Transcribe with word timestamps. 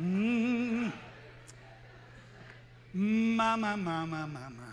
Mm. 0.00 0.92
My, 2.94 3.56
my, 3.56 3.76
my, 3.76 4.04
my, 4.04 4.26
my, 4.26 4.48
my. 4.48 4.70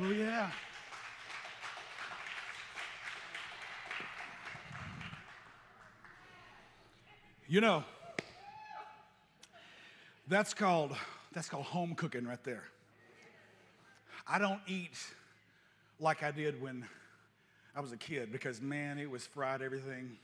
Oh, 0.00 0.10
yeah. 0.10 0.50
You 7.48 7.60
know, 7.60 7.84
that's 10.26 10.54
called 10.54 10.96
that's 11.32 11.48
called 11.50 11.64
home 11.64 11.94
cooking 11.94 12.26
right 12.26 12.42
there. 12.44 12.64
I 14.26 14.38
don't 14.38 14.60
eat 14.66 14.96
like 16.00 16.22
I 16.22 16.30
did 16.30 16.62
when 16.62 16.86
I 17.76 17.80
was 17.80 17.92
a 17.92 17.98
kid 17.98 18.32
because 18.32 18.62
man, 18.62 18.98
it 18.98 19.10
was 19.10 19.26
fried 19.26 19.60
everything. 19.60 20.16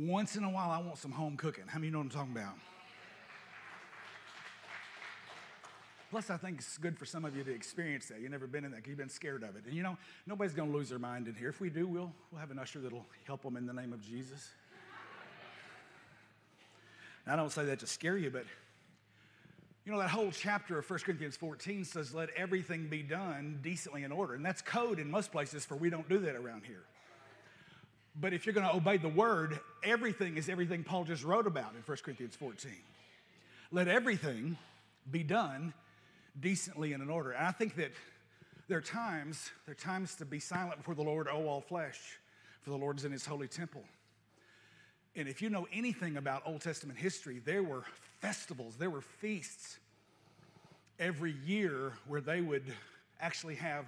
Once 0.00 0.36
in 0.36 0.44
a 0.44 0.50
while, 0.50 0.70
I 0.70 0.78
want 0.78 0.96
some 0.96 1.10
home 1.10 1.36
cooking. 1.36 1.64
How 1.66 1.78
many 1.78 1.90
know 1.90 1.98
what 1.98 2.04
I'm 2.04 2.10
talking 2.10 2.32
about? 2.32 2.54
Plus, 6.10 6.30
I 6.30 6.38
think 6.38 6.58
it's 6.58 6.78
good 6.78 6.98
for 6.98 7.04
some 7.04 7.26
of 7.26 7.36
you 7.36 7.44
to 7.44 7.52
experience 7.52 8.06
that. 8.06 8.20
You've 8.20 8.30
never 8.30 8.46
been 8.46 8.64
in 8.64 8.70
that. 8.70 8.86
You've 8.86 8.96
been 8.96 9.10
scared 9.10 9.42
of 9.42 9.56
it. 9.56 9.64
And 9.66 9.74
you 9.74 9.82
know, 9.82 9.98
nobody's 10.26 10.54
going 10.54 10.72
to 10.72 10.76
lose 10.76 10.88
their 10.88 10.98
mind 10.98 11.28
in 11.28 11.34
here. 11.34 11.50
If 11.50 11.60
we 11.60 11.68
do, 11.68 11.86
we'll, 11.86 12.12
we'll 12.32 12.40
have 12.40 12.50
an 12.50 12.58
usher 12.58 12.80
that'll 12.80 13.06
help 13.26 13.42
them 13.42 13.56
in 13.56 13.66
the 13.66 13.74
name 13.74 13.92
of 13.92 14.00
Jesus. 14.00 14.48
I 17.26 17.36
don't 17.36 17.52
say 17.52 17.66
that 17.66 17.78
to 17.80 17.86
scare 17.86 18.16
you, 18.16 18.30
but 18.30 18.44
you 19.84 19.92
know, 19.92 19.98
that 19.98 20.08
whole 20.08 20.30
chapter 20.32 20.78
of 20.78 20.88
1 20.88 20.98
Corinthians 21.00 21.36
14 21.36 21.84
says, 21.84 22.14
let 22.14 22.30
everything 22.30 22.88
be 22.88 23.02
done 23.02 23.60
decently 23.62 24.02
in 24.02 24.12
order. 24.12 24.34
And 24.34 24.44
that's 24.44 24.62
code 24.62 24.98
in 24.98 25.10
most 25.10 25.30
places 25.30 25.64
for 25.64 25.76
we 25.76 25.90
don't 25.90 26.08
do 26.08 26.18
that 26.20 26.34
around 26.34 26.62
here. 26.64 26.84
But 28.20 28.34
if 28.34 28.44
you're 28.44 28.52
going 28.52 28.66
to 28.66 28.74
obey 28.74 28.98
the 28.98 29.08
word, 29.08 29.58
everything 29.82 30.36
is 30.36 30.48
everything 30.48 30.84
Paul 30.84 31.04
just 31.04 31.24
wrote 31.24 31.46
about 31.46 31.74
in 31.74 31.80
1 31.80 31.98
Corinthians 32.04 32.36
14. 32.36 32.70
Let 33.72 33.88
everything 33.88 34.58
be 35.10 35.22
done 35.22 35.72
decently 36.38 36.92
and 36.92 37.02
in 37.02 37.08
order. 37.08 37.30
And 37.30 37.46
I 37.46 37.52
think 37.52 37.76
that 37.76 37.92
there 38.68 38.78
are 38.78 38.82
times, 38.82 39.50
there 39.64 39.72
are 39.72 39.74
times 39.74 40.16
to 40.16 40.26
be 40.26 40.38
silent 40.38 40.76
before 40.78 40.94
the 40.94 41.02
Lord, 41.02 41.28
O 41.28 41.46
all 41.46 41.62
flesh, 41.62 42.18
for 42.60 42.70
the 42.70 42.76
Lord 42.76 42.98
is 42.98 43.04
in 43.04 43.12
his 43.12 43.24
holy 43.24 43.48
temple. 43.48 43.84
And 45.16 45.26
if 45.26 45.40
you 45.40 45.48
know 45.48 45.66
anything 45.72 46.18
about 46.18 46.42
Old 46.44 46.60
Testament 46.60 46.98
history, 46.98 47.40
there 47.44 47.62
were 47.62 47.84
festivals, 48.20 48.76
there 48.76 48.90
were 48.90 49.00
feasts 49.00 49.78
every 50.98 51.32
year 51.46 51.94
where 52.06 52.20
they 52.20 52.42
would 52.42 52.64
actually 53.20 53.54
have 53.56 53.86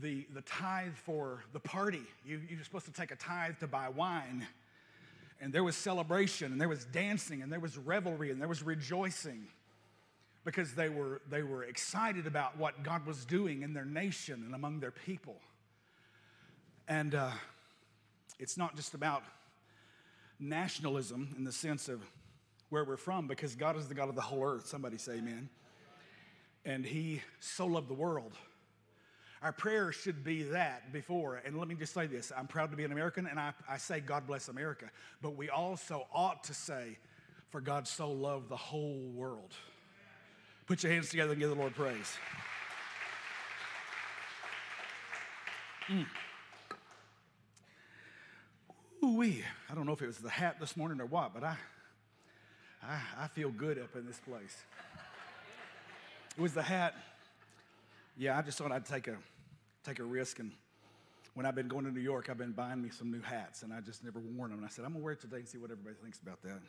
the, 0.00 0.26
the 0.34 0.42
tithe 0.42 0.94
for 0.94 1.44
the 1.52 1.60
party. 1.60 2.02
You, 2.24 2.40
you're 2.48 2.64
supposed 2.64 2.86
to 2.86 2.92
take 2.92 3.10
a 3.10 3.16
tithe 3.16 3.58
to 3.60 3.66
buy 3.66 3.88
wine. 3.88 4.46
And 5.40 5.52
there 5.52 5.64
was 5.64 5.76
celebration, 5.76 6.52
and 6.52 6.60
there 6.60 6.68
was 6.68 6.84
dancing, 6.86 7.42
and 7.42 7.52
there 7.52 7.60
was 7.60 7.76
revelry, 7.76 8.30
and 8.30 8.40
there 8.40 8.48
was 8.48 8.62
rejoicing 8.62 9.46
because 10.44 10.74
they 10.74 10.88
were, 10.88 11.20
they 11.30 11.42
were 11.42 11.64
excited 11.64 12.26
about 12.26 12.56
what 12.58 12.82
God 12.82 13.06
was 13.06 13.24
doing 13.24 13.62
in 13.62 13.72
their 13.72 13.84
nation 13.84 14.42
and 14.44 14.54
among 14.54 14.80
their 14.80 14.90
people. 14.90 15.36
And 16.86 17.14
uh, 17.14 17.30
it's 18.38 18.56
not 18.56 18.76
just 18.76 18.94
about 18.94 19.22
nationalism 20.38 21.34
in 21.36 21.44
the 21.44 21.52
sense 21.52 21.88
of 21.88 22.02
where 22.68 22.84
we're 22.84 22.96
from, 22.96 23.26
because 23.26 23.54
God 23.54 23.76
is 23.76 23.88
the 23.88 23.94
God 23.94 24.08
of 24.08 24.14
the 24.14 24.20
whole 24.20 24.44
earth. 24.44 24.66
Somebody 24.66 24.98
say 24.98 25.14
amen. 25.14 25.48
And 26.64 26.84
He 26.84 27.22
so 27.40 27.66
loved 27.66 27.88
the 27.88 27.94
world. 27.94 28.32
Our 29.42 29.52
prayer 29.52 29.92
should 29.92 30.24
be 30.24 30.44
that 30.44 30.92
before. 30.92 31.42
And 31.44 31.58
let 31.58 31.68
me 31.68 31.74
just 31.74 31.92
say 31.92 32.06
this 32.06 32.32
I'm 32.36 32.46
proud 32.46 32.70
to 32.70 32.76
be 32.76 32.84
an 32.84 32.92
American, 32.92 33.26
and 33.26 33.38
I, 33.38 33.52
I 33.68 33.76
say 33.76 34.00
God 34.00 34.26
bless 34.26 34.48
America. 34.48 34.86
But 35.20 35.36
we 35.36 35.50
also 35.50 36.06
ought 36.12 36.44
to 36.44 36.54
say, 36.54 36.98
for 37.50 37.60
God 37.60 37.86
so 37.86 38.10
loved 38.10 38.48
the 38.48 38.56
whole 38.56 39.10
world. 39.14 39.52
Put 40.66 40.82
your 40.82 40.92
hands 40.92 41.10
together 41.10 41.32
and 41.32 41.40
give 41.40 41.50
the 41.50 41.56
Lord 41.56 41.74
praise. 41.74 42.16
Mm. 45.88 46.06
Ooh-wee. 49.04 49.44
I 49.70 49.74
don't 49.74 49.84
know 49.84 49.92
if 49.92 50.00
it 50.00 50.06
was 50.06 50.18
the 50.18 50.30
hat 50.30 50.58
this 50.58 50.76
morning 50.76 51.00
or 51.00 51.06
what, 51.06 51.34
but 51.34 51.44
I, 51.44 51.56
I, 52.82 52.98
I 53.18 53.28
feel 53.28 53.50
good 53.50 53.78
up 53.78 53.94
in 53.94 54.06
this 54.06 54.18
place. 54.18 54.56
It 56.36 56.40
was 56.40 56.54
the 56.54 56.62
hat. 56.62 56.94
Yeah, 58.16 58.38
I 58.38 58.42
just 58.42 58.58
thought 58.58 58.70
I'd 58.70 58.86
take 58.86 59.08
a, 59.08 59.16
take 59.84 59.98
a 59.98 60.04
risk. 60.04 60.38
And 60.38 60.52
when 61.34 61.46
I've 61.46 61.56
been 61.56 61.66
going 61.66 61.84
to 61.84 61.90
New 61.90 62.00
York, 62.00 62.28
I've 62.30 62.38
been 62.38 62.52
buying 62.52 62.80
me 62.80 62.90
some 62.90 63.10
new 63.10 63.20
hats, 63.20 63.62
and 63.62 63.72
I 63.72 63.80
just 63.80 64.04
never 64.04 64.20
worn 64.20 64.50
them. 64.50 64.58
And 64.60 64.66
I 64.66 64.70
said, 64.70 64.84
I'm 64.84 64.92
to 64.94 65.00
wear 65.00 65.14
it 65.14 65.20
today 65.20 65.38
and 65.38 65.48
see 65.48 65.58
what 65.58 65.70
everybody 65.70 65.96
thinks 66.00 66.20
about 66.20 66.40
that. 66.42 66.60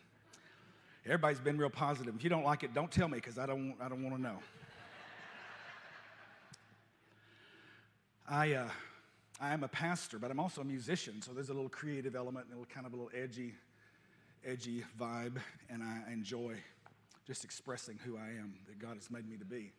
Everybody's 1.05 1.39
been 1.39 1.57
real 1.57 1.69
positive. 1.69 2.15
If 2.15 2.23
you 2.23 2.31
don't 2.31 2.43
like 2.43 2.63
it, 2.63 2.73
don't 2.73 2.91
tell 2.91 3.07
me 3.07 3.17
because 3.17 3.37
I 3.37 3.45
don't, 3.45 3.75
I 3.79 3.89
don't 3.89 4.03
want 4.03 4.15
to 4.15 4.21
know. 4.21 4.39
I, 8.27 8.53
uh, 8.53 8.69
I 9.39 9.53
am 9.53 9.63
a 9.63 9.67
pastor, 9.67 10.17
but 10.17 10.31
I'm 10.31 10.39
also 10.39 10.61
a 10.61 10.65
musician, 10.65 11.21
so 11.21 11.31
there's 11.31 11.49
a 11.49 11.53
little 11.53 11.69
creative 11.69 12.15
element 12.15 12.45
and 12.45 12.55
a 12.55 12.57
little 12.57 12.73
kind 12.73 12.87
of 12.87 12.93
a 12.93 12.95
little 12.95 13.11
edgy, 13.15 13.53
edgy 14.43 14.83
vibe, 14.99 15.37
and 15.69 15.83
I 15.83 16.11
enjoy 16.11 16.55
just 17.27 17.43
expressing 17.43 17.99
who 18.03 18.17
I 18.17 18.29
am 18.29 18.55
that 18.67 18.79
God 18.79 18.95
has 18.95 19.11
made 19.11 19.29
me 19.29 19.37
to 19.37 19.45
be. 19.45 19.73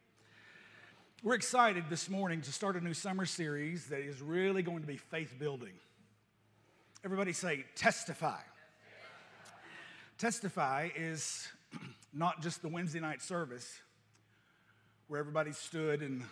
We're 1.26 1.34
excited 1.34 1.86
this 1.90 2.08
morning 2.08 2.40
to 2.42 2.52
start 2.52 2.76
a 2.76 2.80
new 2.80 2.94
summer 2.94 3.26
series 3.26 3.86
that 3.86 3.98
is 3.98 4.22
really 4.22 4.62
going 4.62 4.82
to 4.82 4.86
be 4.86 4.96
faith 4.96 5.34
building. 5.40 5.72
Everybody 7.04 7.32
say, 7.32 7.64
testify. 7.74 8.38
Testify 10.18 10.90
is 10.94 11.48
not 12.14 12.42
just 12.42 12.62
the 12.62 12.68
Wednesday 12.68 13.00
night 13.00 13.22
service 13.22 13.80
where 15.08 15.18
everybody 15.18 15.50
stood 15.50 16.00
and 16.00 16.22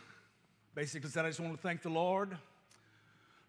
basically 0.77 1.11
said, 1.11 1.25
I 1.25 1.29
just 1.31 1.41
want 1.41 1.57
to 1.57 1.61
thank 1.61 1.83
the 1.83 1.89
Lord 1.89 2.39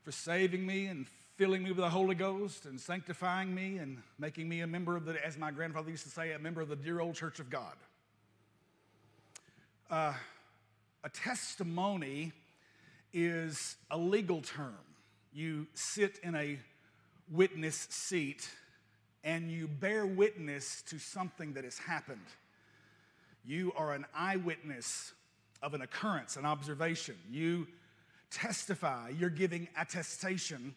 for 0.01 0.12
saving 0.12 0.66
me 0.66 0.88
and 0.88 1.06
filling 1.38 1.62
me 1.62 1.69
with 1.69 1.77
the 1.77 1.91
Holy 1.91 2.16
Ghost 2.16 2.66
and 2.66 2.81
sanctifying 2.81 3.53
me 3.53 3.77
and 3.77 4.01
making 4.17 4.50
me 4.50 4.62
a 4.62 4.67
member 4.67 4.95
of 4.95 5.06
the, 5.06 5.23
as 5.23 5.38
my 5.38 5.51
grandfather 5.51 5.91
used 5.91 6.06
to 6.06 6.09
say, 6.09 6.31
a 6.31 6.39
member 6.39 6.62
of 6.62 6.69
the 6.69 6.75
dear 6.75 7.01
old 7.01 7.13
church 7.13 7.39
of 7.39 7.51
God. 7.51 7.75
Uh, 9.91 10.13
a 11.06 11.10
testimony 11.10 12.34
is 13.14 13.78
a 13.92 13.98
legal 13.98 14.42
term. 14.42 14.76
You 15.32 15.68
sit 15.76 16.20
in 16.24 16.34
a 16.36 16.58
witness 17.32 17.88
seat 17.92 18.50
and 19.24 19.52
you 19.52 19.68
bear 19.68 20.06
witness 20.06 20.82
to 20.90 20.98
something 20.98 21.54
that 21.54 21.64
has 21.64 21.78
happened. 21.78 22.26
You 23.46 23.72
are 23.78 23.94
an 23.94 24.06
eyewitness 24.16 25.14
of 25.62 25.76
an 25.76 25.82
occurrence, 25.82 26.38
an 26.38 26.46
observation. 26.46 27.16
You 27.30 27.68
testify, 28.32 29.10
you're 29.10 29.30
giving 29.30 29.68
attestation 29.80 30.74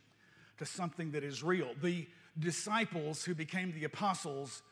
to 0.59 0.67
something 0.67 1.13
that 1.13 1.25
is 1.25 1.43
real. 1.43 1.71
The 1.81 2.07
disciples 2.39 3.25
who 3.25 3.35
became 3.35 3.73
the 3.73 3.85
apostles 3.85 4.63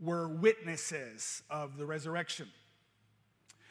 were 0.00 0.28
witnesses 0.28 1.42
of 1.50 1.76
the 1.76 1.84
resurrection. 1.84 2.48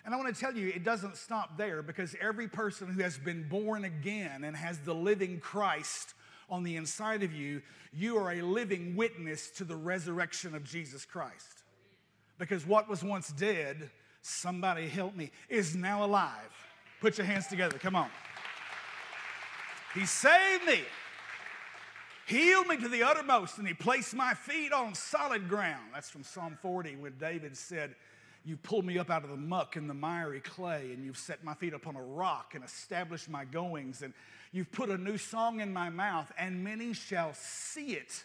And 0.05 0.13
I 0.13 0.17
want 0.17 0.33
to 0.33 0.39
tell 0.39 0.55
you, 0.55 0.67
it 0.67 0.83
doesn't 0.83 1.17
stop 1.17 1.57
there 1.57 1.81
because 1.81 2.15
every 2.21 2.47
person 2.47 2.87
who 2.87 3.01
has 3.01 3.17
been 3.17 3.49
born 3.49 3.85
again 3.85 4.43
and 4.43 4.55
has 4.55 4.77
the 4.77 4.93
living 4.93 5.39
Christ 5.39 6.13
on 6.47 6.63
the 6.63 6.75
inside 6.75 7.23
of 7.23 7.33
you, 7.33 7.63
you 7.91 8.17
are 8.17 8.31
a 8.33 8.41
living 8.43 8.95
witness 8.95 9.49
to 9.51 9.63
the 9.63 9.75
resurrection 9.75 10.53
of 10.53 10.63
Jesus 10.63 11.05
Christ. 11.05 11.63
Because 12.37 12.67
what 12.67 12.87
was 12.87 13.03
once 13.03 13.29
dead, 13.29 13.89
somebody 14.21 14.87
help 14.87 15.15
me, 15.15 15.31
is 15.49 15.75
now 15.75 16.05
alive. 16.05 16.53
Put 17.01 17.17
your 17.17 17.25
hands 17.25 17.47
together, 17.47 17.79
come 17.79 17.95
on. 17.95 18.09
He 19.95 20.05
saved 20.05 20.65
me, 20.65 20.81
healed 22.27 22.67
me 22.67 22.77
to 22.77 22.89
the 22.89 23.01
uttermost, 23.01 23.57
and 23.57 23.67
He 23.67 23.73
placed 23.73 24.13
my 24.13 24.35
feet 24.35 24.71
on 24.71 24.93
solid 24.93 25.49
ground. 25.49 25.85
That's 25.93 26.11
from 26.11 26.23
Psalm 26.23 26.59
40, 26.61 26.97
when 26.97 27.17
David 27.17 27.57
said, 27.57 27.95
you 28.45 28.57
pulled 28.57 28.85
me 28.85 28.99
up 28.99 29.09
out 29.09 29.23
of 29.23 29.31
the 29.31 29.37
muck 29.37 29.75
and 29.75 29.89
the 29.89 29.93
miry 29.93 30.39
clay, 30.39 30.91
and 30.93 31.03
you've 31.03 31.17
set 31.17 31.43
my 31.43 31.55
feet 31.55 31.73
upon 31.73 31.95
a 31.95 32.01
rock 32.01 32.53
and 32.53 32.63
established 32.63 33.27
my 33.27 33.43
goings, 33.43 34.03
and 34.03 34.13
you've 34.51 34.71
put 34.71 34.89
a 34.89 34.97
new 34.97 35.17
song 35.17 35.61
in 35.61 35.73
my 35.73 35.89
mouth, 35.89 36.31
and 36.37 36.63
many 36.63 36.93
shall 36.93 37.33
see 37.33 37.93
it. 37.93 38.23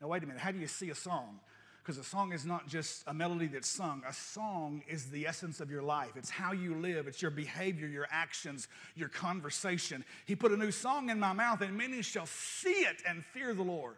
Now, 0.00 0.08
wait 0.08 0.22
a 0.22 0.26
minute, 0.26 0.40
how 0.40 0.52
do 0.52 0.58
you 0.58 0.68
see 0.68 0.90
a 0.90 0.94
song? 0.94 1.40
Because 1.82 1.98
a 1.98 2.04
song 2.04 2.32
is 2.32 2.46
not 2.46 2.68
just 2.68 3.02
a 3.06 3.14
melody 3.14 3.46
that's 3.46 3.66
sung. 3.68 4.02
A 4.06 4.12
song 4.12 4.82
is 4.86 5.06
the 5.06 5.26
essence 5.26 5.58
of 5.58 5.70
your 5.70 5.82
life. 5.82 6.12
It's 6.16 6.30
how 6.30 6.52
you 6.52 6.74
live, 6.76 7.08
it's 7.08 7.20
your 7.20 7.30
behavior, 7.30 7.88
your 7.88 8.06
actions, 8.10 8.68
your 8.94 9.08
conversation. 9.08 10.04
He 10.26 10.36
put 10.36 10.52
a 10.52 10.56
new 10.56 10.70
song 10.70 11.08
in 11.10 11.18
my 11.18 11.32
mouth, 11.32 11.62
and 11.62 11.76
many 11.76 12.02
shall 12.02 12.26
see 12.26 12.68
it 12.68 13.02
and 13.08 13.24
fear 13.24 13.54
the 13.54 13.62
Lord. 13.62 13.96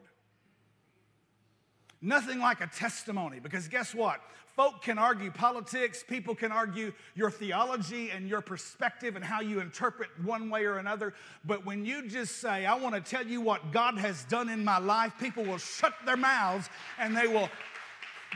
Nothing 2.01 2.39
like 2.39 2.63
a 2.63 2.67
testimony, 2.67 3.41
because 3.41 3.69
guess 3.69 3.95
what? 3.95 4.21
Folk 4.61 4.83
can 4.83 4.99
argue 4.99 5.31
politics, 5.31 6.05
people 6.07 6.35
can 6.35 6.53
argue 6.53 6.93
your 7.15 7.31
theology 7.31 8.11
and 8.11 8.29
your 8.29 8.43
perspective 8.43 9.17
and 9.17 9.25
how 9.25 9.41
you 9.41 9.59
interpret 9.59 10.11
one 10.23 10.51
way 10.51 10.67
or 10.67 10.77
another. 10.77 11.15
But 11.47 11.65
when 11.65 11.87
you 11.87 12.07
just 12.07 12.43
say, 12.43 12.67
I 12.67 12.75
want 12.75 12.95
to 12.95 13.01
tell 13.01 13.27
you 13.27 13.41
what 13.41 13.73
God 13.73 13.97
has 13.97 14.23
done 14.25 14.51
in 14.51 14.63
my 14.63 14.77
life, 14.77 15.15
people 15.19 15.47
will 15.47 15.57
shut 15.57 15.95
their 16.05 16.19
mouths 16.19 16.69
and 16.99 17.17
they 17.17 17.27
will 17.27 17.49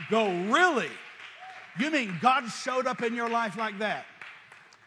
go, 0.09 0.25
Really? 0.51 0.89
You 1.79 1.91
mean 1.91 2.15
God 2.19 2.47
showed 2.47 2.87
up 2.87 3.03
in 3.03 3.13
your 3.13 3.29
life 3.29 3.55
like 3.55 3.77
that? 3.77 4.07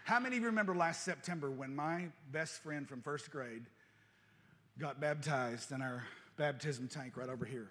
How 0.02 0.18
many 0.18 0.38
of 0.38 0.42
you 0.42 0.48
remember 0.48 0.74
last 0.74 1.04
September 1.04 1.52
when 1.52 1.72
my 1.72 2.06
best 2.32 2.64
friend 2.64 2.88
from 2.88 3.00
first 3.00 3.30
grade 3.30 3.62
got 4.76 5.00
baptized 5.00 5.70
in 5.70 5.82
our 5.82 6.02
baptism 6.36 6.88
tank 6.88 7.16
right 7.16 7.28
over 7.28 7.44
here? 7.44 7.68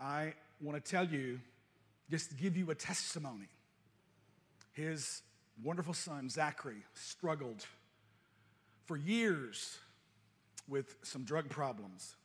I 0.00 0.34
want 0.60 0.84
to 0.84 0.90
tell 0.90 1.06
you, 1.06 1.38
just 2.10 2.36
give 2.36 2.56
you 2.56 2.70
a 2.70 2.74
testimony. 2.74 3.48
His 4.72 5.22
wonderful 5.62 5.94
son, 5.94 6.28
Zachary, 6.28 6.84
struggled 6.94 7.64
for 8.86 8.96
years 8.96 9.78
with 10.68 10.96
some 11.02 11.24
drug 11.24 11.48
problems. 11.48 12.16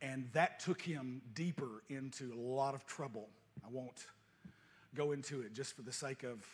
And 0.00 0.28
that 0.32 0.60
took 0.60 0.80
him 0.80 1.20
deeper 1.34 1.82
into 1.88 2.32
a 2.32 2.40
lot 2.40 2.74
of 2.74 2.86
trouble. 2.86 3.28
I 3.64 3.68
won't 3.70 4.06
go 4.94 5.12
into 5.12 5.42
it 5.42 5.52
just 5.52 5.74
for 5.76 5.82
the 5.82 5.92
sake 5.92 6.22
of 6.22 6.46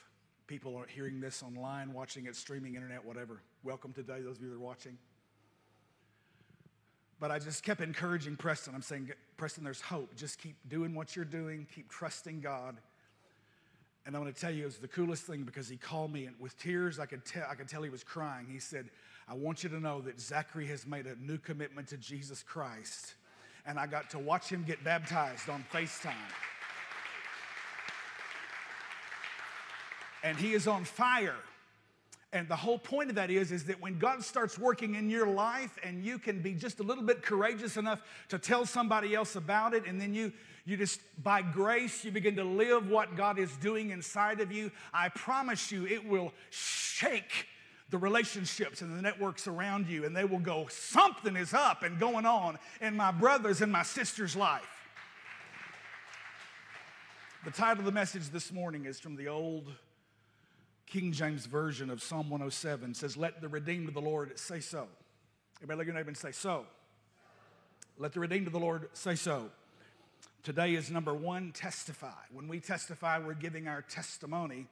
people 0.47 0.85
hearing 0.89 1.21
this 1.21 1.43
online, 1.43 1.93
watching 1.93 2.27
it, 2.27 2.35
streaming, 2.37 2.75
internet, 2.75 3.05
whatever. 3.05 3.43
Welcome 3.63 3.93
today, 3.93 4.21
those 4.23 4.39
of 4.39 4.43
you 4.43 4.51
that 4.51 4.57
are 4.57 4.59
watching. 4.59 4.99
But 7.21 7.31
I 7.31 7.39
just 7.39 7.63
kept 7.63 7.81
encouraging 7.81 8.37
Preston. 8.37 8.75
I'm 8.75 8.83
saying, 8.83 9.11
Preston, 9.37 9.65
there's 9.65 9.81
hope. 9.81 10.15
Just 10.17 10.41
keep 10.41 10.57
doing 10.69 10.95
what 10.95 11.17
you're 11.17 11.25
doing, 11.25 11.67
keep 11.75 11.89
trusting 11.89 12.41
God. 12.41 12.77
And 14.07 14.15
I'm 14.15 14.23
going 14.23 14.33
to 14.33 14.39
tell 14.39 14.51
you, 14.51 14.65
it 14.65 14.67
was 14.67 14.77
the 14.79 14.89
coolest 14.89 15.23
thing 15.23 15.45
because 15.45 15.69
he 15.69 15.77
called 15.77 16.13
me 16.13 16.27
and 16.27 16.37
with 16.39 16.59
tears, 16.59 16.99
I 16.99 17.07
could, 17.07 17.25
tell, 17.25 17.47
I 17.49 17.55
could 17.55 17.69
tell 17.69 17.83
he 17.83 17.89
was 17.89 18.05
crying. 18.05 18.47
He 18.51 18.59
said, 18.59 18.91
I 19.27 19.35
want 19.35 19.63
you 19.63 19.71
to 19.71 19.81
know 19.81 20.03
that 20.03 20.21
Zachary 20.21 20.67
has 20.67 20.87
made 20.87 21.07
a 21.07 21.17
new 21.17 21.39
commitment 21.39 21.89
to 21.89 21.97
Jesus 21.97 22.43
Christ. 22.43 23.15
And 23.67 23.79
I 23.79 23.87
got 23.87 24.11
to 24.11 24.19
watch 24.19 24.49
him 24.49 24.65
get 24.67 24.85
baptized 24.85 25.49
on 25.49 25.65
FaceTime. 25.73 26.13
And 30.23 30.37
he 30.37 30.53
is 30.53 30.67
on 30.67 30.85
fire. 30.85 31.37
And 32.35 32.49
the 32.49 32.57
whole 32.57 32.81
point 32.81 33.11
of 33.11 33.15
that 33.15 33.31
is, 33.31 33.53
is 33.53 33.63
that 33.67 33.81
when 33.81 33.97
God 33.97 34.25
starts 34.25 34.59
working 34.59 34.97
in 34.97 35.09
your 35.09 35.29
life 35.29 35.79
and 35.85 36.05
you 36.05 36.19
can 36.19 36.43
be 36.43 36.53
just 36.53 36.81
a 36.81 36.83
little 36.83 37.05
bit 37.05 37.23
courageous 37.23 37.77
enough 37.77 38.03
to 38.29 38.41
tell 38.41 38.67
somebody 38.67 39.15
else 39.15 39.37
about 39.37 39.73
it, 39.73 39.87
and 39.87 40.01
then 40.01 40.13
you, 40.13 40.33
you 40.67 40.77
just, 40.77 41.01
by 41.23 41.43
grace, 41.43 42.05
you 42.05 42.11
begin 42.11 42.35
to 42.35 42.43
live 42.43 42.91
what 42.91 43.17
God 43.17 43.39
is 43.39 43.57
doing 43.59 43.91
inside 43.91 44.41
of 44.41 44.51
you, 44.51 44.73
I 44.93 45.11
promise 45.11 45.71
you 45.71 45.87
it 45.87 46.05
will 46.05 46.33
shake 46.51 47.47
the 47.91 47.99
relationships 47.99 48.83
and 48.83 48.99
the 48.99 49.01
networks 49.01 49.47
around 49.47 49.87
you, 49.87 50.05
and 50.05 50.17
they 50.17 50.25
will 50.25 50.41
go, 50.41 50.67
something 50.69 51.37
is 51.37 51.55
up 51.55 51.85
and 51.85 52.01
going 52.01 52.27
on 52.27 52.59
in 52.81 52.97
my 52.97 53.13
brother's 53.13 53.61
and 53.61 53.71
my 53.71 53.85
sister's 53.85 54.35
life. 54.35 54.89
The 57.45 57.53
title 57.53 57.79
of 57.81 57.85
the 57.85 57.93
message 57.93 58.31
this 58.31 58.51
morning 58.51 58.87
is 58.87 58.99
from 58.99 59.15
the 59.15 59.29
old 59.29 59.71
King 60.87 61.13
James 61.13 61.47
Version 61.47 61.91
of 61.91 62.03
Psalm 62.03 62.31
107 62.31 62.95
says, 62.95 63.17
Let 63.17 63.41
the 63.41 63.49
redeemed 63.49 63.89
of 63.89 63.95
the 63.95 64.01
Lord 64.01 64.39
say 64.39 64.61
so. 64.61 64.87
Everybody 65.59 65.79
look 65.79 65.85
at 65.85 65.87
your 65.87 65.95
neighbor 65.95 66.09
and 66.09 66.17
say, 66.17 66.33
So. 66.33 66.67
Let 67.97 68.13
the 68.13 68.21
redeemed 68.21 68.49
of 68.49 68.53
the 68.53 68.59
Lord 68.59 68.89
say 68.93 69.15
so. 69.15 69.51
Today 70.43 70.75
is 70.75 70.91
number 70.91 71.15
one, 71.15 71.53
testify. 71.53 72.11
When 72.33 72.49
we 72.49 72.59
testify, 72.59 73.19
we're 73.19 73.35
giving 73.35 73.69
our 73.69 73.83
testimony 73.83 74.67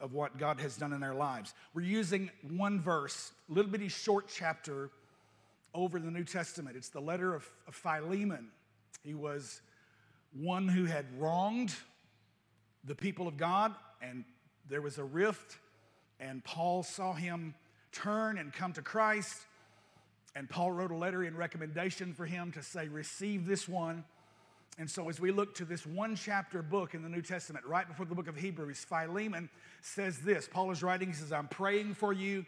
of 0.00 0.12
what 0.12 0.38
God 0.38 0.58
has 0.60 0.76
done 0.76 0.92
in 0.92 1.02
our 1.02 1.14
lives. 1.14 1.52
We're 1.74 1.82
using 1.82 2.30
one 2.42 2.80
verse, 2.80 3.32
a 3.50 3.52
little 3.52 3.70
bitty 3.70 3.88
short 3.88 4.26
chapter 4.34 4.90
over 5.74 5.98
the 5.98 6.10
New 6.10 6.24
Testament. 6.24 6.76
It's 6.76 6.88
the 6.88 7.00
letter 7.00 7.34
of, 7.34 7.46
of 7.68 7.74
Philemon. 7.74 8.48
He 9.02 9.14
was 9.14 9.60
one 10.32 10.66
who 10.66 10.86
had 10.86 11.04
wronged 11.18 11.74
the 12.84 12.94
people 12.94 13.28
of 13.28 13.36
God 13.36 13.74
and 14.00 14.24
there 14.68 14.82
was 14.82 14.98
a 14.98 15.04
rift, 15.04 15.58
and 16.20 16.42
Paul 16.44 16.82
saw 16.82 17.12
him 17.12 17.54
turn 17.92 18.38
and 18.38 18.52
come 18.52 18.72
to 18.74 18.82
Christ. 18.82 19.38
And 20.36 20.48
Paul 20.48 20.72
wrote 20.72 20.90
a 20.90 20.96
letter 20.96 21.22
in 21.22 21.36
recommendation 21.36 22.12
for 22.12 22.26
him 22.26 22.50
to 22.52 22.62
say, 22.62 22.88
Receive 22.88 23.46
this 23.46 23.68
one. 23.68 24.04
And 24.78 24.90
so, 24.90 25.08
as 25.08 25.20
we 25.20 25.30
look 25.30 25.54
to 25.56 25.64
this 25.64 25.86
one 25.86 26.16
chapter 26.16 26.60
book 26.60 26.94
in 26.94 27.02
the 27.02 27.08
New 27.08 27.22
Testament, 27.22 27.64
right 27.64 27.86
before 27.86 28.06
the 28.06 28.14
book 28.14 28.26
of 28.26 28.36
Hebrews, 28.36 28.84
Philemon 28.84 29.48
says 29.80 30.18
this 30.18 30.48
Paul 30.48 30.70
is 30.72 30.82
writing, 30.82 31.08
he 31.08 31.14
says, 31.14 31.32
I'm 31.32 31.48
praying 31.48 31.94
for 31.94 32.12
you. 32.12 32.44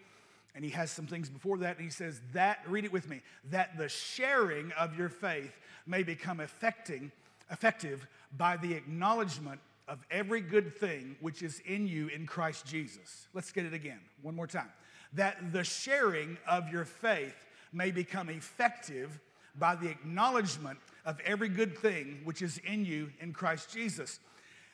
And 0.54 0.64
he 0.64 0.70
has 0.70 0.90
some 0.90 1.06
things 1.06 1.28
before 1.28 1.58
that, 1.58 1.76
and 1.76 1.84
he 1.84 1.90
says, 1.90 2.20
That, 2.32 2.60
read 2.66 2.84
it 2.84 2.92
with 2.92 3.08
me, 3.08 3.20
that 3.50 3.76
the 3.76 3.88
sharing 3.88 4.72
of 4.72 4.98
your 4.98 5.10
faith 5.10 5.52
may 5.86 6.02
become 6.02 6.40
effecting, 6.40 7.12
effective 7.50 8.06
by 8.36 8.56
the 8.56 8.72
acknowledgement 8.72 9.60
of 9.88 10.04
every 10.10 10.40
good 10.40 10.76
thing 10.76 11.16
which 11.20 11.42
is 11.42 11.60
in 11.66 11.86
you 11.86 12.08
in 12.08 12.26
Christ 12.26 12.66
Jesus. 12.66 13.28
Let's 13.34 13.52
get 13.52 13.64
it 13.64 13.74
again, 13.74 14.00
one 14.22 14.34
more 14.34 14.46
time. 14.46 14.70
That 15.12 15.52
the 15.52 15.64
sharing 15.64 16.36
of 16.48 16.70
your 16.70 16.84
faith 16.84 17.36
may 17.72 17.90
become 17.90 18.28
effective 18.28 19.20
by 19.58 19.76
the 19.76 19.88
acknowledgement 19.88 20.78
of 21.04 21.20
every 21.24 21.48
good 21.48 21.78
thing 21.78 22.20
which 22.24 22.42
is 22.42 22.58
in 22.58 22.84
you 22.84 23.10
in 23.20 23.32
Christ 23.32 23.72
Jesus. 23.72 24.18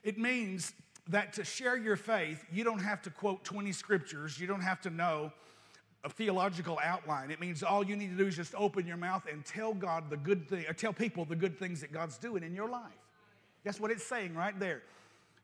It 0.02 0.18
means 0.18 0.72
that 1.08 1.32
to 1.34 1.44
share 1.44 1.76
your 1.76 1.96
faith, 1.96 2.44
you 2.50 2.64
don't 2.64 2.80
have 2.80 3.02
to 3.02 3.10
quote 3.10 3.44
20 3.44 3.72
scriptures, 3.72 4.40
you 4.40 4.46
don't 4.46 4.62
have 4.62 4.80
to 4.82 4.90
know 4.90 5.32
a 6.04 6.08
theological 6.08 6.80
outline. 6.82 7.30
It 7.30 7.40
means 7.40 7.62
all 7.62 7.84
you 7.84 7.94
need 7.94 8.10
to 8.10 8.16
do 8.16 8.26
is 8.26 8.34
just 8.34 8.54
open 8.56 8.86
your 8.86 8.96
mouth 8.96 9.24
and 9.30 9.44
tell 9.44 9.72
God 9.74 10.10
the 10.10 10.16
good 10.16 10.48
thing, 10.48 10.64
or 10.66 10.72
tell 10.72 10.92
people 10.92 11.24
the 11.24 11.36
good 11.36 11.58
things 11.58 11.80
that 11.80 11.92
God's 11.92 12.18
doing 12.18 12.42
in 12.42 12.54
your 12.54 12.68
life. 12.68 12.90
That's 13.62 13.78
what 13.78 13.92
it's 13.92 14.04
saying 14.04 14.34
right 14.34 14.58
there 14.58 14.82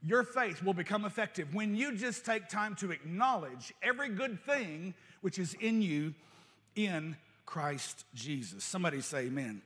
your 0.05 0.23
faith 0.23 0.63
will 0.63 0.75
become 0.75 1.05
effective 1.05 1.55
when 1.55 1.75
you 1.75 1.97
just 1.97 2.25
take 2.25 2.49
time 2.49 2.75
to 2.77 2.91
acknowledge 2.91 3.73
every 3.83 4.09
good 4.09 4.41
thing 4.45 4.95
which 5.21 5.39
is 5.39 5.55
in 5.55 5.83
you 5.83 6.15
in 6.77 7.17
Christ 7.47 8.05
Jesus. 8.15 8.63
Somebody 8.63 9.01
say 9.01 9.27
amen. 9.27 9.63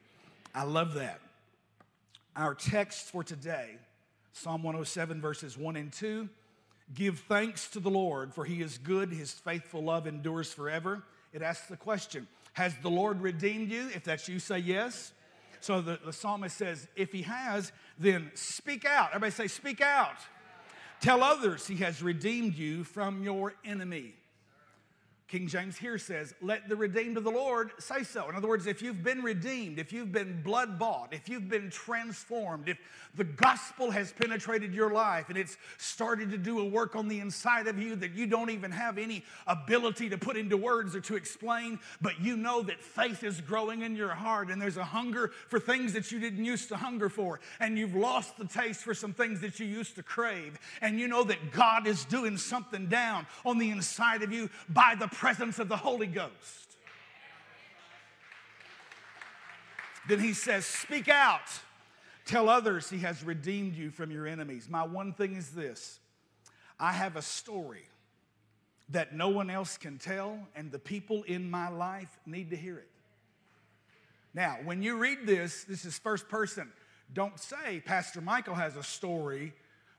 I 0.54 0.64
love 0.64 0.94
that. 0.94 1.20
Our 2.34 2.54
text 2.54 3.10
for 3.10 3.22
today, 3.22 3.76
Psalm 4.32 4.62
107, 4.62 5.20
verses 5.20 5.58
1 5.58 5.76
and 5.76 5.92
2. 5.92 6.28
Give 6.94 7.18
thanks 7.18 7.68
to 7.70 7.80
the 7.80 7.90
Lord, 7.90 8.34
for 8.34 8.44
he 8.44 8.62
is 8.62 8.78
good, 8.78 9.12
his 9.12 9.32
faithful 9.32 9.82
love 9.82 10.06
endures 10.06 10.52
forever. 10.52 11.02
It 11.32 11.42
asks 11.42 11.66
the 11.66 11.76
question 11.76 12.26
Has 12.54 12.74
the 12.82 12.90
Lord 12.90 13.20
redeemed 13.20 13.70
you? 13.70 13.88
If 13.94 14.04
that's 14.04 14.28
you, 14.28 14.38
say 14.38 14.58
yes. 14.58 15.12
So 15.62 15.80
the, 15.80 15.98
the 16.04 16.12
psalmist 16.12 16.56
says, 16.56 16.88
If 16.96 17.12
he 17.12 17.22
has, 17.22 17.72
then 17.98 18.30
speak 18.34 18.84
out. 18.84 19.10
Everybody 19.10 19.30
say, 19.30 19.48
Speak 19.48 19.80
out. 19.80 20.16
Tell 21.00 21.22
others 21.22 21.66
he 21.66 21.76
has 21.76 22.02
redeemed 22.02 22.54
you 22.54 22.84
from 22.84 23.22
your 23.22 23.54
enemy. 23.64 24.14
King 25.32 25.46
James 25.46 25.78
here 25.78 25.96
says, 25.96 26.34
Let 26.42 26.68
the 26.68 26.76
redeemed 26.76 27.16
of 27.16 27.24
the 27.24 27.30
Lord 27.30 27.70
say 27.78 28.02
so. 28.02 28.28
In 28.28 28.36
other 28.36 28.48
words, 28.48 28.66
if 28.66 28.82
you've 28.82 29.02
been 29.02 29.22
redeemed, 29.22 29.78
if 29.78 29.90
you've 29.90 30.12
been 30.12 30.42
blood 30.42 30.78
bought, 30.78 31.14
if 31.14 31.26
you've 31.26 31.48
been 31.48 31.70
transformed, 31.70 32.68
if 32.68 32.76
the 33.14 33.24
gospel 33.24 33.90
has 33.90 34.12
penetrated 34.12 34.74
your 34.74 34.90
life 34.92 35.30
and 35.30 35.38
it's 35.38 35.56
started 35.78 36.30
to 36.32 36.36
do 36.36 36.58
a 36.58 36.64
work 36.66 36.94
on 36.94 37.08
the 37.08 37.18
inside 37.18 37.66
of 37.66 37.78
you 37.78 37.96
that 37.96 38.12
you 38.12 38.26
don't 38.26 38.50
even 38.50 38.70
have 38.70 38.98
any 38.98 39.24
ability 39.46 40.10
to 40.10 40.18
put 40.18 40.36
into 40.36 40.58
words 40.58 40.94
or 40.94 41.00
to 41.00 41.16
explain, 41.16 41.80
but 42.02 42.20
you 42.20 42.36
know 42.36 42.60
that 42.60 42.82
faith 42.82 43.24
is 43.24 43.40
growing 43.40 43.80
in 43.80 43.96
your 43.96 44.10
heart 44.10 44.50
and 44.50 44.60
there's 44.60 44.76
a 44.76 44.84
hunger 44.84 45.30
for 45.48 45.58
things 45.58 45.94
that 45.94 46.12
you 46.12 46.20
didn't 46.20 46.44
used 46.44 46.68
to 46.68 46.76
hunger 46.76 47.08
for, 47.08 47.40
and 47.58 47.78
you've 47.78 47.94
lost 47.94 48.36
the 48.36 48.46
taste 48.46 48.82
for 48.82 48.92
some 48.92 49.14
things 49.14 49.40
that 49.40 49.58
you 49.58 49.64
used 49.64 49.94
to 49.94 50.02
crave, 50.02 50.58
and 50.82 51.00
you 51.00 51.08
know 51.08 51.24
that 51.24 51.52
God 51.52 51.86
is 51.86 52.04
doing 52.04 52.36
something 52.36 52.86
down 52.86 53.26
on 53.46 53.56
the 53.56 53.70
inside 53.70 54.22
of 54.22 54.30
you 54.30 54.50
by 54.68 54.94
the 54.98 55.08
presence 55.22 55.60
of 55.60 55.68
the 55.68 55.76
Holy 55.76 56.08
Ghost. 56.08 56.74
Then 60.08 60.18
he 60.18 60.32
says, 60.32 60.66
Speak 60.66 61.08
out. 61.08 61.48
Tell 62.24 62.48
others 62.48 62.90
he 62.90 62.98
has 62.98 63.22
redeemed 63.22 63.76
you 63.76 63.92
from 63.92 64.10
your 64.10 64.26
enemies. 64.26 64.66
My 64.68 64.82
one 64.82 65.12
thing 65.12 65.36
is 65.36 65.50
this 65.50 66.00
I 66.80 66.90
have 66.90 67.14
a 67.14 67.22
story 67.22 67.84
that 68.88 69.14
no 69.14 69.28
one 69.28 69.48
else 69.48 69.78
can 69.78 69.96
tell, 69.96 70.40
and 70.56 70.72
the 70.72 70.80
people 70.80 71.22
in 71.22 71.48
my 71.48 71.68
life 71.68 72.18
need 72.26 72.50
to 72.50 72.56
hear 72.56 72.78
it. 72.78 72.90
Now, 74.34 74.56
when 74.64 74.82
you 74.82 74.96
read 74.96 75.18
this, 75.24 75.62
this 75.62 75.84
is 75.84 75.96
first 76.00 76.28
person. 76.28 76.72
Don't 77.12 77.38
say 77.38 77.80
Pastor 77.84 78.20
Michael 78.20 78.56
has 78.56 78.74
a 78.74 78.82
story 78.82 79.52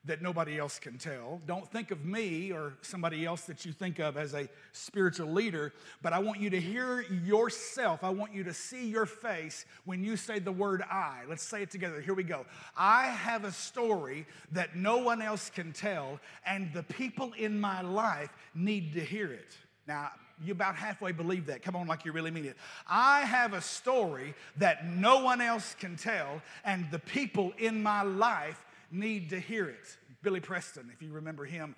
that 0.05 0.21
nobody 0.21 0.57
else 0.59 0.79
can 0.79 0.97
tell. 0.97 1.41
Don't 1.45 1.69
think 1.71 1.91
of 1.91 2.05
me 2.05 2.51
or 2.51 2.73
somebody 2.81 3.25
else 3.25 3.41
that 3.43 3.65
you 3.65 3.71
think 3.71 3.99
of 3.99 4.17
as 4.17 4.33
a 4.33 4.49
spiritual 4.73 5.31
leader, 5.31 5.71
but 6.01 6.11
I 6.11 6.19
want 6.19 6.41
you 6.41 6.49
to 6.49 6.59
hear 6.59 7.05
yourself. 7.23 8.03
I 8.03 8.09
want 8.09 8.33
you 8.33 8.43
to 8.43 8.53
see 8.53 8.85
your 8.87 9.05
face 9.05 9.65
when 9.85 10.03
you 10.03 10.17
say 10.17 10.39
the 10.39 10.51
word 10.51 10.83
I. 10.91 11.21
Let's 11.29 11.43
say 11.43 11.61
it 11.61 11.71
together. 11.71 12.01
Here 12.01 12.13
we 12.13 12.23
go. 12.23 12.45
I 12.75 13.05
have 13.05 13.45
a 13.45 13.51
story 13.51 14.25
that 14.51 14.75
no 14.75 14.97
one 14.97 15.21
else 15.21 15.49
can 15.49 15.71
tell, 15.71 16.19
and 16.45 16.73
the 16.73 16.83
people 16.83 17.31
in 17.37 17.59
my 17.59 17.81
life 17.81 18.29
need 18.53 18.93
to 18.93 19.01
hear 19.01 19.31
it. 19.31 19.55
Now, 19.87 20.11
you 20.43 20.51
about 20.51 20.75
halfway 20.75 21.13
believe 21.13 21.45
that. 21.45 21.61
Come 21.61 21.75
on, 21.75 21.87
like 21.87 22.03
you 22.03 22.11
really 22.11 22.31
mean 22.31 22.45
it. 22.45 22.57
I 22.87 23.21
have 23.21 23.53
a 23.53 23.61
story 23.61 24.33
that 24.57 24.85
no 24.85 25.23
one 25.23 25.39
else 25.39 25.75
can 25.79 25.95
tell, 25.95 26.41
and 26.65 26.85
the 26.91 26.99
people 26.99 27.53
in 27.57 27.81
my 27.81 28.03
life 28.03 28.65
need 28.93 29.31
to 29.31 29.39
hear 29.39 29.67
it. 29.67 29.97
Billy 30.21 30.39
Preston, 30.39 30.89
if 30.93 31.01
you 31.01 31.11
remember 31.11 31.45
him 31.45 31.75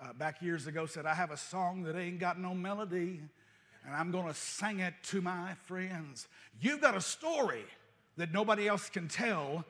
uh, 0.00 0.12
back 0.12 0.42
years 0.42 0.66
ago, 0.66 0.86
said, 0.86 1.06
I 1.06 1.14
have 1.14 1.30
a 1.30 1.36
song 1.36 1.84
that 1.84 1.96
ain't 1.96 2.18
got 2.18 2.38
no 2.38 2.54
melody, 2.54 3.20
and 3.86 3.94
I'm 3.94 4.10
going 4.10 4.26
to 4.26 4.34
sing 4.34 4.80
it 4.80 4.94
to 5.04 5.20
my 5.20 5.54
friends. 5.64 6.28
You've 6.60 6.80
got 6.80 6.96
a 6.96 7.00
story 7.00 7.64
that 8.16 8.32
nobody 8.32 8.68
else 8.68 8.90
can 8.90 9.08
tell, 9.08 9.64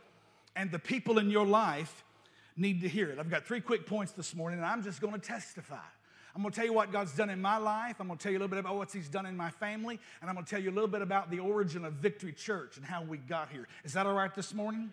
and 0.56 0.70
the 0.70 0.78
people 0.78 1.18
in 1.18 1.30
your 1.30 1.46
life 1.46 2.04
need 2.56 2.80
to 2.80 2.88
hear 2.88 3.10
it. 3.10 3.18
I've 3.18 3.30
got 3.30 3.44
three 3.44 3.60
quick 3.60 3.86
points 3.86 4.12
this 4.12 4.34
morning, 4.34 4.58
and 4.58 4.66
I'm 4.66 4.82
just 4.82 5.00
going 5.00 5.12
to 5.12 5.20
testify. 5.20 5.76
I'm 6.34 6.42
going 6.42 6.52
to 6.52 6.56
tell 6.56 6.66
you 6.66 6.74
what 6.74 6.92
God's 6.92 7.12
done 7.12 7.30
in 7.30 7.40
my 7.40 7.56
life. 7.56 7.96
I'm 7.98 8.08
going 8.08 8.18
to 8.18 8.22
tell 8.22 8.30
you 8.30 8.38
a 8.38 8.40
little 8.40 8.50
bit 8.50 8.58
about 8.58 8.76
what 8.76 8.92
He's 8.92 9.08
done 9.08 9.24
in 9.24 9.36
my 9.36 9.48
family. 9.48 9.98
And 10.20 10.28
I'm 10.28 10.36
going 10.36 10.44
to 10.44 10.50
tell 10.50 10.60
you 10.60 10.70
a 10.70 10.72
little 10.72 10.88
bit 10.88 11.00
about 11.00 11.30
the 11.30 11.38
origin 11.38 11.86
of 11.86 11.94
Victory 11.94 12.32
Church 12.32 12.76
and 12.76 12.84
how 12.84 13.02
we 13.02 13.16
got 13.16 13.50
here. 13.50 13.66
Is 13.84 13.94
that 13.94 14.06
all 14.06 14.12
right 14.12 14.34
this 14.34 14.52
morning? 14.52 14.92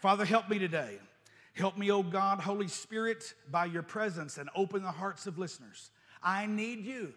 Father, 0.00 0.24
help 0.24 0.48
me 0.48 0.58
today. 0.58 0.98
Help 1.54 1.76
me, 1.76 1.90
oh 1.90 2.02
God, 2.02 2.40
Holy 2.40 2.68
Spirit, 2.68 3.34
by 3.50 3.66
your 3.66 3.82
presence 3.82 4.38
and 4.38 4.48
open 4.54 4.82
the 4.82 4.90
hearts 4.90 5.26
of 5.26 5.38
listeners. 5.38 5.90
I 6.22 6.46
need 6.46 6.84
you. 6.84 7.12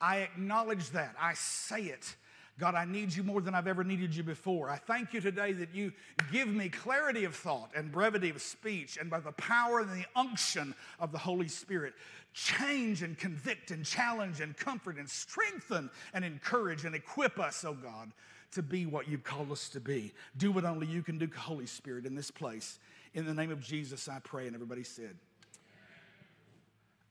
I 0.00 0.18
acknowledge 0.18 0.90
that. 0.90 1.14
I 1.20 1.34
say 1.34 1.82
it. 1.84 2.16
God, 2.58 2.74
I 2.74 2.84
need 2.84 3.14
you 3.14 3.22
more 3.22 3.40
than 3.40 3.54
I've 3.54 3.66
ever 3.66 3.82
needed 3.82 4.14
you 4.14 4.22
before. 4.22 4.68
I 4.68 4.76
thank 4.76 5.14
you 5.14 5.20
today 5.22 5.54
that 5.54 5.74
you 5.74 5.92
give 6.30 6.46
me 6.46 6.68
clarity 6.68 7.24
of 7.24 7.34
thought 7.34 7.70
and 7.74 7.90
brevity 7.90 8.28
of 8.28 8.42
speech, 8.42 8.98
and 9.00 9.08
by 9.08 9.20
the 9.20 9.32
power 9.32 9.80
and 9.80 9.90
the 9.90 10.04
unction 10.14 10.74
of 10.98 11.10
the 11.10 11.16
Holy 11.16 11.48
Spirit, 11.48 11.94
change 12.34 13.02
and 13.02 13.16
convict 13.16 13.70
and 13.70 13.84
challenge 13.84 14.40
and 14.40 14.54
comfort 14.58 14.98
and 14.98 15.08
strengthen 15.08 15.88
and 16.12 16.22
encourage 16.22 16.84
and 16.84 16.94
equip 16.94 17.38
us, 17.40 17.64
oh 17.64 17.72
God, 17.72 18.12
to 18.52 18.62
be 18.62 18.84
what 18.84 19.08
you've 19.08 19.24
called 19.24 19.50
us 19.50 19.70
to 19.70 19.80
be. 19.80 20.12
Do 20.36 20.52
what 20.52 20.66
only 20.66 20.86
you 20.86 21.02
can 21.02 21.18
do, 21.18 21.30
Holy 21.34 21.66
Spirit, 21.66 22.04
in 22.04 22.14
this 22.14 22.30
place. 22.30 22.78
In 23.12 23.26
the 23.26 23.34
name 23.34 23.50
of 23.50 23.60
Jesus, 23.60 24.08
I 24.08 24.20
pray. 24.20 24.46
And 24.46 24.54
everybody 24.54 24.84
said, 24.84 25.16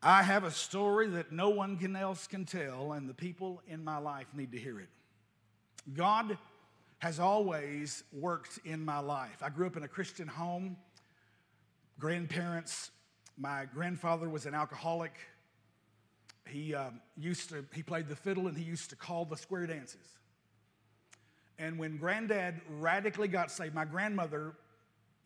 I 0.01 0.24
have 0.24 0.46
a 0.46 0.51
story 0.51 1.08
that 1.08 1.32
no 1.34 1.50
one 1.50 1.77
else 1.96 2.25
can 2.25 2.46
tell, 2.46 2.94
and 2.94 3.10
the 3.10 3.13
people 3.13 3.62
in 3.68 3.84
my 3.84 3.98
life 3.98 4.27
need 4.34 4.53
to 4.53 4.58
hear 4.58 4.79
it. 4.79 4.88
God 5.94 6.38
has 7.00 7.20
always 7.20 8.03
worked 8.13 8.60
in 8.63 8.84
my 8.84 9.00
life. 9.00 9.41
I 9.41 9.50
grew 9.50 9.68
up 9.68 9.75
in 9.75 9.84
a 9.84 9.88
Christian 9.88 10.27
home, 10.27 10.77
grandparents. 11.98 12.91
My 13.38 13.65
grandfather 13.74 14.29
was 14.29 14.46
an 14.46 14.53
alcoholic. 14.53 15.13
He 16.48 16.74
uh, 16.74 16.91
used 17.18 17.50
to, 17.50 17.65
he 17.74 17.84
played 17.84 18.08
the 18.08 18.15
fiddle 18.15 18.48
and 18.48 18.58
he 18.58 18.63
used 18.63 18.89
to 18.89 18.96
call 18.96 19.25
the 19.25 19.38
square 19.38 19.68
dances. 19.68 20.18
And 21.58 21.77
when 21.77 21.98
granddad 21.98 22.62
radically 22.70 23.27
got 23.27 23.51
saved, 23.51 23.75
my 23.75 23.86
grandmother 23.86 24.53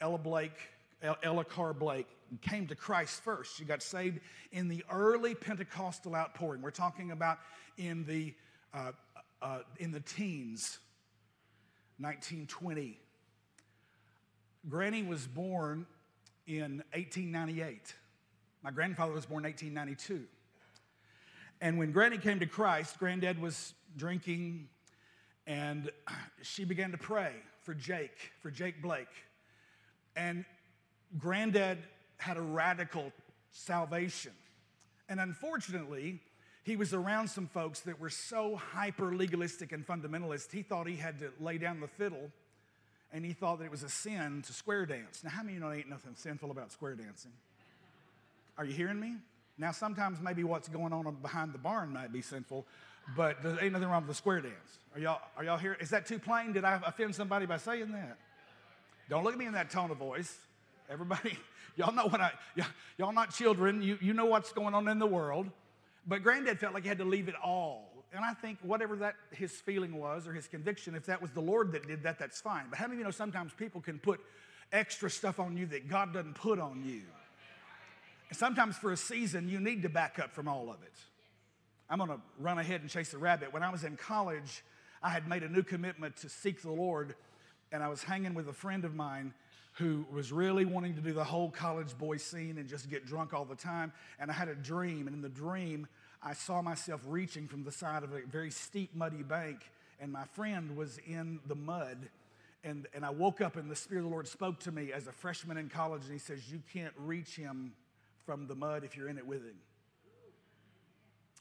Ella 0.01 0.17
Blake, 0.17 0.57
Ella 1.23 1.43
Carr 1.43 1.73
Blake, 1.73 2.07
came 2.41 2.67
to 2.67 2.75
Christ 2.75 3.21
first. 3.23 3.55
She 3.55 3.65
got 3.65 3.81
saved 3.81 4.19
in 4.51 4.67
the 4.67 4.83
early 4.91 5.35
Pentecostal 5.35 6.15
outpouring. 6.15 6.61
We're 6.61 6.71
talking 6.71 7.11
about 7.11 7.39
in 7.77 8.05
the, 8.05 8.33
uh, 8.73 8.91
uh, 9.41 9.59
in 9.79 9.91
the 9.91 9.99
teens, 9.99 10.79
1920. 11.99 12.99
Granny 14.69 15.03
was 15.03 15.27
born 15.27 15.85
in 16.47 16.83
1898. 16.93 17.93
My 18.63 18.71
grandfather 18.71 19.13
was 19.13 19.25
born 19.25 19.45
in 19.45 19.51
1892. 19.51 20.25
And 21.61 21.77
when 21.77 21.91
Granny 21.91 22.17
came 22.17 22.39
to 22.39 22.45
Christ, 22.45 22.97
Granddad 22.97 23.41
was 23.41 23.73
drinking, 23.95 24.67
and 25.45 25.91
she 26.41 26.65
began 26.65 26.91
to 26.91 26.97
pray 26.97 27.31
for 27.61 27.73
Jake, 27.73 28.31
for 28.41 28.51
Jake 28.51 28.81
Blake. 28.81 29.07
And 30.15 30.45
granddad 31.17 31.79
had 32.17 32.37
a 32.37 32.41
radical 32.41 33.11
salvation. 33.51 34.31
And 35.09 35.19
unfortunately, 35.19 36.21
he 36.63 36.75
was 36.75 36.93
around 36.93 37.27
some 37.27 37.47
folks 37.47 37.81
that 37.81 37.99
were 37.99 38.09
so 38.09 38.55
hyper 38.55 39.13
legalistic 39.13 39.71
and 39.71 39.85
fundamentalist, 39.85 40.51
he 40.51 40.61
thought 40.61 40.87
he 40.87 40.95
had 40.95 41.19
to 41.19 41.31
lay 41.39 41.57
down 41.57 41.79
the 41.79 41.87
fiddle 41.87 42.31
and 43.11 43.23
he 43.23 43.33
thought 43.33 43.59
that 43.59 43.65
it 43.65 43.71
was 43.71 43.83
a 43.83 43.89
sin 43.89 44.41
to 44.47 44.53
square 44.53 44.87
dance. 44.87 45.23
Now, 45.23 45.29
how 45.29 45.43
many 45.43 45.53
of 45.53 45.61
you 45.61 45.67
know 45.67 45.71
ain't 45.71 45.89
nothing 45.89 46.15
sinful 46.15 46.49
about 46.49 46.71
square 46.71 46.95
dancing? 46.95 47.31
Are 48.57 48.65
you 48.65 48.73
hearing 48.73 48.99
me? 48.99 49.17
Now, 49.57 49.71
sometimes 49.71 50.19
maybe 50.19 50.43
what's 50.43 50.67
going 50.67 50.91
on 50.93 51.15
behind 51.21 51.53
the 51.53 51.59
barn 51.59 51.93
might 51.93 52.11
be 52.11 52.23
sinful, 52.23 52.65
but 53.15 53.43
there 53.43 53.55
ain't 53.61 53.73
nothing 53.73 53.87
wrong 53.87 54.01
with 54.01 54.09
the 54.09 54.15
square 54.15 54.41
dance. 54.41 54.79
Are 54.95 54.99
y'all, 54.99 55.21
are 55.37 55.43
y'all 55.43 55.59
here? 55.59 55.77
Is 55.79 55.91
that 55.91 56.07
too 56.07 56.17
plain? 56.17 56.53
Did 56.53 56.63
I 56.63 56.81
offend 56.85 57.13
somebody 57.13 57.45
by 57.45 57.57
saying 57.57 57.91
that? 57.91 58.17
Don't 59.09 59.23
look 59.23 59.33
at 59.33 59.39
me 59.39 59.45
in 59.45 59.53
that 59.53 59.69
tone 59.69 59.91
of 59.91 59.97
voice. 59.97 60.35
Everybody, 60.89 61.37
y'all 61.75 61.93
know 61.93 62.07
what 62.07 62.21
I, 62.21 62.31
y'all 62.97 63.13
not 63.13 63.33
children, 63.33 63.81
you, 63.81 63.97
you 64.01 64.13
know 64.13 64.25
what's 64.25 64.51
going 64.51 64.73
on 64.73 64.87
in 64.87 64.99
the 64.99 65.07
world. 65.07 65.49
But 66.05 66.23
granddad 66.23 66.59
felt 66.59 66.73
like 66.73 66.83
he 66.83 66.89
had 66.89 66.97
to 66.97 67.05
leave 67.05 67.27
it 67.27 67.35
all. 67.41 67.89
And 68.13 68.23
I 68.23 68.33
think 68.33 68.59
whatever 68.61 68.95
that 68.97 69.15
his 69.31 69.51
feeling 69.51 69.97
was 69.97 70.27
or 70.27 70.33
his 70.33 70.47
conviction, 70.47 70.93
if 70.93 71.07
that 71.07 71.21
was 71.21 71.31
the 71.31 71.41
Lord 71.41 71.71
that 71.71 71.87
did 71.87 72.03
that, 72.03 72.19
that's 72.19 72.39
fine. 72.39 72.65
But 72.69 72.77
how 72.77 72.85
many 72.85 72.97
of 72.97 72.99
you 72.99 73.05
know 73.05 73.11
sometimes 73.11 73.53
people 73.53 73.81
can 73.81 73.97
put 73.97 74.19
extra 74.71 75.09
stuff 75.09 75.39
on 75.39 75.57
you 75.57 75.65
that 75.67 75.87
God 75.87 76.13
doesn't 76.13 76.35
put 76.35 76.59
on 76.59 76.83
you? 76.85 77.01
And 78.29 78.37
sometimes 78.37 78.77
for 78.77 78.91
a 78.91 78.97
season, 78.97 79.49
you 79.49 79.59
need 79.59 79.81
to 79.81 79.89
back 79.89 80.19
up 80.19 80.33
from 80.33 80.47
all 80.47 80.69
of 80.69 80.83
it. 80.83 80.93
I'm 81.89 81.97
going 81.97 82.09
to 82.09 82.19
run 82.39 82.59
ahead 82.59 82.81
and 82.81 82.89
chase 82.89 83.11
the 83.11 83.17
rabbit. 83.17 83.51
When 83.51 83.63
I 83.63 83.71
was 83.71 83.83
in 83.83 83.97
college, 83.97 84.63
I 85.01 85.09
had 85.09 85.27
made 85.27 85.43
a 85.43 85.49
new 85.49 85.63
commitment 85.63 86.17
to 86.17 86.29
seek 86.29 86.61
the 86.61 86.71
Lord 86.71 87.15
and 87.73 87.83
I 87.83 87.89
was 87.89 88.03
hanging 88.03 88.35
with 88.35 88.47
a 88.47 88.53
friend 88.53 88.85
of 88.85 88.95
mine 88.95 89.33
who 89.73 90.05
was 90.11 90.31
really 90.31 90.63
wanting 90.63 90.93
to 90.93 91.01
do 91.01 91.11
the 91.11 91.23
whole 91.23 91.49
college 91.49 91.97
boy 91.97 92.17
scene 92.17 92.59
and 92.59 92.69
just 92.69 92.87
get 92.87 93.07
drunk 93.07 93.33
all 93.33 93.45
the 93.45 93.55
time. 93.55 93.91
And 94.19 94.29
I 94.29 94.33
had 94.35 94.47
a 94.47 94.53
dream, 94.53 95.07
and 95.07 95.15
in 95.15 95.23
the 95.23 95.29
dream, 95.29 95.87
I 96.21 96.33
saw 96.33 96.61
myself 96.61 97.01
reaching 97.07 97.47
from 97.47 97.63
the 97.63 97.71
side 97.71 98.03
of 98.03 98.13
a 98.13 98.21
very 98.27 98.51
steep, 98.51 98.95
muddy 98.95 99.23
bank, 99.23 99.71
and 99.99 100.11
my 100.11 100.25
friend 100.25 100.77
was 100.77 100.99
in 101.07 101.39
the 101.47 101.55
mud. 101.55 101.97
And, 102.63 102.87
and 102.93 103.03
I 103.03 103.09
woke 103.09 103.41
up, 103.41 103.55
and 103.57 103.69
the 103.69 103.75
Spirit 103.75 104.01
of 104.01 104.05
the 104.05 104.11
Lord 104.11 104.27
spoke 104.27 104.59
to 104.61 104.71
me 104.71 104.93
as 104.93 105.07
a 105.07 105.11
freshman 105.11 105.57
in 105.57 105.67
college, 105.67 106.03
and 106.03 106.13
He 106.13 106.19
says, 106.19 106.51
You 106.51 106.61
can't 106.71 106.93
reach 106.95 107.35
him 107.35 107.73
from 108.25 108.45
the 108.47 108.55
mud 108.55 108.83
if 108.83 108.95
you're 108.95 109.09
in 109.09 109.17
it 109.17 109.25
with 109.25 109.43
him. 109.43 109.57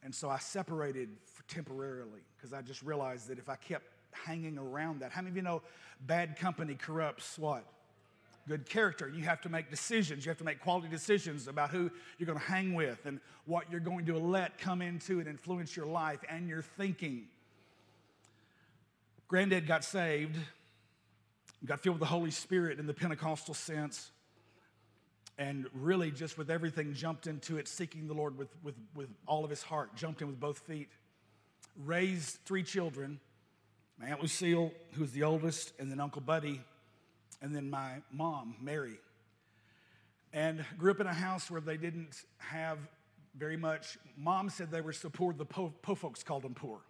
And 0.02 0.12
so 0.12 0.28
I 0.28 0.38
separated 0.38 1.10
temporarily 1.46 2.22
because 2.36 2.52
I 2.52 2.62
just 2.62 2.82
realized 2.82 3.28
that 3.28 3.38
if 3.38 3.48
I 3.48 3.54
kept 3.54 3.84
hanging 4.12 4.58
around 4.58 5.00
that. 5.00 5.12
How 5.12 5.20
many 5.20 5.30
of 5.30 5.36
you 5.36 5.42
know 5.42 5.62
bad 6.06 6.36
company 6.36 6.74
corrupts 6.74 7.38
what? 7.38 7.64
Good 8.48 8.68
character. 8.68 9.08
You 9.08 9.22
have 9.22 9.40
to 9.42 9.48
make 9.48 9.70
decisions. 9.70 10.24
You 10.24 10.30
have 10.30 10.38
to 10.38 10.44
make 10.44 10.60
quality 10.60 10.88
decisions 10.88 11.46
about 11.46 11.70
who 11.70 11.90
you're 12.18 12.26
going 12.26 12.38
to 12.38 12.44
hang 12.44 12.74
with 12.74 13.06
and 13.06 13.20
what 13.44 13.70
you're 13.70 13.80
going 13.80 14.06
to 14.06 14.18
let 14.18 14.58
come 14.58 14.82
into 14.82 15.20
and 15.20 15.28
influence 15.28 15.76
your 15.76 15.86
life 15.86 16.18
and 16.28 16.48
your 16.48 16.62
thinking. 16.62 17.28
Granddad 19.28 19.66
got 19.66 19.84
saved, 19.84 20.36
got 21.64 21.80
filled 21.80 21.94
with 21.94 22.00
the 22.00 22.06
Holy 22.06 22.32
Spirit 22.32 22.78
in 22.78 22.86
the 22.86 22.92
Pentecostal 22.92 23.54
sense, 23.54 24.10
and 25.38 25.66
really 25.72 26.10
just 26.10 26.36
with 26.36 26.50
everything 26.50 26.92
jumped 26.92 27.26
into 27.26 27.58
it, 27.58 27.68
seeking 27.68 28.08
the 28.08 28.14
Lord 28.14 28.36
with, 28.36 28.48
with, 28.62 28.74
with 28.94 29.08
all 29.26 29.44
of 29.44 29.50
his 29.50 29.62
heart, 29.62 29.94
jumped 29.94 30.20
in 30.20 30.26
with 30.26 30.40
both 30.40 30.58
feet. 30.58 30.88
Raised 31.86 32.38
three 32.44 32.62
children 32.62 33.20
my 33.98 34.08
Aunt 34.08 34.20
Lucille, 34.20 34.72
who 34.92 35.02
was 35.02 35.12
the 35.12 35.22
oldest, 35.22 35.72
and 35.78 35.90
then 35.90 36.00
Uncle 36.00 36.22
Buddy, 36.22 36.60
and 37.40 37.54
then 37.54 37.70
my 37.70 38.02
mom, 38.12 38.56
Mary. 38.60 38.98
And 40.32 40.64
grew 40.78 40.90
up 40.90 41.00
in 41.00 41.06
a 41.06 41.12
house 41.12 41.50
where 41.50 41.60
they 41.60 41.76
didn't 41.76 42.24
have 42.38 42.78
very 43.36 43.56
much. 43.56 43.98
Mom 44.16 44.50
said 44.50 44.70
they 44.70 44.80
were 44.80 44.92
so 44.92 45.10
poor, 45.10 45.32
the 45.32 45.44
po, 45.44 45.72
po 45.82 45.94
folks 45.94 46.22
called 46.22 46.42
them 46.42 46.54
poor. 46.54 46.80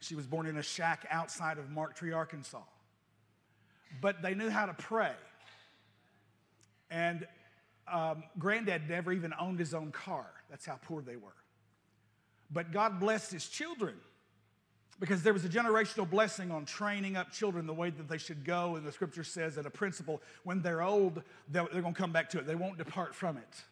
She 0.00 0.14
was 0.14 0.26
born 0.26 0.46
in 0.46 0.56
a 0.56 0.62
shack 0.62 1.06
outside 1.10 1.58
of 1.58 1.70
Marked 1.70 1.98
Tree, 1.98 2.12
Arkansas. 2.12 2.62
But 4.00 4.22
they 4.22 4.34
knew 4.34 4.50
how 4.50 4.66
to 4.66 4.74
pray. 4.74 5.12
And 6.90 7.26
um, 7.90 8.24
granddad 8.38 8.88
never 8.88 9.12
even 9.12 9.32
owned 9.40 9.58
his 9.58 9.74
own 9.74 9.92
car. 9.92 10.26
That's 10.50 10.66
how 10.66 10.78
poor 10.82 11.02
they 11.02 11.16
were. 11.16 11.34
But 12.50 12.72
God 12.72 13.00
blessed 13.00 13.32
his 13.32 13.48
children 13.48 13.94
because 14.98 15.22
there 15.22 15.32
was 15.32 15.44
a 15.44 15.48
generational 15.48 16.08
blessing 16.08 16.50
on 16.50 16.64
training 16.64 17.16
up 17.16 17.30
children 17.30 17.66
the 17.66 17.74
way 17.74 17.90
that 17.90 18.08
they 18.08 18.18
should 18.18 18.44
go. 18.44 18.76
And 18.76 18.86
the 18.86 18.92
scripture 18.92 19.24
says 19.24 19.56
that 19.56 19.66
a 19.66 19.70
principle, 19.70 20.22
when 20.44 20.62
they're 20.62 20.82
old, 20.82 21.22
they're, 21.48 21.66
they're 21.70 21.82
going 21.82 21.94
to 21.94 22.00
come 22.00 22.12
back 22.12 22.30
to 22.30 22.38
it. 22.38 22.46
They 22.46 22.54
won't 22.54 22.78
depart 22.78 23.14
from 23.14 23.36
it. 23.36 23.64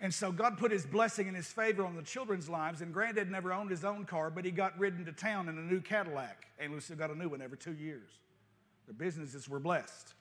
And 0.00 0.12
so 0.12 0.32
God 0.32 0.58
put 0.58 0.72
his 0.72 0.84
blessing 0.84 1.28
and 1.28 1.36
his 1.36 1.46
favor 1.46 1.86
on 1.86 1.94
the 1.94 2.02
children's 2.02 2.48
lives. 2.48 2.80
And 2.80 2.92
Granddad 2.92 3.30
never 3.30 3.52
owned 3.52 3.70
his 3.70 3.84
own 3.84 4.04
car, 4.04 4.30
but 4.30 4.44
he 4.44 4.50
got 4.50 4.76
ridden 4.76 5.04
to 5.04 5.12
town 5.12 5.48
in 5.48 5.56
a 5.56 5.62
new 5.62 5.80
Cadillac. 5.80 6.48
And 6.58 6.72
Lucy 6.72 6.96
got 6.96 7.10
a 7.10 7.14
new 7.14 7.28
one 7.28 7.40
every 7.40 7.58
two 7.58 7.74
years. 7.74 8.10
Their 8.86 8.94
businesses 8.94 9.48
were 9.48 9.60
blessed. 9.60 10.14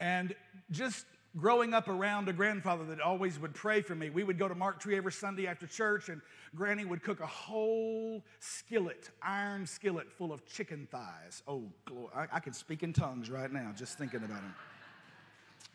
And 0.00 0.34
just 0.70 1.04
growing 1.36 1.74
up 1.74 1.88
around 1.88 2.28
a 2.28 2.32
grandfather 2.32 2.84
that 2.84 3.00
always 3.00 3.38
would 3.38 3.54
pray 3.54 3.80
for 3.82 3.94
me. 3.94 4.10
We 4.10 4.24
would 4.24 4.38
go 4.38 4.48
to 4.48 4.54
Marked 4.54 4.82
Tree 4.82 4.96
every 4.96 5.12
Sunday 5.12 5.46
after 5.46 5.66
church, 5.66 6.08
and 6.08 6.20
Granny 6.54 6.84
would 6.84 7.02
cook 7.02 7.20
a 7.20 7.26
whole 7.26 8.24
skillet, 8.40 9.10
iron 9.22 9.66
skillet 9.66 10.10
full 10.10 10.32
of 10.32 10.44
chicken 10.46 10.88
thighs. 10.90 11.42
Oh, 11.46 11.62
glory. 11.84 12.10
I, 12.14 12.26
I 12.32 12.40
can 12.40 12.52
speak 12.52 12.82
in 12.82 12.92
tongues 12.92 13.30
right 13.30 13.52
now 13.52 13.72
just 13.76 13.96
thinking 13.96 14.24
about 14.24 14.40
them. 14.40 14.54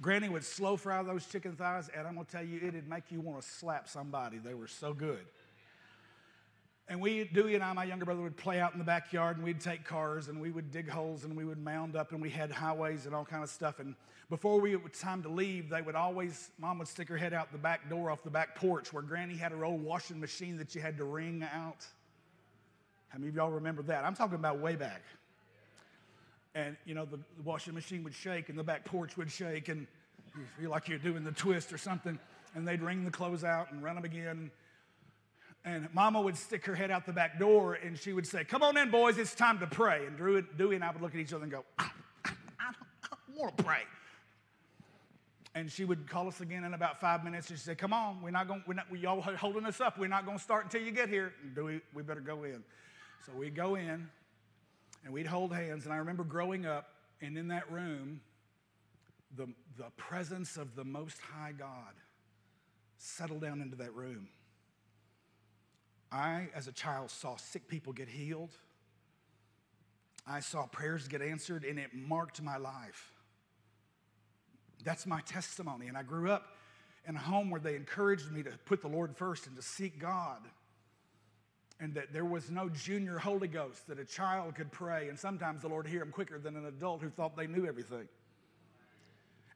Granny 0.02 0.28
would 0.28 0.44
slow 0.44 0.76
fry 0.76 1.02
those 1.04 1.26
chicken 1.26 1.56
thighs, 1.56 1.90
and 1.96 2.06
I'm 2.06 2.16
gonna 2.16 2.28
tell 2.30 2.44
you, 2.44 2.58
it'd 2.58 2.90
make 2.90 3.12
you 3.12 3.22
wanna 3.22 3.42
slap 3.42 3.88
somebody. 3.88 4.40
They 4.40 4.54
were 4.54 4.68
so 4.68 4.94
good. 4.94 5.26
And 6.88 7.02
we, 7.02 7.24
Dewey 7.24 7.56
and 7.56 7.64
I, 7.64 7.74
my 7.74 7.84
younger 7.84 8.06
brother, 8.06 8.22
would 8.22 8.38
play 8.38 8.60
out 8.60 8.74
in 8.74 8.80
the 8.80 8.86
backyard 8.86 9.38
and 9.38 9.46
we'd 9.46 9.60
take 9.60 9.84
cars 9.84 10.28
and 10.28 10.40
we 10.40 10.52
would 10.52 10.72
dig 10.72 10.88
holes 10.88 11.24
and 11.24 11.36
we 11.36 11.44
would 11.44 11.58
mound 11.58 11.96
up 11.96 12.12
and 12.12 12.22
we 12.22 12.30
had 12.30 12.52
highways 12.52 13.08
and 13.08 13.16
all 13.16 13.26
kind 13.26 13.42
of 13.42 13.50
stuff. 13.50 13.80
And 13.80 13.96
before 14.30 14.62
we, 14.62 14.74
it 14.74 14.84
was 14.84 14.92
time 15.00 15.24
to 15.24 15.30
leave, 15.30 15.70
they 15.70 15.82
would 15.82 15.96
always, 15.96 16.52
mom 16.60 16.78
would 16.78 16.88
stick 16.88 17.10
her 17.10 17.18
head 17.18 17.34
out 17.34 17.52
the 17.52 17.58
back 17.58 17.90
door 17.90 18.12
off 18.12 18.24
the 18.24 18.30
back 18.30 18.56
porch 18.56 18.94
where 18.94 19.02
granny 19.02 19.36
had 19.36 19.52
her 19.52 19.66
old 19.66 19.84
washing 19.84 20.20
machine 20.20 20.58
that 20.58 20.76
you 20.76 20.82
had 20.82 20.98
to 20.98 21.06
wring 21.06 21.44
out. 21.44 21.88
How 23.10 23.18
many 23.18 23.30
of 23.30 23.36
y'all 23.36 23.50
remember 23.50 23.82
that? 23.84 24.06
I'm 24.06 24.16
talking 24.16 24.36
about 24.36 24.60
way 24.60 24.76
back. 24.76 25.02
And, 26.54 26.78
you 26.86 26.94
know, 26.94 27.06
the, 27.06 27.18
the 27.18 27.44
washing 27.44 27.74
machine 27.74 28.04
would 28.04 28.14
shake 28.14 28.50
and 28.50 28.58
the 28.60 28.64
back 28.64 28.86
porch 28.86 29.18
would 29.18 29.32
shake 29.32 29.70
and 29.70 29.88
you 30.38 30.44
feel 30.60 30.70
like 30.70 30.88
you're 30.88 31.00
doing 31.00 31.24
the 31.24 31.32
twist 31.32 31.74
or 31.74 31.80
something. 31.80 32.20
And 32.54 32.68
they'd 32.68 32.82
wring 32.82 33.06
the 33.06 33.12
clothes 33.12 33.44
out 33.44 33.72
and 33.72 33.84
run 33.84 33.96
them 33.96 34.06
again. 34.06 34.52
And 35.66 35.92
Mama 35.96 36.22
would 36.22 36.38
stick 36.38 36.64
her 36.68 36.76
head 36.76 36.92
out 36.92 37.08
the 37.08 37.12
back 37.12 37.40
door 37.40 37.74
and 37.74 37.98
she 37.98 38.14
would 38.14 38.28
say, 38.28 38.44
Come 38.44 38.62
on 38.62 38.78
in, 38.78 38.92
boys, 38.92 39.18
it's 39.18 39.34
time 39.34 39.58
to 39.60 39.68
pray. 39.68 40.06
And 40.06 40.16
Drew, 40.16 40.42
Dewey 40.42 40.76
and 40.76 40.84
I 40.84 40.92
would 40.92 41.02
look 41.02 41.16
at 41.16 41.20
each 41.20 41.34
other 41.34 41.44
and 41.44 41.52
go, 41.52 41.66
I, 41.80 41.90
I 42.24 42.72
don't 43.10 43.40
want 43.40 43.58
to 43.58 43.64
pray. 43.64 43.82
And 45.56 45.72
she 45.72 45.84
would 45.84 46.08
call 46.08 46.28
us 46.28 46.42
again 46.42 46.66
in 46.66 46.76
about 46.76 47.02
five 47.02 47.24
minutes 47.24 47.50
and 47.50 47.58
she 47.58 47.66
said, 47.66 47.80
Come 47.80 47.94
on, 47.94 48.22
we're 48.22 48.30
not 48.30 48.48
going, 48.48 48.64
we're 48.68 48.76
not, 48.76 48.92
we 48.92 49.06
all 49.08 49.22
holding 49.22 49.66
us 49.66 49.82
up. 49.82 49.98
We're 49.98 50.08
not 50.08 50.26
going 50.26 50.38
to 50.38 50.44
start 50.44 50.66
until 50.66 50.82
you 50.82 50.92
get 50.92 51.10
here. 51.10 51.34
And 51.42 51.56
Dewey, 51.56 51.82
we 51.96 52.04
better 52.04 52.22
go 52.22 52.44
in. 52.44 52.64
So 53.26 53.32
we'd 53.36 53.56
go 53.56 53.74
in 53.74 54.08
and 55.04 55.14
we'd 55.14 55.26
hold 55.26 55.52
hands. 55.52 55.86
And 55.86 55.94
I 55.94 55.98
remember 55.98 56.24
growing 56.24 56.68
up 56.68 56.90
and 57.22 57.38
in 57.40 57.48
that 57.48 57.72
room, 57.72 58.22
the, 59.36 59.48
the 59.78 59.90
presence 59.98 60.58
of 60.58 60.76
the 60.76 60.84
Most 60.84 61.18
High 61.20 61.54
God 61.58 61.94
settled 63.00 63.42
down 63.42 63.62
into 63.62 63.76
that 63.78 63.94
room. 63.96 64.28
I, 66.16 66.48
as 66.56 66.68
a 66.68 66.72
child, 66.72 67.12
saw 67.12 67.36
sick 67.36 67.68
people 67.68 67.94
get 67.94 68.08
healed. 68.08 68.52
I 70.26 70.40
saw 70.40 70.66
prayers 70.66 71.08
get 71.08 71.22
answered, 71.22 71.64
and 71.64 71.78
it 71.78 71.92
marked 71.94 72.42
my 72.42 72.58
life. 72.58 73.12
That's 74.84 75.06
my 75.06 75.22
testimony. 75.22 75.88
And 75.88 75.98
I 75.98 76.04
grew 76.04 76.32
up 76.32 76.46
in 77.08 77.16
a 77.16 77.20
home 77.20 77.50
where 77.50 77.60
they 77.60 77.76
encouraged 77.76 78.32
me 78.32 78.44
to 78.44 78.52
put 78.66 78.82
the 78.82 78.88
Lord 78.88 79.16
first 79.16 79.46
and 79.46 79.56
to 79.56 79.62
seek 79.62 80.00
God. 80.00 80.40
And 81.80 81.94
that 81.96 82.14
there 82.14 82.26
was 82.26 82.50
no 82.50 82.70
junior 82.70 83.18
Holy 83.18 83.50
Ghost, 83.50 83.88
that 83.88 84.00
a 84.00 84.06
child 84.06 84.56
could 84.56 84.72
pray, 84.72 85.10
and 85.10 85.20
sometimes 85.20 85.62
the 85.62 85.68
Lord 85.68 85.86
hear 85.86 86.02
him 86.02 86.12
quicker 86.12 86.40
than 86.40 86.56
an 86.56 86.66
adult 86.66 87.02
who 87.02 87.10
thought 87.10 87.36
they 87.36 87.48
knew 87.48 87.68
everything. 87.68 88.08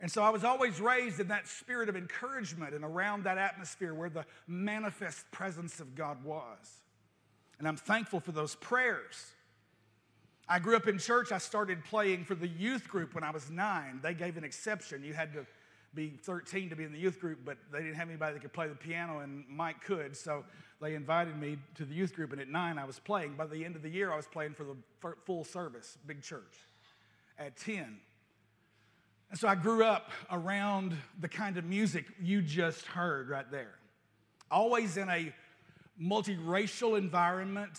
And 0.02 0.10
so 0.10 0.24
I 0.24 0.30
was 0.30 0.44
always 0.44 0.80
raised 0.80 1.20
in 1.20 1.28
that 1.28 1.48
spirit 1.48 1.90
of 1.90 1.98
encouragement 1.98 2.74
and 2.74 2.86
around 2.86 3.26
that 3.26 3.38
atmosphere 3.38 3.94
where 3.94 4.10
the 4.10 4.26
manifest 4.48 5.30
presence 5.32 5.80
of 5.80 5.94
God 5.94 6.24
was. 6.24 6.82
And 7.60 7.68
I'm 7.68 7.76
thankful 7.76 8.22
for 8.22 8.32
those 8.32 8.56
prayers. 8.56 9.34
I 10.48 10.60
grew 10.60 10.76
up 10.76 10.88
in 10.88 10.98
church. 10.98 11.32
I 11.32 11.38
started 11.38 11.84
playing 11.84 12.24
for 12.24 12.34
the 12.34 12.48
youth 12.48 12.88
group 12.88 13.14
when 13.14 13.24
I 13.24 13.32
was 13.32 13.52
nine. 13.52 14.00
They 14.02 14.14
gave 14.14 14.38
an 14.38 14.44
exception. 14.46 15.04
You 15.04 15.14
had 15.14 15.34
to 15.34 15.46
be 15.94 16.10
13 16.24 16.70
to 16.70 16.76
be 16.76 16.84
in 16.86 16.92
the 16.92 17.00
youth 17.00 17.20
group, 17.20 17.40
but 17.44 17.58
they 17.72 17.80
didn't 17.80 17.96
have 17.96 18.10
anybody 18.10 18.34
that 18.34 18.42
could 18.42 18.54
play 18.54 18.68
the 18.68 18.76
piano, 18.76 19.20
and 19.20 19.44
Mike 19.50 19.84
could. 19.84 20.16
So 20.16 20.46
they 20.82 20.96
invited 20.96 21.38
me 21.38 21.58
to 21.76 21.86
the 21.86 21.94
youth 21.94 22.16
group, 22.16 22.32
and 22.32 22.40
at 22.40 22.48
nine, 22.48 22.78
I 22.78 22.86
was 22.86 23.00
playing. 23.00 23.34
By 23.34 23.48
the 23.48 23.66
end 23.66 23.76
of 23.76 23.82
the 23.82 23.90
year, 23.90 24.14
I 24.14 24.16
was 24.16 24.28
playing 24.28 24.54
for 24.54 24.64
the 24.64 24.76
full 25.26 25.44
service, 25.44 25.98
big 26.06 26.22
church. 26.22 26.58
At 27.38 27.58
10, 27.58 27.98
and 29.30 29.40
so 29.40 29.48
I 29.48 29.56
grew 29.56 29.84
up 29.84 30.10
around 30.32 30.98
the 31.20 31.28
kind 31.28 31.58
of 31.58 31.66
music 31.66 32.06
you 32.20 32.42
just 32.42 32.86
heard 32.86 33.30
right 33.30 33.50
there. 33.52 33.76
Always 34.50 34.98
in 34.98 35.08
a 35.10 35.32
multiracial 36.02 36.98
environment, 36.98 37.78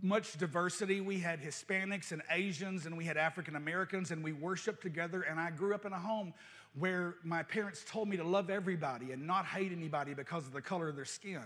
much 0.00 0.36
diversity. 0.38 1.00
We 1.00 1.20
had 1.20 1.40
Hispanics 1.40 2.10
and 2.10 2.22
Asians, 2.30 2.86
and 2.86 2.96
we 2.96 3.04
had 3.04 3.16
African 3.16 3.54
Americans, 3.54 4.10
and 4.10 4.24
we 4.24 4.32
worshiped 4.32 4.82
together. 4.82 5.22
And 5.22 5.38
I 5.38 5.50
grew 5.50 5.74
up 5.74 5.84
in 5.84 5.92
a 5.92 5.98
home 5.98 6.34
where 6.74 7.16
my 7.22 7.44
parents 7.44 7.84
told 7.86 8.08
me 8.08 8.16
to 8.16 8.24
love 8.24 8.50
everybody 8.50 9.12
and 9.12 9.24
not 9.24 9.46
hate 9.46 9.70
anybody 9.70 10.14
because 10.14 10.46
of 10.46 10.52
the 10.52 10.62
color 10.62 10.88
of 10.88 10.96
their 10.96 11.04
skin 11.04 11.44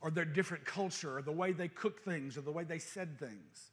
or 0.00 0.10
their 0.10 0.24
different 0.24 0.64
culture 0.64 1.18
or 1.18 1.22
the 1.22 1.32
way 1.32 1.52
they 1.52 1.68
cook 1.68 2.02
things 2.02 2.38
or 2.38 2.40
the 2.40 2.52
way 2.52 2.64
they 2.64 2.78
said 2.78 3.18
things. 3.18 3.72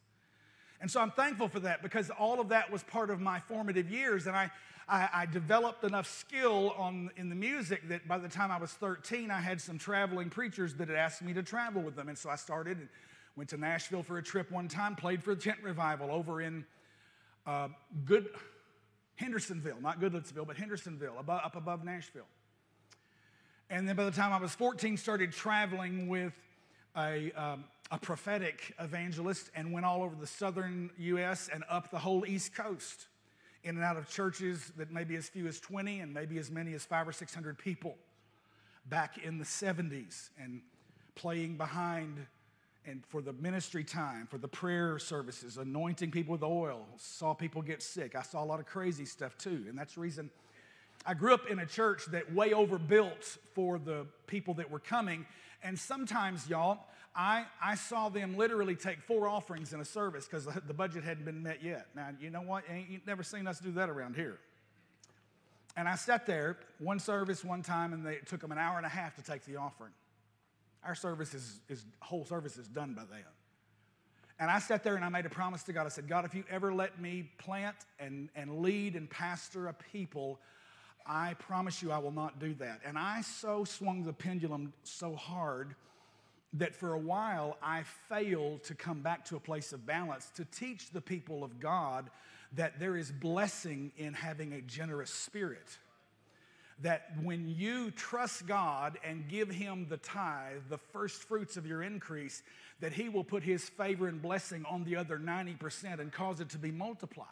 And 0.79 0.89
so 0.91 1.01
I'm 1.01 1.11
thankful 1.11 1.47
for 1.49 1.59
that 1.61 1.81
because 1.81 2.09
all 2.11 2.39
of 2.39 2.49
that 2.49 2.71
was 2.71 2.83
part 2.83 3.09
of 3.09 3.19
my 3.19 3.39
formative 3.39 3.89
years. 3.89 4.27
And 4.27 4.35
I, 4.35 4.51
I, 4.87 5.09
I, 5.13 5.25
developed 5.25 5.83
enough 5.83 6.07
skill 6.07 6.73
on, 6.77 7.09
in 7.17 7.29
the 7.29 7.35
music 7.35 7.89
that 7.89 8.07
by 8.07 8.19
the 8.19 8.29
time 8.29 8.51
I 8.51 8.57
was 8.57 8.71
13, 8.71 9.31
I 9.31 9.41
had 9.41 9.59
some 9.59 9.77
traveling 9.77 10.29
preachers 10.29 10.75
that 10.75 10.87
had 10.87 10.97
asked 10.97 11.21
me 11.21 11.33
to 11.33 11.43
travel 11.43 11.81
with 11.81 11.95
them. 11.95 12.09
And 12.09 12.17
so 12.17 12.29
I 12.29 12.35
started 12.35 12.77
and 12.77 12.89
went 13.35 13.49
to 13.49 13.57
Nashville 13.57 14.03
for 14.03 14.17
a 14.17 14.23
trip 14.23 14.51
one 14.51 14.67
time, 14.67 14.95
played 14.95 15.23
for 15.23 15.33
the 15.33 15.41
tent 15.41 15.57
revival 15.63 16.11
over 16.11 16.41
in 16.41 16.63
uh, 17.47 17.69
Good 18.05 18.29
Hendersonville, 19.15 19.77
not 19.81 19.99
Goodlettsville, 19.99 20.45
but 20.45 20.57
Hendersonville, 20.57 21.15
above, 21.19 21.41
up 21.43 21.55
above 21.55 21.83
Nashville. 21.83 22.27
And 23.69 23.87
then 23.89 23.95
by 23.95 24.05
the 24.05 24.11
time 24.11 24.31
I 24.31 24.37
was 24.37 24.53
14, 24.53 24.95
started 24.95 25.31
traveling 25.31 26.07
with 26.07 26.33
a, 26.95 27.31
um, 27.33 27.65
a 27.91 27.97
prophetic 27.97 28.73
evangelist 28.79 29.49
and 29.55 29.71
went 29.71 29.85
all 29.85 30.03
over 30.03 30.15
the 30.15 30.27
southern 30.27 30.89
U.S. 30.97 31.49
and 31.51 31.63
up 31.69 31.89
the 31.91 31.99
whole 31.99 32.25
East 32.25 32.53
Coast, 32.53 33.07
in 33.63 33.75
and 33.75 33.83
out 33.83 33.97
of 33.97 34.09
churches 34.09 34.71
that 34.77 34.91
maybe 34.91 35.15
as 35.15 35.27
few 35.27 35.47
as 35.47 35.59
20 35.59 35.99
and 35.99 36.13
maybe 36.13 36.37
as 36.37 36.49
many 36.49 36.73
as 36.73 36.85
five 36.85 37.07
or 37.07 37.11
600 37.11 37.57
people 37.57 37.95
back 38.89 39.17
in 39.17 39.37
the 39.37 39.43
70s 39.43 40.29
and 40.39 40.61
playing 41.15 41.57
behind 41.57 42.25
and 42.85 43.05
for 43.05 43.21
the 43.21 43.33
ministry 43.33 43.83
time, 43.83 44.27
for 44.27 44.37
the 44.37 44.47
prayer 44.47 44.97
services, 44.97 45.57
anointing 45.57 46.09
people 46.09 46.31
with 46.31 46.43
oil, 46.43 46.85
saw 46.95 47.33
people 47.33 47.61
get 47.61 47.83
sick. 47.83 48.15
I 48.15 48.21
saw 48.21 48.41
a 48.41 48.45
lot 48.45 48.61
of 48.61 48.65
crazy 48.65 49.03
stuff 49.03 49.37
too. 49.37 49.65
And 49.67 49.77
that's 49.77 49.95
the 49.95 50.01
reason 50.01 50.29
I 51.05 51.13
grew 51.13 51.33
up 51.33 51.49
in 51.49 51.59
a 51.59 51.65
church 51.65 52.05
that 52.07 52.33
way 52.33 52.53
overbuilt 52.53 53.37
for 53.53 53.77
the 53.77 54.05
people 54.25 54.53
that 54.55 54.71
were 54.71 54.79
coming. 54.79 55.25
And 55.63 55.77
sometimes, 55.77 56.49
y'all, 56.49 56.79
I, 57.19 57.45
I 57.59 57.73
saw 57.73 58.09
them 58.09 58.37
literally 58.37 58.75
take 58.75 59.01
four 59.01 59.27
offerings 59.27 59.73
in 59.73 59.79
a 59.79 59.85
service 59.85 60.25
because 60.25 60.45
the, 60.45 60.73
budget 60.73 61.03
hadn't 61.03 61.25
been 61.25 61.41
met 61.41 61.63
yet. 61.63 61.87
Now, 61.95 62.09
you 62.21 62.29
know 62.29 62.43
what? 62.43 62.63
You've 62.87 63.07
never 63.07 63.23
seen 63.23 63.47
us 63.47 63.59
do 63.59 63.71
that 63.71 63.89
around 63.89 64.15
here. 64.15 64.37
And 65.75 65.87
I 65.87 65.95
sat 65.95 66.27
there 66.27 66.57
one 66.77 66.99
service 66.99 67.43
one 67.43 67.63
time, 67.63 67.93
and 67.93 68.05
they, 68.05 68.13
it 68.13 68.27
took 68.27 68.41
them 68.41 68.51
an 68.51 68.59
hour 68.59 68.77
and 68.77 68.85
a 68.85 68.89
half 68.89 69.15
to 69.15 69.23
take 69.23 69.45
the 69.45 69.55
offering. 69.55 69.93
Our 70.83 70.93
service 70.93 71.33
is, 71.33 71.59
is 71.69 71.85
whole 72.01 72.23
service 72.23 72.55
is 72.57 72.67
done 72.67 72.93
by 72.93 73.03
then. 73.09 73.23
And 74.39 74.51
I 74.51 74.59
sat 74.59 74.83
there 74.83 74.95
and 74.95 75.03
I 75.03 75.09
made 75.09 75.25
a 75.25 75.29
promise 75.29 75.63
to 75.63 75.73
God. 75.73 75.87
I 75.87 75.89
said, 75.89 76.07
God, 76.07 76.23
if 76.23 76.35
you 76.35 76.43
ever 76.51 76.71
let 76.71 77.01
me 77.01 77.31
plant 77.39 77.75
and, 77.99 78.29
and 78.35 78.59
lead 78.59 78.95
and 78.95 79.09
pastor 79.09 79.67
a 79.67 79.73
people, 79.73 80.39
I 81.07 81.33
promise 81.39 81.81
you 81.81 81.91
I 81.91 81.97
will 81.97 82.11
not 82.11 82.39
do 82.39 82.53
that. 82.55 82.81
And 82.85 82.95
I 82.95 83.21
so 83.21 83.63
swung 83.63 84.03
the 84.03 84.13
pendulum 84.13 84.73
so 84.83 85.15
hard 85.15 85.75
that 86.57 86.75
for 86.75 86.93
a 86.93 86.99
while 86.99 87.57
I 87.61 87.83
failed 88.09 88.63
to 88.65 88.75
come 88.75 89.01
back 89.01 89.25
to 89.25 89.35
a 89.35 89.39
place 89.39 89.73
of 89.73 89.85
balance 89.85 90.31
to 90.35 90.45
teach 90.45 90.91
the 90.91 91.01
people 91.01 91.43
of 91.43 91.59
God 91.59 92.09
that 92.53 92.79
there 92.79 92.95
is 92.95 93.11
blessing 93.11 93.91
in 93.97 94.13
having 94.13 94.53
a 94.53 94.61
generous 94.61 95.11
spirit. 95.11 95.77
That 96.81 97.11
when 97.23 97.47
you 97.47 97.91
trust 97.91 98.45
God 98.45 98.99
and 99.03 99.27
give 99.27 99.49
Him 99.49 99.87
the 99.89 99.97
tithe, 99.97 100.61
the 100.69 100.77
first 100.77 101.23
fruits 101.23 101.57
of 101.57 101.65
your 101.65 101.81
increase, 101.81 102.43
that 102.79 102.93
He 102.93 103.09
will 103.09 103.23
put 103.23 103.43
His 103.43 103.67
favor 103.67 104.07
and 104.07 104.21
blessing 104.21 104.63
on 104.69 104.83
the 104.83 104.95
other 104.95 105.17
90% 105.17 105.99
and 105.99 106.11
cause 106.11 106.39
it 106.39 106.49
to 106.49 106.57
be 106.57 106.71
multiplied. 106.71 107.27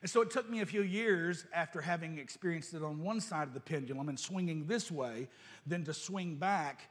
And 0.00 0.10
so 0.10 0.20
it 0.20 0.30
took 0.30 0.48
me 0.50 0.60
a 0.60 0.66
few 0.66 0.82
years 0.82 1.44
after 1.52 1.80
having 1.80 2.18
experienced 2.18 2.74
it 2.74 2.82
on 2.82 3.02
one 3.02 3.20
side 3.20 3.46
of 3.48 3.54
the 3.54 3.60
pendulum 3.60 4.08
and 4.08 4.18
swinging 4.18 4.66
this 4.66 4.90
way, 4.90 5.28
then 5.66 5.84
to 5.84 5.94
swing 5.94 6.36
back, 6.36 6.88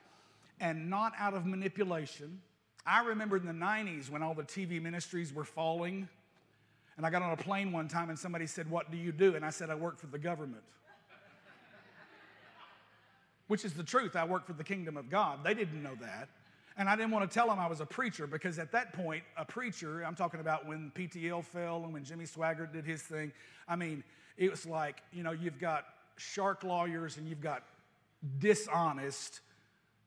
and 0.62 0.90
not 0.90 1.12
out 1.20 1.34
of 1.34 1.46
manipulation 1.46 2.42
I 2.86 3.04
remember 3.04 3.38
in 3.38 3.46
the 3.46 3.54
90s 3.54 4.10
when 4.10 4.24
all 4.24 4.34
the 4.34 4.44
TV 4.44 4.82
ministries 4.82 5.34
were 5.34 5.44
falling, 5.44 6.08
and 6.98 7.06
I 7.06 7.10
got 7.10 7.22
on 7.22 7.32
a 7.32 7.38
plane 7.38 7.72
one 7.72 7.88
time 7.88 8.10
and 8.10 8.18
somebody 8.18 8.48
said, 8.48 8.70
What 8.70 8.92
do 8.92 8.98
you 8.98 9.12
do? 9.12 9.36
And 9.36 9.46
I 9.46 9.50
said, 9.50 9.70
I 9.70 9.76
work 9.76 10.00
for 10.00 10.08
the 10.08 10.18
government. 10.18 10.64
Which 13.48 13.66
is 13.66 13.74
the 13.74 13.84
truth. 13.84 14.16
I 14.16 14.26
work 14.26 14.46
for 14.46 14.54
the 14.54 14.64
kingdom 14.64 14.98
of 14.98 15.10
God. 15.10 15.44
They 15.44 15.54
didn't 15.54 15.82
know 15.82 15.96
that. 16.02 16.30
And 16.78 16.90
I 16.90 16.96
didn't 16.96 17.12
want 17.12 17.30
to 17.30 17.34
tell 17.34 17.48
them 17.48 17.60
I 17.60 17.68
was 17.68 17.82
a 17.82 17.86
preacher 17.86 18.26
because 18.26 18.58
at 18.58 18.72
that 18.72 18.94
point, 18.94 19.24
a 19.38 19.46
preacher, 19.46 20.04
I'm 20.04 20.16
talking 20.16 20.40
about 20.40 20.66
when 20.66 20.92
PTL 20.96 21.44
fell 21.44 21.84
and 21.84 21.94
when 21.94 22.04
Jimmy 22.04 22.26
Swaggart 22.26 22.74
did 22.74 22.86
his 22.86 23.04
thing. 23.04 23.32
I 23.68 23.76
mean, 23.76 24.04
it 24.38 24.50
was 24.50 24.66
like, 24.66 25.02
you 25.12 25.22
know, 25.22 25.32
you've 25.32 25.60
got 25.60 25.86
shark 26.18 26.64
lawyers 26.64 27.18
and 27.18 27.28
you've 27.28 27.42
got 27.42 27.64
dishonest 28.40 29.42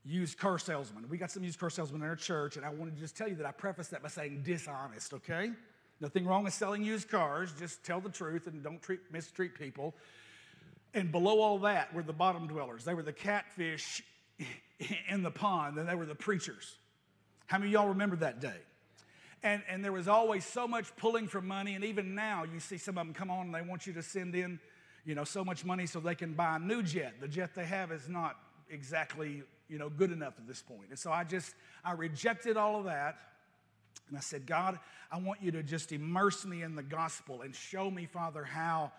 used 0.04 0.38
car 0.38 0.58
salesman. 0.58 1.08
We 1.08 1.18
got 1.18 1.30
some 1.30 1.42
used 1.44 1.58
car 1.58 1.70
salesmen 1.70 2.02
in 2.02 2.08
our 2.08 2.16
church, 2.16 2.56
and 2.56 2.64
I 2.64 2.70
want 2.70 2.94
to 2.94 3.00
just 3.00 3.16
tell 3.16 3.28
you 3.28 3.36
that 3.36 3.46
I 3.46 3.52
preface 3.52 3.88
that 3.88 4.02
by 4.02 4.08
saying 4.08 4.42
dishonest, 4.44 5.14
okay? 5.14 5.52
Nothing 6.00 6.26
wrong 6.26 6.44
with 6.44 6.52
selling 6.52 6.84
used 6.84 7.08
cars, 7.08 7.52
just 7.58 7.84
tell 7.84 8.00
the 8.00 8.10
truth 8.10 8.46
and 8.46 8.62
don't 8.62 8.82
treat, 8.82 9.00
mistreat 9.10 9.54
people. 9.54 9.94
And 10.92 11.10
below 11.10 11.40
all 11.40 11.58
that 11.60 11.92
were 11.94 12.02
the 12.02 12.12
bottom 12.12 12.46
dwellers. 12.46 12.84
They 12.84 12.94
were 12.94 13.02
the 13.02 13.12
catfish 13.12 14.02
in 15.08 15.22
the 15.22 15.30
pond, 15.30 15.78
and 15.78 15.88
they 15.88 15.94
were 15.94 16.06
the 16.06 16.14
preachers. 16.14 16.76
How 17.46 17.58
many 17.58 17.70
of 17.70 17.72
y'all 17.72 17.88
remember 17.88 18.16
that 18.16 18.40
day? 18.40 18.60
And, 19.42 19.62
and 19.68 19.84
there 19.84 19.92
was 19.92 20.08
always 20.08 20.44
so 20.44 20.66
much 20.66 20.94
pulling 20.96 21.28
for 21.28 21.42
money, 21.42 21.74
and 21.74 21.84
even 21.84 22.14
now 22.14 22.44
you 22.44 22.60
see 22.60 22.78
some 22.78 22.96
of 22.96 23.06
them 23.06 23.14
come 23.14 23.30
on 23.30 23.46
and 23.46 23.54
they 23.54 23.60
want 23.60 23.86
you 23.86 23.92
to 23.92 24.02
send 24.02 24.34
in, 24.34 24.58
you 25.04 25.14
know, 25.14 25.24
so 25.24 25.44
much 25.44 25.66
money 25.66 25.86
so 25.86 26.00
they 26.00 26.14
can 26.14 26.32
buy 26.32 26.56
a 26.56 26.58
new 26.58 26.82
jet. 26.82 27.14
The 27.20 27.28
jet 27.28 27.54
they 27.54 27.66
have 27.66 27.92
is 27.92 28.08
not 28.08 28.36
exactly, 28.70 29.42
you 29.68 29.78
know, 29.78 29.88
good 29.88 30.12
enough 30.12 30.34
at 30.38 30.46
this 30.46 30.62
point. 30.62 30.90
And 30.90 30.98
so 30.98 31.10
I 31.10 31.24
just, 31.24 31.54
I 31.84 31.92
rejected 31.92 32.56
all 32.56 32.78
of 32.78 32.84
that. 32.84 33.16
And 34.08 34.16
I 34.16 34.20
said, 34.20 34.46
God, 34.46 34.78
I 35.10 35.18
want 35.18 35.42
you 35.42 35.50
to 35.52 35.62
just 35.62 35.92
immerse 35.92 36.44
me 36.44 36.62
in 36.62 36.74
the 36.74 36.82
gospel 36.82 37.42
and 37.42 37.54
show 37.54 37.90
me, 37.90 38.06
Father, 38.06 38.44
how 38.44 38.92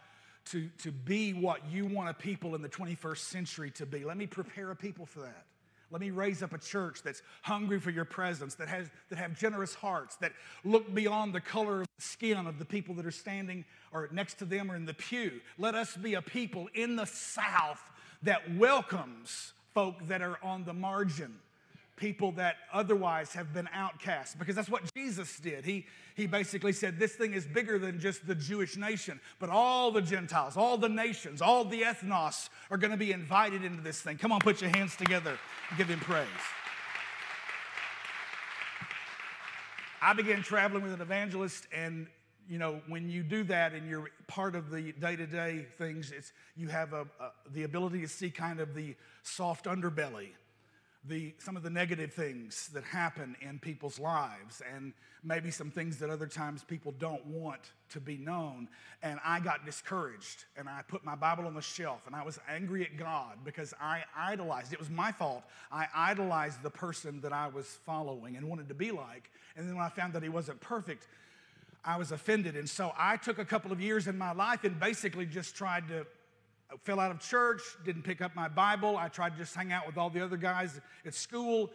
to, 0.45 0.69
to 0.79 0.91
be 0.91 1.33
what 1.33 1.61
you 1.69 1.85
want 1.85 2.09
a 2.09 2.13
people 2.13 2.55
in 2.55 2.61
the 2.61 2.69
21st 2.69 3.17
century 3.17 3.71
to 3.71 3.85
be. 3.85 4.03
Let 4.03 4.17
me 4.17 4.27
prepare 4.27 4.71
a 4.71 4.75
people 4.75 5.05
for 5.05 5.21
that. 5.21 5.45
Let 5.91 6.01
me 6.01 6.09
raise 6.09 6.41
up 6.41 6.53
a 6.53 6.57
church 6.57 7.03
that's 7.03 7.21
hungry 7.41 7.79
for 7.79 7.91
your 7.91 8.05
presence, 8.05 8.55
that, 8.55 8.67
has, 8.67 8.89
that 9.09 9.17
have 9.17 9.37
generous 9.37 9.75
hearts, 9.75 10.15
that 10.17 10.33
look 10.63 10.93
beyond 10.93 11.33
the 11.33 11.41
color 11.41 11.81
of 11.81 11.87
the 11.95 12.01
skin 12.01 12.47
of 12.47 12.59
the 12.59 12.65
people 12.65 12.95
that 12.95 13.05
are 13.05 13.11
standing 13.11 13.65
or 13.91 14.09
next 14.11 14.39
to 14.39 14.45
them 14.45 14.71
or 14.71 14.75
in 14.75 14.85
the 14.85 14.93
pew. 14.93 15.39
Let 15.57 15.75
us 15.75 15.95
be 15.95 16.15
a 16.15 16.21
people 16.21 16.67
in 16.73 16.95
the 16.95 17.05
South 17.05 17.81
that 18.23 18.55
welcomes 18.55 19.53
folk 19.75 20.07
that 20.07 20.23
are 20.23 20.39
on 20.41 20.63
the 20.63 20.73
margin 20.73 21.35
people 21.97 22.33
that 22.33 22.55
otherwise 22.73 23.33
have 23.33 23.53
been 23.53 23.69
outcast 23.73 24.37
because 24.37 24.55
that's 24.55 24.69
what 24.69 24.93
Jesus 24.93 25.37
did. 25.39 25.63
He, 25.63 25.85
he 26.15 26.27
basically 26.27 26.73
said, 26.73 26.99
This 26.99 27.13
thing 27.13 27.33
is 27.33 27.45
bigger 27.45 27.79
than 27.79 27.99
just 27.99 28.27
the 28.27 28.35
Jewish 28.35 28.75
nation, 28.75 29.19
but 29.39 29.49
all 29.49 29.91
the 29.91 30.01
Gentiles, 30.01 30.57
all 30.57 30.77
the 30.77 30.89
nations, 30.89 31.41
all 31.41 31.63
the 31.63 31.83
ethnos 31.83 32.49
are 32.69 32.77
going 32.77 32.91
to 32.91 32.97
be 32.97 33.11
invited 33.11 33.63
into 33.63 33.81
this 33.81 34.01
thing. 34.01 34.17
Come 34.17 34.31
on, 34.31 34.39
put 34.39 34.61
your 34.61 34.71
hands 34.71 34.95
together 34.95 35.37
and 35.69 35.77
give 35.77 35.87
him 35.87 35.99
praise. 35.99 36.27
I 40.01 40.13
began 40.13 40.43
traveling 40.43 40.83
with 40.83 40.93
an 40.93 41.01
evangelist, 41.01 41.67
and 41.73 42.07
you 42.49 42.57
know, 42.57 42.81
when 42.87 43.09
you 43.09 43.23
do 43.23 43.43
that 43.45 43.73
and 43.73 43.89
you're 43.89 44.09
part 44.27 44.55
of 44.55 44.69
the 44.69 44.91
day-to-day 44.93 45.65
things, 45.77 46.11
it's 46.11 46.31
you 46.55 46.67
have 46.67 46.93
a, 46.93 47.01
a, 47.19 47.31
the 47.53 47.63
ability 47.63 48.01
to 48.01 48.07
see 48.07 48.29
kind 48.29 48.59
of 48.59 48.75
the 48.75 48.95
soft 49.23 49.65
underbelly 49.65 50.29
the, 51.07 51.33
some 51.37 51.55
of 51.55 51.63
the 51.63 51.69
negative 51.69 52.13
things 52.13 52.69
that 52.73 52.83
happen 52.83 53.35
in 53.41 53.59
people's 53.59 53.99
lives 53.99 54.61
and 54.73 54.93
maybe 55.23 55.51
some 55.51 55.69
things 55.69 55.97
that 55.99 56.09
other 56.09 56.27
times 56.27 56.63
people 56.63 56.93
don't 56.97 57.25
want 57.27 57.61
to 57.89 57.99
be 57.99 58.17
known. 58.17 58.67
And 59.03 59.19
I 59.23 59.39
got 59.39 59.65
discouraged 59.65 60.45
and 60.57 60.67
I 60.67 60.81
put 60.87 61.03
my 61.03 61.15
Bible 61.15 61.45
on 61.45 61.53
the 61.53 61.61
shelf 61.61 62.01
and 62.07 62.15
I 62.15 62.23
was 62.23 62.39
angry 62.49 62.83
at 62.83 62.97
God 62.97 63.37
because 63.43 63.73
I 63.79 64.03
idolized, 64.17 64.73
it 64.73 64.79
was 64.79 64.89
my 64.89 65.11
fault. 65.11 65.43
I 65.71 65.87
idolized 65.95 66.63
the 66.63 66.71
person 66.71 67.21
that 67.21 67.33
I 67.33 67.47
was 67.47 67.67
following 67.85 68.35
and 68.35 68.47
wanted 68.49 68.67
to 68.69 68.75
be 68.75 68.91
like. 68.91 69.29
And 69.55 69.67
then 69.67 69.75
when 69.75 69.85
I 69.85 69.89
found 69.89 70.13
that 70.13 70.23
he 70.23 70.29
wasn't 70.29 70.59
perfect, 70.59 71.07
I 71.85 71.97
was 71.97 72.11
offended. 72.11 72.55
And 72.55 72.67
so 72.67 72.91
I 72.97 73.17
took 73.17 73.37
a 73.37 73.45
couple 73.45 73.71
of 73.71 73.79
years 73.79 74.07
in 74.07 74.17
my 74.17 74.31
life 74.31 74.63
and 74.63 74.79
basically 74.79 75.25
just 75.25 75.55
tried 75.55 75.87
to 75.89 76.05
fell 76.83 76.99
out 76.99 77.11
of 77.11 77.19
church, 77.19 77.61
didn't 77.85 78.01
pick 78.01 78.21
up 78.21 78.35
my 78.35 78.47
Bible. 78.47 78.97
I 78.97 79.07
tried 79.07 79.33
to 79.33 79.37
just 79.37 79.55
hang 79.55 79.71
out 79.71 79.85
with 79.85 79.97
all 79.97 80.09
the 80.09 80.23
other 80.23 80.37
guys 80.37 80.81
at 81.05 81.13
school. 81.13 81.69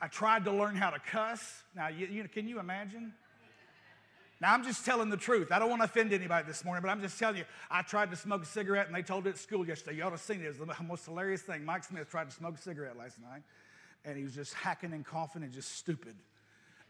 I 0.00 0.08
tried 0.08 0.44
to 0.46 0.50
learn 0.50 0.74
how 0.74 0.90
to 0.90 0.98
cuss. 0.98 1.62
Now, 1.76 1.88
you, 1.88 2.08
you, 2.08 2.28
can 2.28 2.48
you 2.48 2.58
imagine? 2.58 3.12
Now, 4.40 4.52
I'm 4.52 4.64
just 4.64 4.84
telling 4.84 5.10
the 5.10 5.16
truth. 5.16 5.52
I 5.52 5.60
don't 5.60 5.70
want 5.70 5.82
to 5.82 5.84
offend 5.84 6.12
anybody 6.12 6.44
this 6.44 6.64
morning, 6.64 6.82
but 6.82 6.90
I'm 6.90 7.00
just 7.00 7.16
telling 7.16 7.36
you, 7.36 7.44
I 7.70 7.82
tried 7.82 8.10
to 8.10 8.16
smoke 8.16 8.42
a 8.42 8.46
cigarette 8.46 8.88
and 8.88 8.96
they 8.96 9.02
told 9.02 9.28
it 9.28 9.30
at 9.30 9.38
school 9.38 9.64
yesterday. 9.64 9.96
You 9.96 10.02
ought 10.02 10.06
to 10.06 10.14
have 10.14 10.20
seen 10.20 10.40
it. 10.40 10.46
It 10.46 10.58
was 10.58 10.76
the 10.76 10.84
most 10.84 11.04
hilarious 11.04 11.42
thing. 11.42 11.64
Mike 11.64 11.84
Smith 11.84 12.10
tried 12.10 12.28
to 12.28 12.34
smoke 12.34 12.56
a 12.56 12.60
cigarette 12.60 12.98
last 12.98 13.20
night 13.20 13.42
and 14.04 14.16
he 14.18 14.24
was 14.24 14.34
just 14.34 14.54
hacking 14.54 14.92
and 14.92 15.06
coughing 15.06 15.44
and 15.44 15.52
just 15.52 15.76
stupid. 15.76 16.16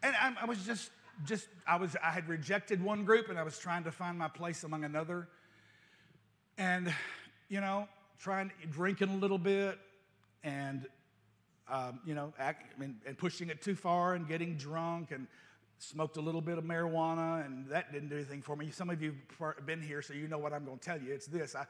And 0.01 0.15
I, 0.15 0.33
I 0.41 0.45
was 0.45 0.65
just, 0.65 0.89
just, 1.25 1.47
I 1.67 1.75
was, 1.77 1.95
I 2.03 2.11
had 2.11 2.27
rejected 2.27 2.83
one 2.83 3.05
group 3.05 3.29
and 3.29 3.37
I 3.37 3.43
was 3.43 3.57
trying 3.57 3.83
to 3.85 3.91
find 3.91 4.17
my 4.17 4.27
place 4.27 4.63
among 4.63 4.83
another. 4.83 5.27
And 6.57 6.93
you 7.49 7.61
know, 7.61 7.87
trying 8.19 8.51
drinking 8.71 9.09
a 9.09 9.15
little 9.15 9.37
bit 9.37 9.77
and 10.43 10.87
um, 11.71 11.99
you 12.05 12.15
know, 12.15 12.33
act, 12.39 12.73
I 12.75 12.79
mean, 12.79 12.97
and 13.07 13.17
pushing 13.17 13.49
it 13.49 13.61
too 13.61 13.75
far 13.75 14.15
and 14.15 14.27
getting 14.27 14.55
drunk 14.55 15.11
and 15.11 15.27
smoked 15.77 16.17
a 16.17 16.21
little 16.21 16.41
bit 16.41 16.57
of 16.57 16.63
marijuana 16.63 17.45
and 17.45 17.67
that 17.69 17.91
didn't 17.91 18.09
do 18.09 18.15
anything 18.15 18.41
for 18.41 18.55
me. 18.55 18.69
Some 18.71 18.89
of 18.89 19.01
you 19.01 19.15
have 19.39 19.65
been 19.65 19.81
here, 19.81 20.01
so 20.01 20.13
you 20.13 20.27
know 20.27 20.37
what 20.37 20.53
I'm 20.53 20.65
going 20.65 20.77
to 20.77 20.83
tell 20.83 20.99
you. 20.99 21.13
It's 21.13 21.27
this. 21.27 21.55
I, 21.55 21.65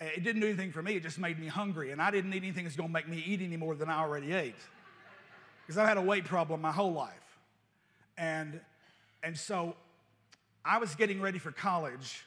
it 0.00 0.24
didn't 0.24 0.40
do 0.40 0.48
anything 0.48 0.72
for 0.72 0.82
me. 0.82 0.96
It 0.96 1.02
just 1.02 1.18
made 1.18 1.38
me 1.38 1.46
hungry, 1.46 1.90
and 1.92 2.02
I 2.02 2.10
didn't 2.10 2.30
need 2.30 2.42
anything 2.42 2.64
that's 2.64 2.76
going 2.76 2.88
to 2.88 2.92
make 2.92 3.08
me 3.08 3.22
eat 3.26 3.40
any 3.40 3.56
more 3.56 3.74
than 3.74 3.88
I 3.88 4.00
already 4.00 4.32
ate, 4.32 4.54
because 5.62 5.78
I've 5.78 5.88
had 5.88 5.96
a 5.96 6.02
weight 6.02 6.24
problem 6.24 6.60
my 6.60 6.72
whole 6.72 6.92
life, 6.92 7.38
and 8.18 8.60
and 9.22 9.36
so 9.36 9.76
I 10.64 10.78
was 10.78 10.94
getting 10.94 11.20
ready 11.20 11.38
for 11.38 11.52
college. 11.52 12.24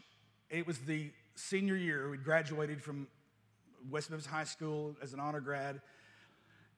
It 0.50 0.66
was 0.66 0.78
the 0.80 1.10
senior 1.36 1.76
year, 1.76 2.10
we 2.10 2.18
graduated 2.18 2.82
from 2.82 3.08
West 3.90 4.10
Memphis 4.10 4.26
High 4.26 4.44
School 4.44 4.96
as 5.02 5.14
an 5.14 5.20
honor 5.20 5.40
grad, 5.40 5.82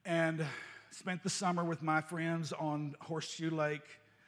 and 0.06 0.46
spent 0.92 1.24
the 1.24 1.30
summer 1.30 1.64
with 1.64 1.82
my 1.82 2.02
friends 2.02 2.54
on 2.54 2.96
Horseshoe 3.02 3.50
Lake. 3.50 3.86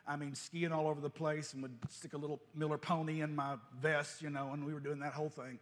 I 0.08 0.16
mean, 0.16 0.36
skiing 0.36 0.72
all 0.72 0.88
over 0.88 1.00
the 1.00 1.10
place, 1.10 1.54
and 1.54 1.62
would 1.62 1.78
stick 1.90 2.14
a 2.14 2.18
little 2.18 2.40
Miller 2.56 2.78
pony 2.78 3.22
in 3.22 3.36
my 3.36 3.56
vest, 3.80 4.22
you 4.22 4.30
know, 4.30 4.52
and 4.54 4.66
we 4.66 4.74
were 4.74 4.80
doing 4.80 5.00
that 5.00 5.14
whole 5.14 5.30
thing. 5.30 5.60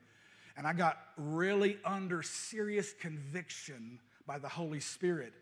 And 0.57 0.65
I 0.65 0.73
got 0.73 0.97
really 1.17 1.77
under 1.85 2.23
serious 2.23 2.93
conviction 2.93 3.99
by 4.25 4.39
the 4.39 4.49
Holy 4.49 4.79
Spirit. 4.79 5.33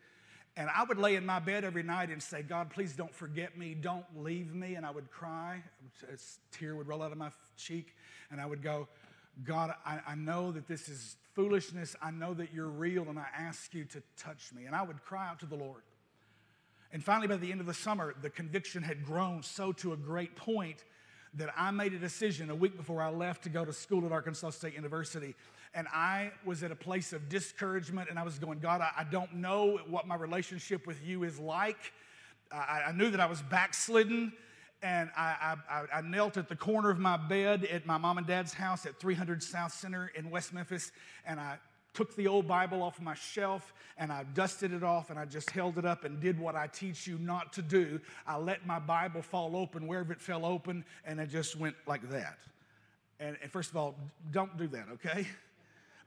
And 0.58 0.70
I 0.70 0.84
would 0.84 0.98
lay 0.98 1.16
in 1.16 1.26
my 1.26 1.40
bed 1.40 1.64
every 1.64 1.84
night 1.84 2.10
and 2.10 2.22
say, 2.22 2.42
God, 2.42 2.70
please 2.70 2.94
don't 2.94 3.14
forget 3.14 3.58
me. 3.58 3.74
Don't 3.76 4.06
leave 4.18 4.54
me. 4.54 4.76
And 4.76 4.86
I 4.86 4.92
would 4.92 5.10
cry. 5.10 5.64
A 6.12 6.18
tear 6.52 6.76
would 6.76 6.88
roll 6.88 7.02
out 7.02 7.12
of 7.12 7.18
my 7.18 7.32
cheek. 7.56 7.96
And 8.32 8.42
I 8.42 8.46
would 8.46 8.62
go, 8.62 8.88
God, 9.44 9.74
I, 9.86 10.00
I, 10.06 10.16
know 10.16 10.52
that 10.52 10.68
this 10.68 10.90
is 10.90 11.16
foolishness. 11.34 11.96
I 12.02 12.12
know 12.12 12.34
that 12.34 12.54
you're 12.54 12.68
real, 12.68 13.08
and 13.08 13.18
I 13.18 13.28
ask 13.38 13.74
you 13.74 13.86
to 13.86 14.04
touch 14.18 14.52
me. 14.54 14.66
And 14.66 14.76
I 14.76 14.82
would 14.82 15.04
cry 15.06 15.30
out 15.30 15.40
to 15.40 15.46
the 15.46 15.56
Lord. 15.56 15.82
And 16.92 17.04
finally, 17.04 17.28
by 17.28 17.38
the 17.38 17.52
end 17.52 17.62
of 17.62 17.68
the 17.68 17.74
summer, 17.74 18.16
the 18.22 18.30
conviction 18.30 18.84
had 18.84 19.06
grown 19.06 19.44
so 19.44 19.72
to 19.74 19.94
a 19.94 19.98
great 19.98 20.36
point 20.36 20.84
that 21.36 21.54
I 21.56 21.72
made 21.72 21.94
a 21.94 22.00
decision 22.00 22.50
a 22.50 22.56
week 22.56 22.76
before 22.76 23.02
I 23.02 23.10
left 23.10 23.44
to 23.44 23.50
go 23.50 23.64
to 23.64 23.72
school 23.72 24.06
at 24.06 24.12
Arkansas 24.12 24.50
State 24.52 24.74
University. 24.74 25.36
And 25.74 25.88
I 25.90 26.32
was 26.46 26.64
at 26.64 26.72
a 26.72 26.76
place 26.76 27.14
of 27.14 27.30
discouragement, 27.30 28.10
and 28.10 28.18
I 28.18 28.24
was 28.24 28.40
going, 28.40 28.60
God, 28.60 28.82
I, 28.82 28.92
I 28.98 29.04
don't 29.04 29.36
know 29.36 29.80
what 29.88 30.08
my 30.08 30.16
relationship 30.16 30.88
with 30.88 31.06
you 31.06 31.24
is 31.24 31.40
like. 31.40 31.94
I, 32.52 32.84
I 32.88 32.92
knew 32.92 33.12
that 33.12 33.20
I 33.20 33.28
was 33.28 33.42
backslidden 33.44 34.34
and 34.82 35.10
I, 35.16 35.58
I, 35.94 36.02
knelt 36.02 36.38
at 36.38 36.48
the 36.48 36.56
corner 36.56 36.90
of 36.90 37.00
my 37.00 37.18
bed 37.18 37.66
at 37.66 37.86
my 37.86 37.98
mom 37.98 38.18
and 38.18 38.26
dad's 38.26 38.54
house 38.54 38.86
at 38.86 38.98
300 39.00 39.44
South 39.44 39.74
Center 39.74 40.12
in 40.16 40.30
West 40.30 40.54
Memphis, 40.54 40.92
and 41.26 41.40
I 41.40 41.58
took 41.94 42.16
the 42.16 42.28
old 42.28 42.48
Bible 42.48 42.82
off 42.82 43.02
my 43.02 43.14
shelf 43.14 43.74
and 43.98 44.12
I 44.12 44.24
dusted 44.34 44.72
it 44.72 44.84
off 44.84 45.10
and 45.10 45.20
I 45.20 45.26
just 45.26 45.50
held 45.50 45.78
it 45.78 45.86
up 45.86 46.06
and 46.06 46.22
did 46.22 46.40
what 46.40 46.56
I 46.56 46.68
teach 46.68 47.08
you 47.08 47.18
not 47.18 47.52
to 47.54 47.62
do. 47.62 48.00
I 48.26 48.38
let 48.38 48.66
my 48.66 48.80
Bible 48.80 49.22
fall 49.22 49.58
open 49.58 49.86
wherever 49.88 50.14
it 50.14 50.22
fell 50.22 50.46
open, 50.46 50.86
and 51.04 51.20
it 51.20 51.30
just 51.30 51.58
went 51.58 51.76
like 51.86 52.10
that. 52.10 52.38
And 53.20 53.38
first 53.50 53.72
of 53.72 53.76
all, 53.76 53.96
don't 54.32 54.56
do 54.58 54.68
that, 54.68 54.86
okay? 54.94 55.28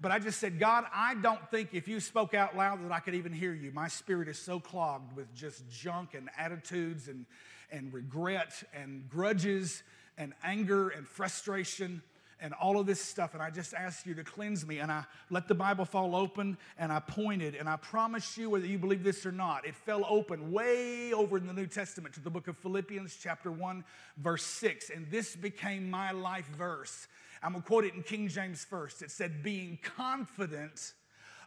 But 0.02 0.12
I 0.12 0.18
just 0.18 0.40
said, 0.40 0.58
God, 0.58 0.84
I 0.92 1.14
don't 1.14 1.50
think 1.50 1.70
if 1.72 1.88
you 1.88 2.00
spoke 2.00 2.34
out 2.34 2.56
loud 2.56 2.84
that 2.84 2.92
I 2.92 3.00
could 3.00 3.14
even 3.14 3.32
hear 3.32 3.54
you. 3.54 3.70
My 3.72 3.88
spirit 3.88 4.28
is 4.28 4.38
so 4.38 4.60
clogged 4.60 5.16
with 5.16 5.32
just 5.34 5.70
junk 5.70 6.14
and 6.14 6.28
attitudes 6.36 7.08
and 7.08 7.24
and 7.72 7.92
regret 7.92 8.62
and 8.74 9.08
grudges 9.08 9.82
and 10.18 10.34
anger 10.44 10.90
and 10.90 11.08
frustration. 11.08 12.02
and 12.40 12.52
all 12.54 12.80
of 12.80 12.86
this 12.86 13.00
stuff. 13.00 13.34
And 13.34 13.42
I 13.42 13.50
just 13.50 13.72
asked 13.72 14.04
you 14.04 14.14
to 14.14 14.24
cleanse 14.24 14.66
me. 14.66 14.80
And 14.80 14.90
I 14.90 15.04
let 15.30 15.46
the 15.46 15.54
Bible 15.54 15.84
fall 15.84 16.16
open 16.16 16.58
and 16.76 16.90
I 16.90 16.98
pointed. 16.98 17.54
And 17.54 17.68
I 17.68 17.76
promise 17.76 18.36
you, 18.36 18.50
whether 18.50 18.66
you 18.66 18.78
believe 18.78 19.04
this 19.04 19.24
or 19.24 19.30
not, 19.30 19.64
it 19.64 19.76
fell 19.76 20.04
open 20.08 20.50
way 20.50 21.12
over 21.12 21.36
in 21.36 21.46
the 21.46 21.52
New 21.52 21.68
Testament 21.68 22.16
to 22.16 22.20
the 22.20 22.30
book 22.30 22.48
of 22.48 22.56
Philippians, 22.58 23.16
chapter 23.22 23.52
1, 23.52 23.84
verse 24.16 24.42
6. 24.42 24.90
And 24.90 25.08
this 25.08 25.36
became 25.36 25.88
my 25.88 26.10
life 26.10 26.48
verse. 26.58 27.06
I'm 27.42 27.52
going 27.52 27.62
to 27.62 27.66
quote 27.66 27.84
it 27.84 27.94
in 27.94 28.02
King 28.02 28.28
James 28.28 28.64
first. 28.64 29.02
It 29.02 29.10
said, 29.10 29.42
Being 29.42 29.78
confident 29.82 30.92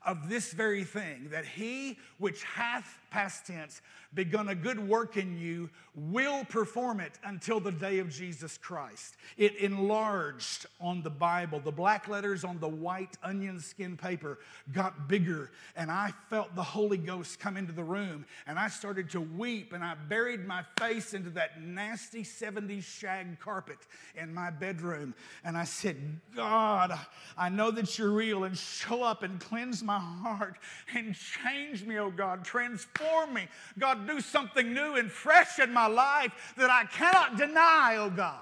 of 0.05 0.29
this 0.29 0.51
very 0.51 0.83
thing, 0.83 1.29
that 1.31 1.45
he 1.45 1.97
which 2.17 2.43
hath, 2.43 2.99
past 3.15 3.47
tense, 3.47 3.81
begun 4.13 4.49
a 4.49 4.55
good 4.55 4.77
work 4.77 5.15
in 5.15 5.37
you 5.37 5.69
will 5.95 6.43
perform 6.43 6.99
it 6.99 7.13
until 7.23 7.61
the 7.61 7.71
day 7.71 7.99
of 7.99 8.09
Jesus 8.09 8.57
Christ. 8.57 9.15
It 9.37 9.55
enlarged 9.55 10.65
on 10.81 11.01
the 11.01 11.09
Bible. 11.09 11.61
The 11.61 11.71
black 11.71 12.09
letters 12.09 12.43
on 12.43 12.59
the 12.59 12.67
white 12.67 13.17
onion 13.23 13.61
skin 13.61 13.95
paper 13.95 14.39
got 14.73 15.07
bigger, 15.07 15.51
and 15.77 15.89
I 15.89 16.11
felt 16.29 16.53
the 16.55 16.63
Holy 16.63 16.97
Ghost 16.97 17.39
come 17.39 17.55
into 17.55 17.71
the 17.71 17.85
room, 17.85 18.25
and 18.47 18.59
I 18.59 18.67
started 18.67 19.09
to 19.11 19.21
weep, 19.21 19.71
and 19.71 19.81
I 19.81 19.95
buried 20.09 20.45
my 20.45 20.65
face 20.77 21.13
into 21.13 21.29
that 21.29 21.61
nasty 21.61 22.23
70s 22.23 22.83
shag 22.83 23.39
carpet 23.39 23.77
in 24.15 24.33
my 24.33 24.49
bedroom, 24.49 25.15
and 25.45 25.57
I 25.57 25.63
said, 25.63 25.95
God, 26.35 26.99
I 27.37 27.47
know 27.47 27.71
that 27.71 27.97
you're 27.97 28.11
real, 28.11 28.43
and 28.43 28.57
show 28.57 29.03
up 29.03 29.23
and 29.23 29.39
cleanse 29.39 29.81
my 29.81 29.99
heart 29.99 30.57
and 30.93 31.15
change 31.15 31.85
me, 31.85 31.97
oh 31.97 32.11
God, 32.11 32.43
transform 32.43 33.04
me. 33.33 33.47
God, 33.77 34.07
do 34.07 34.21
something 34.21 34.73
new 34.73 34.95
and 34.95 35.11
fresh 35.11 35.59
in 35.59 35.73
my 35.73 35.87
life 35.87 36.53
that 36.57 36.69
I 36.69 36.85
cannot 36.85 37.37
deny, 37.37 37.97
oh 37.97 38.09
God. 38.09 38.39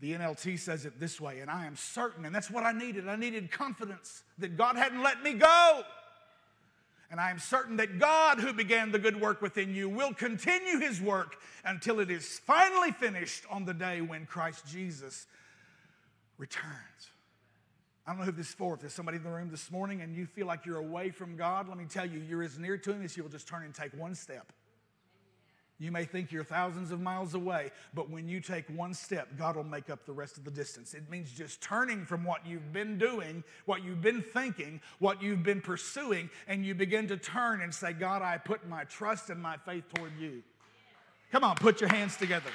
The 0.00 0.12
NLT 0.12 0.58
says 0.58 0.84
it 0.84 1.00
this 1.00 1.20
way, 1.20 1.40
and 1.40 1.50
I 1.50 1.66
am 1.66 1.74
certain, 1.74 2.26
and 2.26 2.34
that's 2.34 2.50
what 2.50 2.64
I 2.64 2.72
needed. 2.72 3.08
I 3.08 3.16
needed 3.16 3.50
confidence 3.50 4.22
that 4.38 4.56
God 4.56 4.76
hadn't 4.76 5.02
let 5.02 5.22
me 5.22 5.32
go. 5.32 5.82
And 7.10 7.20
I 7.20 7.30
am 7.30 7.38
certain 7.38 7.76
that 7.76 7.98
God, 7.98 8.40
who 8.40 8.52
began 8.52 8.90
the 8.90 8.98
good 8.98 9.18
work 9.20 9.40
within 9.40 9.74
you, 9.74 9.88
will 9.88 10.12
continue 10.12 10.80
his 10.80 11.00
work 11.00 11.36
until 11.64 12.00
it 12.00 12.10
is 12.10 12.40
finally 12.40 12.90
finished 12.90 13.44
on 13.48 13.64
the 13.64 13.72
day 13.72 14.00
when 14.00 14.26
Christ 14.26 14.66
Jesus 14.66 15.26
returns. 16.36 17.10
I 18.06 18.12
don't 18.12 18.20
know 18.20 18.26
who 18.26 18.32
this 18.32 18.50
is 18.50 18.54
for. 18.54 18.74
If 18.74 18.80
there's 18.80 18.92
somebody 18.92 19.16
in 19.16 19.24
the 19.24 19.30
room 19.30 19.50
this 19.50 19.70
morning 19.70 20.00
and 20.00 20.14
you 20.14 20.26
feel 20.26 20.46
like 20.46 20.64
you're 20.64 20.78
away 20.78 21.10
from 21.10 21.36
God, 21.36 21.68
let 21.68 21.76
me 21.76 21.86
tell 21.86 22.06
you, 22.06 22.20
you're 22.20 22.42
as 22.42 22.56
near 22.56 22.78
to 22.78 22.92
Him 22.92 23.02
as 23.02 23.16
you 23.16 23.24
will 23.24 23.30
just 23.30 23.48
turn 23.48 23.64
and 23.64 23.74
take 23.74 23.92
one 23.98 24.14
step. 24.14 24.52
You 25.78 25.92
may 25.92 26.04
think 26.04 26.32
you're 26.32 26.44
thousands 26.44 26.90
of 26.90 27.00
miles 27.00 27.34
away, 27.34 27.70
but 27.92 28.08
when 28.08 28.28
you 28.28 28.40
take 28.40 28.64
one 28.68 28.94
step, 28.94 29.36
God 29.36 29.56
will 29.56 29.64
make 29.64 29.90
up 29.90 30.06
the 30.06 30.12
rest 30.12 30.38
of 30.38 30.44
the 30.44 30.50
distance. 30.50 30.94
It 30.94 31.10
means 31.10 31.30
just 31.30 31.60
turning 31.60 32.06
from 32.06 32.24
what 32.24 32.46
you've 32.46 32.72
been 32.72 32.96
doing, 32.96 33.44
what 33.66 33.84
you've 33.84 34.00
been 34.00 34.22
thinking, 34.22 34.80
what 35.00 35.20
you've 35.20 35.42
been 35.42 35.60
pursuing, 35.60 36.30
and 36.48 36.64
you 36.64 36.74
begin 36.74 37.08
to 37.08 37.18
turn 37.18 37.60
and 37.60 37.74
say, 37.74 37.92
God, 37.92 38.22
I 38.22 38.38
put 38.38 38.66
my 38.66 38.84
trust 38.84 39.28
and 39.28 39.42
my 39.42 39.58
faith 39.58 39.84
toward 39.92 40.12
you. 40.18 40.42
Come 41.30 41.44
on, 41.44 41.56
put 41.56 41.80
your 41.82 41.90
hands 41.90 42.16
together. 42.16 42.50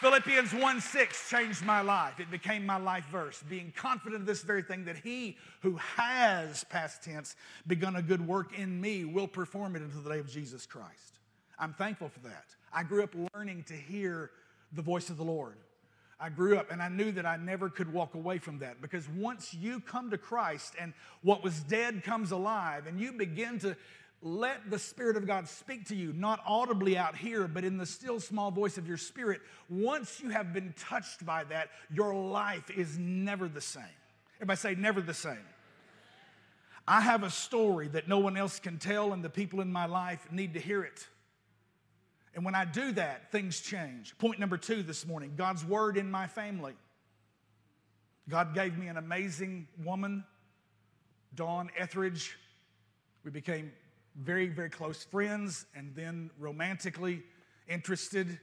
Philippians 0.00 0.52
1 0.52 0.80
6 0.82 1.30
changed 1.30 1.64
my 1.64 1.80
life. 1.80 2.20
It 2.20 2.30
became 2.30 2.66
my 2.66 2.76
life 2.76 3.06
verse, 3.10 3.42
being 3.48 3.72
confident 3.74 4.20
of 4.20 4.26
this 4.26 4.42
very 4.42 4.62
thing 4.62 4.84
that 4.84 4.98
he 4.98 5.38
who 5.62 5.76
has, 5.76 6.64
past 6.64 7.02
tense, 7.02 7.34
begun 7.66 7.96
a 7.96 8.02
good 8.02 8.26
work 8.26 8.58
in 8.58 8.78
me 8.78 9.06
will 9.06 9.26
perform 9.26 9.74
it 9.74 9.80
until 9.80 10.02
the 10.02 10.10
day 10.10 10.18
of 10.18 10.28
Jesus 10.28 10.66
Christ. 10.66 11.20
I'm 11.58 11.72
thankful 11.72 12.10
for 12.10 12.20
that. 12.20 12.44
I 12.74 12.82
grew 12.82 13.04
up 13.04 13.14
learning 13.34 13.64
to 13.68 13.72
hear 13.72 14.32
the 14.72 14.82
voice 14.82 15.08
of 15.08 15.16
the 15.16 15.24
Lord. 15.24 15.56
I 16.20 16.28
grew 16.28 16.58
up 16.58 16.70
and 16.70 16.82
I 16.82 16.88
knew 16.88 17.10
that 17.12 17.24
I 17.24 17.38
never 17.38 17.70
could 17.70 17.90
walk 17.90 18.14
away 18.14 18.36
from 18.36 18.58
that 18.58 18.82
because 18.82 19.08
once 19.08 19.54
you 19.54 19.80
come 19.80 20.10
to 20.10 20.18
Christ 20.18 20.74
and 20.78 20.92
what 21.22 21.42
was 21.42 21.60
dead 21.60 22.04
comes 22.04 22.32
alive 22.32 22.86
and 22.86 23.00
you 23.00 23.12
begin 23.12 23.58
to 23.60 23.76
let 24.22 24.70
the 24.70 24.78
Spirit 24.78 25.16
of 25.16 25.26
God 25.26 25.48
speak 25.48 25.86
to 25.88 25.94
you, 25.94 26.12
not 26.12 26.40
audibly 26.46 26.96
out 26.96 27.16
here, 27.16 27.46
but 27.46 27.64
in 27.64 27.76
the 27.76 27.86
still 27.86 28.18
small 28.18 28.50
voice 28.50 28.78
of 28.78 28.88
your 28.88 28.96
spirit. 28.96 29.40
Once 29.68 30.20
you 30.20 30.30
have 30.30 30.52
been 30.52 30.74
touched 30.78 31.24
by 31.24 31.44
that, 31.44 31.68
your 31.92 32.14
life 32.14 32.70
is 32.70 32.98
never 32.98 33.48
the 33.48 33.60
same. 33.60 33.84
Everybody 34.36 34.56
say, 34.56 34.74
never 34.74 35.00
the 35.00 35.14
same. 35.14 35.44
I 36.88 37.00
have 37.00 37.24
a 37.24 37.30
story 37.30 37.88
that 37.88 38.08
no 38.08 38.18
one 38.18 38.36
else 38.36 38.58
can 38.58 38.78
tell, 38.78 39.12
and 39.12 39.24
the 39.24 39.30
people 39.30 39.60
in 39.60 39.70
my 39.70 39.86
life 39.86 40.26
need 40.30 40.54
to 40.54 40.60
hear 40.60 40.82
it. 40.82 41.06
And 42.34 42.44
when 42.44 42.54
I 42.54 42.64
do 42.64 42.92
that, 42.92 43.32
things 43.32 43.60
change. 43.60 44.16
Point 44.18 44.38
number 44.38 44.58
two 44.58 44.82
this 44.82 45.06
morning 45.06 45.32
God's 45.36 45.64
word 45.64 45.96
in 45.96 46.10
my 46.10 46.26
family. 46.26 46.74
God 48.28 48.54
gave 48.54 48.76
me 48.76 48.88
an 48.88 48.96
amazing 48.96 49.68
woman, 49.84 50.24
Dawn 51.34 51.70
Etheridge. 51.78 52.36
We 53.24 53.30
became 53.30 53.72
very, 54.22 54.48
very 54.48 54.70
close 54.70 55.04
friends, 55.04 55.66
and 55.74 55.94
then 55.94 56.30
romantically 56.38 57.22
interested 57.68 58.38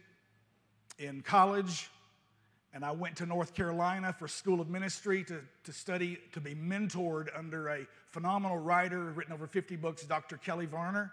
in 0.99 1.21
college. 1.21 1.89
And 2.73 2.83
I 2.83 2.91
went 2.91 3.17
to 3.17 3.25
North 3.25 3.53
Carolina 3.53 4.15
for 4.17 4.27
School 4.27 4.59
of 4.59 4.69
Ministry 4.69 5.23
to, 5.25 5.41
to 5.63 5.73
study, 5.73 6.17
to 6.31 6.41
be 6.41 6.55
mentored 6.55 7.27
under 7.37 7.69
a 7.69 7.85
phenomenal 8.09 8.57
writer, 8.57 9.11
written 9.11 9.33
over 9.33 9.47
50 9.47 9.75
books, 9.75 10.03
Dr. 10.03 10.37
Kelley 10.37 10.65
Varner. 10.65 11.11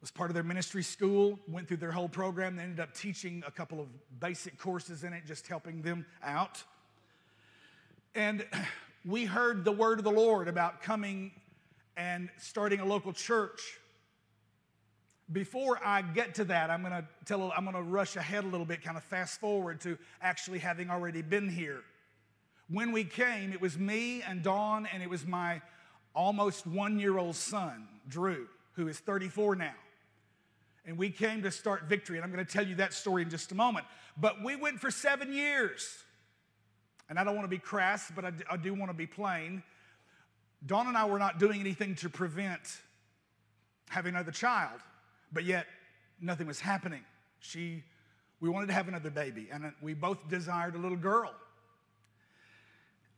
Was 0.00 0.10
part 0.10 0.30
of 0.30 0.34
their 0.34 0.42
ministry 0.42 0.82
school, 0.82 1.38
went 1.46 1.68
through 1.68 1.76
their 1.76 1.92
whole 1.92 2.08
program. 2.08 2.56
They 2.56 2.64
ended 2.64 2.80
up 2.80 2.92
teaching 2.92 3.44
a 3.46 3.52
couple 3.52 3.80
of 3.80 3.86
basic 4.18 4.58
courses 4.58 5.04
in 5.04 5.12
it, 5.12 5.22
just 5.26 5.46
helping 5.46 5.80
them 5.80 6.06
out. 6.24 6.60
And 8.16 8.44
we 9.04 9.24
heard 9.24 9.64
the 9.64 9.70
word 9.70 9.98
of 9.98 10.04
the 10.04 10.10
Lord 10.10 10.48
about 10.48 10.82
coming 10.82 11.30
and 11.96 12.28
starting 12.38 12.80
a 12.80 12.84
local 12.84 13.12
church. 13.12 13.78
Before 15.30 15.78
I 15.84 16.02
get 16.02 16.34
to 16.36 16.44
that, 16.44 16.70
I'm 16.70 16.82
going 16.82 16.92
to 16.92 17.06
tell 17.24 17.52
I'm 17.56 17.64
going 17.64 17.76
to 17.76 17.82
rush 17.82 18.16
ahead 18.16 18.44
a 18.44 18.46
little 18.46 18.66
bit, 18.66 18.82
kind 18.82 18.96
of 18.96 19.04
fast 19.04 19.40
forward 19.40 19.80
to 19.82 19.96
actually 20.20 20.58
having 20.58 20.90
already 20.90 21.22
been 21.22 21.48
here. 21.48 21.82
When 22.68 22.92
we 22.92 23.04
came, 23.04 23.52
it 23.52 23.60
was 23.60 23.78
me 23.78 24.22
and 24.22 24.42
Dawn, 24.42 24.88
and 24.92 25.02
it 25.02 25.08
was 25.08 25.26
my 25.26 25.60
almost 26.14 26.66
one 26.66 26.98
year 26.98 27.18
old 27.18 27.36
son, 27.36 27.88
Drew, 28.08 28.48
who 28.74 28.88
is 28.88 28.98
34 28.98 29.56
now. 29.56 29.74
And 30.84 30.98
we 30.98 31.10
came 31.10 31.42
to 31.42 31.50
start 31.50 31.84
victory, 31.84 32.16
and 32.18 32.24
I'm 32.24 32.32
going 32.32 32.44
to 32.44 32.52
tell 32.52 32.66
you 32.66 32.74
that 32.76 32.92
story 32.92 33.22
in 33.22 33.30
just 33.30 33.52
a 33.52 33.54
moment. 33.54 33.86
But 34.16 34.42
we 34.42 34.56
went 34.56 34.80
for 34.80 34.90
seven 34.90 35.32
years. 35.32 36.04
And 37.08 37.18
I 37.18 37.24
don't 37.24 37.34
want 37.34 37.44
to 37.44 37.50
be 37.50 37.58
crass, 37.58 38.10
but 38.14 38.24
I, 38.24 38.32
I 38.50 38.56
do 38.56 38.74
want 38.74 38.90
to 38.90 38.96
be 38.96 39.06
plain. 39.06 39.62
Dawn 40.64 40.86
and 40.86 40.96
I 40.96 41.06
were 41.06 41.18
not 41.18 41.38
doing 41.38 41.60
anything 41.60 41.94
to 41.96 42.08
prevent 42.08 42.60
having 43.88 44.14
another 44.14 44.30
child, 44.30 44.80
but 45.32 45.44
yet 45.44 45.66
nothing 46.20 46.46
was 46.46 46.60
happening. 46.60 47.02
She, 47.40 47.82
we 48.40 48.48
wanted 48.48 48.68
to 48.68 48.72
have 48.72 48.88
another 48.88 49.10
baby, 49.10 49.48
and 49.52 49.72
we 49.82 49.94
both 49.94 50.28
desired 50.28 50.74
a 50.74 50.78
little 50.78 50.96
girl. 50.96 51.34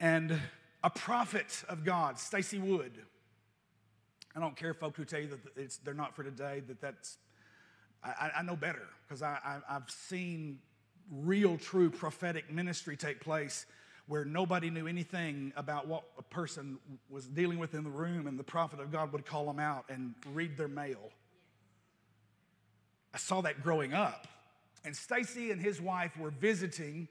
And 0.00 0.40
a 0.82 0.90
prophet 0.90 1.64
of 1.68 1.84
God, 1.84 2.18
Stacy 2.18 2.58
Wood. 2.58 2.92
I 4.34 4.40
don't 4.40 4.56
care, 4.56 4.74
folks 4.74 4.96
who 4.96 5.04
tell 5.04 5.20
you 5.20 5.28
that 5.28 5.78
they're 5.84 5.94
not 5.94 6.16
for 6.16 6.24
today. 6.24 6.62
That 6.66 6.80
that's, 6.80 7.18
I, 8.02 8.32
I 8.38 8.42
know 8.42 8.56
better 8.56 8.86
because 9.06 9.22
I, 9.22 9.38
I, 9.44 9.76
I've 9.76 9.88
seen 9.88 10.58
real, 11.10 11.56
true 11.56 11.90
prophetic 11.90 12.50
ministry 12.52 12.96
take 12.96 13.20
place 13.20 13.66
where 14.06 14.24
nobody 14.24 14.70
knew 14.70 14.86
anything 14.86 15.52
about 15.56 15.86
what 15.88 16.04
a 16.18 16.22
person 16.22 16.78
was 17.08 17.26
dealing 17.26 17.58
with 17.58 17.74
in 17.74 17.84
the 17.84 17.90
room, 17.90 18.26
and 18.26 18.38
the 18.38 18.44
prophet 18.44 18.80
of 18.80 18.92
God 18.92 19.12
would 19.12 19.24
call 19.24 19.46
them 19.46 19.58
out 19.58 19.86
and 19.88 20.14
read 20.32 20.56
their 20.56 20.68
mail. 20.68 21.10
I 23.14 23.18
saw 23.18 23.40
that 23.42 23.62
growing 23.62 23.94
up. 23.94 24.26
And 24.84 24.94
Stacy 24.94 25.50
and 25.50 25.60
his 25.60 25.80
wife 25.80 26.16
were 26.18 26.30
visiting, 26.30 27.08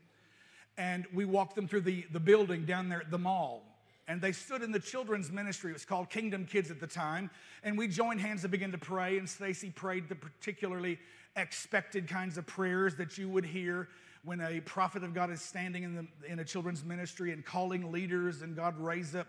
and 0.77 1.06
we 1.13 1.25
walked 1.25 1.56
them 1.56 1.67
through 1.67 1.82
the, 1.82 2.06
the 2.12 2.19
building 2.19 2.65
down 2.65 2.89
there 2.89 3.01
at 3.01 3.10
the 3.10 3.17
mall. 3.17 3.63
And 4.08 4.21
they 4.21 4.34
stood 4.34 4.62
in 4.62 4.71
the 4.71 4.79
children's 4.79 5.32
ministry. 5.32 5.71
It 5.71 5.75
was 5.75 5.86
called 5.86 6.10
Kingdom 6.10 6.45
Kids 6.45 6.69
at 6.69 6.79
the 6.82 6.88
time. 6.88 7.29
And 7.63 7.77
we 7.77 7.88
joined 7.88 8.19
hands 8.19 8.43
and 8.43 8.51
began 8.51 8.71
to 8.73 8.77
pray. 8.77 9.17
And 9.17 9.27
Stacy 9.27 9.69
prayed 9.69 10.10
the 10.10 10.15
particularly 10.15 10.99
expected 11.38 12.08
kinds 12.08 12.38
of 12.38 12.45
prayers 12.45 12.95
that 12.95 13.17
you 13.17 13.29
would 13.29 13.45
hear 13.45 13.88
when 14.23 14.39
a 14.39 14.62
prophet 14.62 15.03
of 15.03 15.13
God 15.13 15.31
is 15.31 15.41
standing 15.41 15.83
in, 15.83 15.95
the, 15.95 16.31
in 16.31 16.39
a 16.39 16.45
children's 16.45 16.83
ministry 16.83 17.31
and 17.31 17.45
calling 17.45 17.91
leaders, 17.91 18.41
and 18.41 18.55
God 18.55 18.79
raised 18.79 19.15
up 19.15 19.27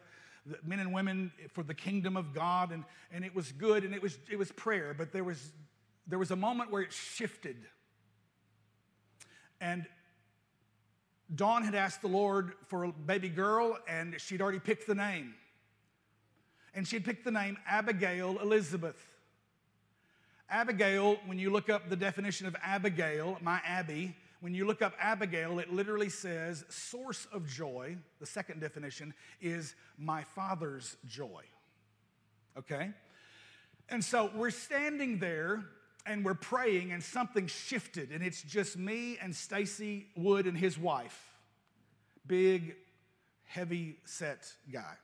men 0.62 0.78
and 0.78 0.92
women 0.92 1.32
for 1.52 1.62
the 1.62 1.74
kingdom 1.74 2.16
of 2.16 2.32
God, 2.32 2.70
and, 2.70 2.84
and 3.10 3.24
it 3.24 3.34
was 3.34 3.50
good, 3.52 3.84
and 3.84 3.94
it 3.94 4.02
was, 4.02 4.18
it 4.30 4.38
was 4.38 4.52
prayer, 4.52 4.94
but 4.96 5.12
there 5.12 5.24
was, 5.24 5.52
there 6.06 6.18
was 6.18 6.30
a 6.30 6.36
moment 6.36 6.70
where 6.70 6.82
it 6.82 6.92
shifted. 6.92 7.56
And 9.60 9.86
Dawn 11.34 11.64
had 11.64 11.74
asked 11.74 12.02
the 12.02 12.08
Lord 12.08 12.52
for 12.66 12.84
a 12.84 12.92
baby 12.92 13.28
girl, 13.28 13.78
and 13.88 14.20
she'd 14.20 14.42
already 14.42 14.60
picked 14.60 14.86
the 14.86 14.94
name. 14.94 15.34
And 16.74 16.86
she'd 16.86 17.04
picked 17.04 17.24
the 17.24 17.30
name 17.30 17.56
Abigail 17.66 18.38
Elizabeth. 18.40 19.00
Abigail, 20.50 21.16
when 21.26 21.38
you 21.38 21.50
look 21.50 21.70
up 21.70 21.88
the 21.88 21.96
definition 21.96 22.46
of 22.46 22.54
Abigail, 22.62 23.38
my 23.40 23.60
Abby, 23.64 24.14
when 24.44 24.52
you 24.52 24.66
look 24.66 24.82
up 24.82 24.92
Abigail, 25.00 25.58
it 25.58 25.72
literally 25.72 26.10
says, 26.10 26.66
source 26.68 27.26
of 27.32 27.48
joy. 27.48 27.96
The 28.20 28.26
second 28.26 28.60
definition 28.60 29.14
is 29.40 29.74
my 29.96 30.22
father's 30.22 30.98
joy. 31.06 31.44
Okay? 32.58 32.90
And 33.88 34.04
so 34.04 34.30
we're 34.34 34.50
standing 34.50 35.18
there 35.18 35.64
and 36.04 36.26
we're 36.26 36.34
praying, 36.34 36.92
and 36.92 37.02
something 37.02 37.46
shifted, 37.46 38.10
and 38.10 38.22
it's 38.22 38.42
just 38.42 38.76
me 38.76 39.16
and 39.22 39.34
Stacy 39.34 40.08
Wood 40.14 40.46
and 40.46 40.58
his 40.58 40.78
wife. 40.78 41.18
Big, 42.26 42.76
heavy 43.46 43.96
set 44.04 44.52
guy. 44.70 44.96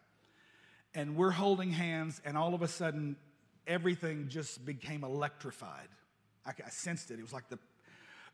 And 0.94 1.16
we're 1.16 1.30
holding 1.30 1.70
hands, 1.70 2.20
and 2.26 2.36
all 2.36 2.54
of 2.54 2.60
a 2.60 2.68
sudden, 2.68 3.16
everything 3.66 4.28
just 4.28 4.66
became 4.66 5.02
electrified. 5.02 5.88
I, 6.44 6.50
I 6.50 6.68
sensed 6.68 7.10
it. 7.10 7.18
It 7.18 7.22
was 7.22 7.32
like 7.32 7.48
the 7.48 7.58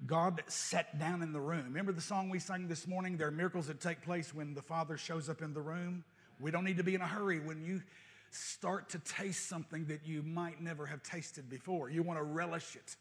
God 0.05 0.43
sat 0.47 0.99
down 0.99 1.23
in 1.23 1.33
the 1.33 1.41
room. 1.41 1.65
Remember 1.65 1.93
the 1.93 2.03
song 2.03 2.29
we 2.29 2.39
sang 2.39 2.69
this 2.69 2.87
morning? 2.87 3.17
There 3.17 3.29
are 3.29 3.33
miracles 3.33 3.69
that 3.69 3.81
take 3.81 4.03
place 4.03 4.35
when 4.35 4.53
the 4.53 4.61
Father 4.61 4.99
shows 4.99 5.31
up 5.31 5.41
in 5.41 5.55
the 5.55 5.63
room. 5.63 6.05
We 6.39 6.51
don't 6.51 6.65
need 6.65 6.77
to 6.77 6.85
be 6.85 6.95
in 6.95 7.01
a 7.01 7.07
hurry 7.07 7.41
when 7.41 7.65
you 7.65 7.83
start 8.31 8.91
to 8.91 8.99
taste 8.99 9.49
something 9.49 9.87
that 9.87 10.07
you 10.07 10.23
might 10.23 10.61
never 10.61 10.85
have 10.85 11.03
tasted 11.03 11.49
before. 11.49 11.89
You 11.89 12.03
want 12.03 12.19
to 12.19 12.25
relish 12.25 12.77
it. 12.77 12.97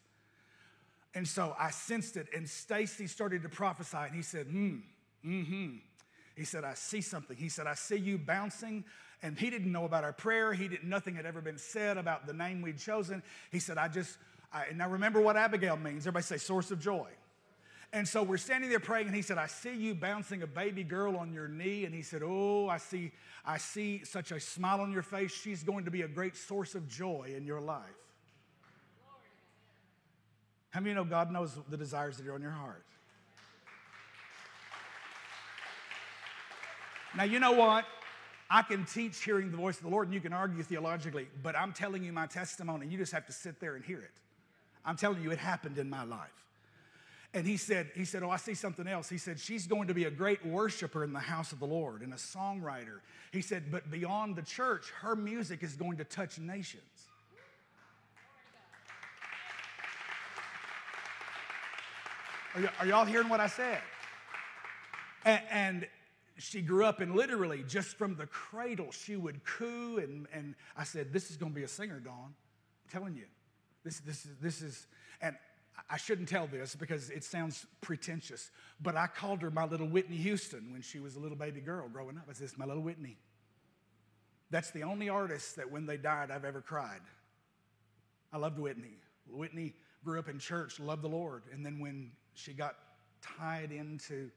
And 1.13 1.27
so 1.27 1.55
I 1.59 1.71
sensed 1.71 2.17
it, 2.17 2.27
and 2.35 2.47
Stacy 2.47 3.07
started 3.07 3.41
to 3.43 3.49
prophesy, 3.49 3.97
and 3.97 4.15
he 4.15 4.21
said, 4.21 4.47
hmm, 4.47 4.77
mm-hmm. 5.25 5.77
He 6.35 6.43
said, 6.43 6.63
I 6.65 6.73
see 6.73 7.01
something. 7.01 7.37
He 7.37 7.49
said, 7.49 7.67
I 7.67 7.75
see 7.75 7.95
you 7.95 8.17
bouncing. 8.17 8.83
And 9.23 9.39
he 9.39 9.49
didn't 9.49 9.71
know 9.71 9.85
about 9.85 10.03
our 10.03 10.11
prayer. 10.11 10.53
He 10.53 10.67
didn't, 10.67 10.89
nothing 10.89 11.15
had 11.15 11.25
ever 11.25 11.41
been 11.41 11.57
said 11.57 11.97
about 11.97 12.27
the 12.27 12.33
name 12.33 12.61
we'd 12.61 12.77
chosen. 12.77 13.23
He 13.51 13.59
said, 13.59 13.77
I 13.77 13.87
just, 13.87 14.17
I, 14.55 14.67
now 14.73 14.89
remember 14.89 15.19
what 15.19 15.35
Abigail 15.35 15.75
means. 15.75 16.07
Everybody 16.07 16.23
say 16.23 16.37
source 16.37 16.71
of 16.71 16.79
joy. 16.79 17.09
And 17.91 18.07
so 18.07 18.23
we're 18.23 18.37
standing 18.37 18.69
there 18.69 18.79
praying, 18.79 19.07
and 19.07 19.15
he 19.15 19.21
said, 19.21 19.37
I 19.37 19.47
see 19.47 19.75
you 19.75 19.93
bouncing 19.93 20.41
a 20.43 20.47
baby 20.47 20.83
girl 20.83 21.17
on 21.17 21.33
your 21.33 21.49
knee. 21.49 21.83
And 21.83 21.93
he 21.93 22.01
said, 22.01 22.21
Oh, 22.23 22.69
I 22.69 22.77
see, 22.77 23.11
I 23.45 23.57
see 23.57 24.03
such 24.05 24.31
a 24.31 24.39
smile 24.39 24.79
on 24.79 24.93
your 24.93 25.01
face. 25.01 25.33
She's 25.33 25.61
going 25.61 25.85
to 25.85 25.91
be 25.91 26.03
a 26.03 26.07
great 26.07 26.37
source 26.37 26.73
of 26.73 26.87
joy 26.87 27.33
in 27.35 27.45
your 27.45 27.59
life. 27.59 27.83
How 30.69 30.79
many 30.79 30.91
you 30.91 30.95
know 30.95 31.05
God 31.05 31.31
knows 31.31 31.57
the 31.69 31.77
desires 31.77 32.17
that 32.17 32.27
are 32.27 32.33
on 32.33 32.41
your 32.41 32.51
heart? 32.51 32.85
Now, 37.15 37.23
you 37.23 37.39
know 37.39 37.53
what? 37.53 37.85
I 38.49 38.61
can 38.61 38.85
teach 38.85 39.23
hearing 39.23 39.51
the 39.51 39.57
voice 39.57 39.77
of 39.77 39.83
the 39.83 39.89
Lord 39.89 40.07
and 40.07 40.13
you 40.13 40.21
can 40.21 40.33
argue 40.33 40.63
theologically, 40.63 41.27
but 41.41 41.55
I'm 41.57 41.73
telling 41.73 42.03
you 42.03 42.13
my 42.13 42.27
testimony. 42.27 42.87
You 42.87 42.97
just 42.97 43.11
have 43.11 43.25
to 43.27 43.33
sit 43.33 43.59
there 43.59 43.75
and 43.75 43.83
hear 43.83 43.99
it. 43.99 44.11
I'm 44.85 44.95
telling 44.95 45.21
you, 45.23 45.31
it 45.31 45.39
happened 45.39 45.77
in 45.77 45.89
my 45.89 46.03
life. 46.03 46.29
And 47.33 47.45
he 47.45 47.57
said, 47.57 47.91
he 47.95 48.05
said, 48.05 48.23
Oh, 48.23 48.29
I 48.29 48.37
see 48.37 48.53
something 48.53 48.87
else. 48.87 49.09
He 49.09 49.17
said, 49.17 49.39
She's 49.39 49.67
going 49.67 49.89
to 49.89 49.93
be 49.93 50.05
a 50.05 50.11
great 50.11 50.45
worshiper 50.45 51.03
in 51.03 51.11
the 51.11 51.19
house 51.19 51.51
of 51.51 51.59
the 51.59 51.65
Lord 51.65 52.01
and 52.01 52.13
a 52.13 52.17
songwriter. 52.17 52.99
He 53.31 53.41
said, 53.41 53.65
But 53.69 53.91
beyond 53.91 54.37
the 54.37 54.41
church, 54.41 54.89
her 55.01 55.17
music 55.17 55.61
is 55.61 55.75
going 55.75 55.97
to 55.97 56.05
touch 56.05 56.39
nations. 56.39 56.83
Are, 62.55 62.61
y- 62.61 62.69
are 62.79 62.85
y'all 62.85 63.05
hearing 63.05 63.27
what 63.27 63.41
I 63.41 63.47
said? 63.47 63.81
And, 65.25 65.41
and 65.51 65.87
she 66.37 66.61
grew 66.61 66.85
up 66.85 67.01
and 67.01 67.15
literally 67.15 67.65
just 67.67 67.97
from 67.97 68.15
the 68.15 68.27
cradle, 68.27 68.91
she 68.91 69.17
would 69.17 69.43
coo. 69.43 69.97
And, 69.97 70.25
and 70.31 70.55
I 70.77 70.85
said, 70.85 71.11
This 71.11 71.31
is 71.31 71.35
going 71.35 71.51
to 71.51 71.55
be 71.55 71.63
a 71.63 71.67
singer, 71.67 71.99
Dawn. 71.99 72.33
I'm 72.33 72.89
telling 72.89 73.15
you. 73.15 73.25
This, 73.85 73.99
this, 73.99 74.25
is, 74.25 74.31
this 74.41 74.61
is, 74.61 74.87
and 75.21 75.35
I 75.89 75.97
shouldn't 75.97 76.27
tell 76.27 76.47
this 76.47 76.75
because 76.75 77.11
it 77.11 77.23
sounds 77.23 77.65
pretentious, 77.81 78.49
but 78.81 78.97
I 78.97 79.05
called 79.07 79.43
her 79.43 79.51
my 79.51 79.65
little 79.65 79.87
Whitney 79.87 80.17
Houston 80.17 80.71
when 80.73 80.81
she 80.81 80.99
was 80.99 81.15
a 81.15 81.19
little 81.19 81.37
baby 81.37 81.61
girl 81.61 81.87
growing 81.87 82.17
up. 82.17 82.25
I 82.27 82.33
said, 82.33 82.49
my 82.57 82.65
little 82.65 82.81
Whitney. 82.81 83.15
That's 84.49 84.71
the 84.71 84.83
only 84.83 85.07
artist 85.07 85.55
that 85.57 85.71
when 85.71 85.85
they 85.85 85.97
died 85.97 86.31
I've 86.31 86.45
ever 86.45 86.61
cried. 86.61 87.01
I 88.33 88.37
loved 88.37 88.57
Whitney. 88.57 88.97
Whitney 89.29 89.73
grew 90.03 90.17
up 90.17 90.29
in 90.29 90.39
church, 90.39 90.79
loved 90.79 91.03
the 91.03 91.09
Lord. 91.09 91.43
And 91.53 91.65
then 91.65 91.79
when 91.79 92.11
she 92.33 92.53
got 92.53 92.75
tied 93.21 93.71
into 93.71 94.31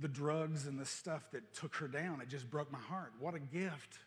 the 0.00 0.08
drugs 0.08 0.66
and 0.66 0.78
the 0.78 0.84
stuff 0.84 1.30
that 1.32 1.54
took 1.54 1.76
her 1.76 1.86
down, 1.86 2.20
it 2.20 2.28
just 2.28 2.50
broke 2.50 2.72
my 2.72 2.78
heart. 2.78 3.12
What 3.20 3.34
a 3.34 3.38
gift. 3.38 3.98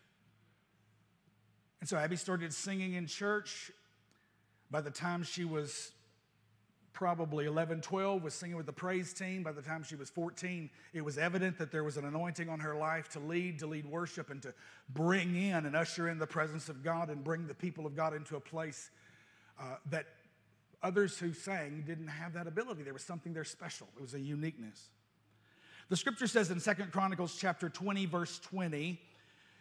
And 1.80 1.88
so 1.88 1.96
Abby 1.96 2.16
started 2.16 2.52
singing 2.52 2.94
in 2.94 3.06
church. 3.06 3.70
By 4.70 4.80
the 4.80 4.90
time 4.90 5.22
she 5.22 5.44
was 5.44 5.92
probably 6.92 7.46
11, 7.46 7.80
12, 7.80 8.22
was 8.24 8.34
singing 8.34 8.56
with 8.56 8.66
the 8.66 8.72
praise 8.72 9.12
team. 9.12 9.44
By 9.44 9.52
the 9.52 9.62
time 9.62 9.84
she 9.84 9.94
was 9.94 10.10
14, 10.10 10.68
it 10.92 11.04
was 11.04 11.16
evident 11.16 11.56
that 11.58 11.70
there 11.70 11.84
was 11.84 11.96
an 11.96 12.04
anointing 12.04 12.48
on 12.48 12.58
her 12.58 12.74
life 12.74 13.08
to 13.10 13.20
lead, 13.20 13.60
to 13.60 13.68
lead 13.68 13.86
worship, 13.86 14.30
and 14.30 14.42
to 14.42 14.52
bring 14.88 15.36
in 15.36 15.64
and 15.64 15.76
usher 15.76 16.08
in 16.08 16.18
the 16.18 16.26
presence 16.26 16.68
of 16.68 16.82
God 16.82 17.08
and 17.08 17.22
bring 17.22 17.46
the 17.46 17.54
people 17.54 17.86
of 17.86 17.94
God 17.94 18.14
into 18.14 18.34
a 18.34 18.40
place 18.40 18.90
uh, 19.60 19.76
that 19.90 20.06
others 20.82 21.18
who 21.18 21.32
sang 21.32 21.84
didn't 21.86 22.08
have 22.08 22.32
that 22.32 22.46
ability. 22.46 22.82
There 22.82 22.92
was 22.92 23.04
something 23.04 23.32
there 23.32 23.44
special, 23.44 23.86
it 23.96 24.02
was 24.02 24.14
a 24.14 24.20
uniqueness. 24.20 24.88
The 25.88 25.96
scripture 25.96 26.26
says 26.26 26.50
in 26.50 26.60
Second 26.60 26.92
Chronicles 26.92 27.36
chapter 27.40 27.70
20, 27.70 28.06
verse 28.06 28.38
20, 28.40 29.00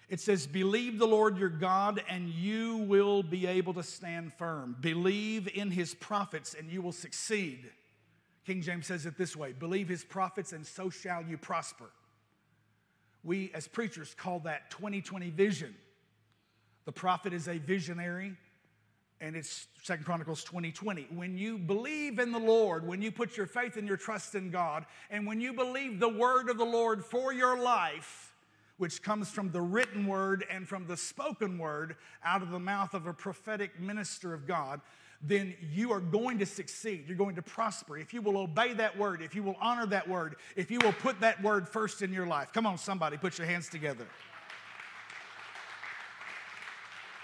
it 0.09 0.21
says, 0.21 0.47
Believe 0.47 0.99
the 0.99 1.07
Lord 1.07 1.37
your 1.37 1.49
God, 1.49 2.01
and 2.09 2.29
you 2.29 2.77
will 2.77 3.23
be 3.23 3.45
able 3.45 3.73
to 3.73 3.83
stand 3.83 4.33
firm. 4.33 4.75
Believe 4.79 5.49
in 5.53 5.69
his 5.69 5.93
prophets, 5.93 6.55
and 6.57 6.71
you 6.71 6.81
will 6.81 6.93
succeed. 6.93 7.69
King 8.45 8.61
James 8.61 8.87
says 8.87 9.05
it 9.05 9.17
this 9.17 9.35
way 9.35 9.51
Believe 9.51 9.89
his 9.89 10.05
prophets, 10.05 10.53
and 10.53 10.65
so 10.65 10.89
shall 10.89 11.21
you 11.21 11.37
prosper. 11.37 11.89
We, 13.23 13.51
as 13.53 13.67
preachers, 13.67 14.13
call 14.13 14.39
that 14.41 14.71
2020 14.71 15.31
vision. 15.31 15.75
The 16.85 16.93
prophet 16.93 17.33
is 17.33 17.49
a 17.49 17.57
visionary, 17.57 18.33
and 19.19 19.35
it's 19.35 19.67
Second 19.83 20.05
Chronicles 20.05 20.45
2020. 20.45 21.07
When 21.13 21.37
you 21.37 21.57
believe 21.57 22.19
in 22.19 22.31
the 22.31 22.39
Lord, 22.39 22.87
when 22.87 23.01
you 23.01 23.11
put 23.11 23.35
your 23.35 23.45
faith 23.45 23.75
and 23.75 23.85
your 23.85 23.97
trust 23.97 24.35
in 24.35 24.51
God, 24.51 24.85
and 25.09 25.27
when 25.27 25.41
you 25.41 25.51
believe 25.51 25.99
the 25.99 26.07
word 26.07 26.49
of 26.49 26.57
the 26.57 26.63
Lord 26.63 27.03
for 27.03 27.33
your 27.33 27.61
life, 27.61 28.26
which 28.77 29.01
comes 29.01 29.29
from 29.29 29.51
the 29.51 29.61
written 29.61 30.05
word 30.05 30.45
and 30.51 30.67
from 30.67 30.85
the 30.87 30.97
spoken 30.97 31.57
word 31.57 31.95
out 32.23 32.41
of 32.41 32.51
the 32.51 32.59
mouth 32.59 32.93
of 32.93 33.07
a 33.07 33.13
prophetic 33.13 33.79
minister 33.79 34.33
of 34.33 34.45
God, 34.47 34.81
then 35.21 35.55
you 35.73 35.91
are 35.91 35.99
going 35.99 36.37
to 36.37 36.45
succeed. 36.45 37.05
You're 37.07 37.17
going 37.17 37.35
to 37.35 37.41
prosper. 37.41 37.97
If 37.97 38.13
you 38.13 38.21
will 38.21 38.37
obey 38.37 38.73
that 38.73 38.95
word, 38.95 39.21
if 39.23 39.33
you 39.33 39.41
will 39.41 39.57
honor 39.59 39.87
that 39.87 40.07
word, 40.07 40.35
if 40.55 40.69
you 40.69 40.79
will 40.83 40.93
put 40.93 41.19
that 41.21 41.41
word 41.41 41.67
first 41.67 42.03
in 42.03 42.13
your 42.13 42.27
life. 42.27 42.53
Come 42.53 42.67
on, 42.67 42.77
somebody, 42.77 43.17
put 43.17 43.39
your 43.39 43.47
hands 43.47 43.67
together. 43.67 44.05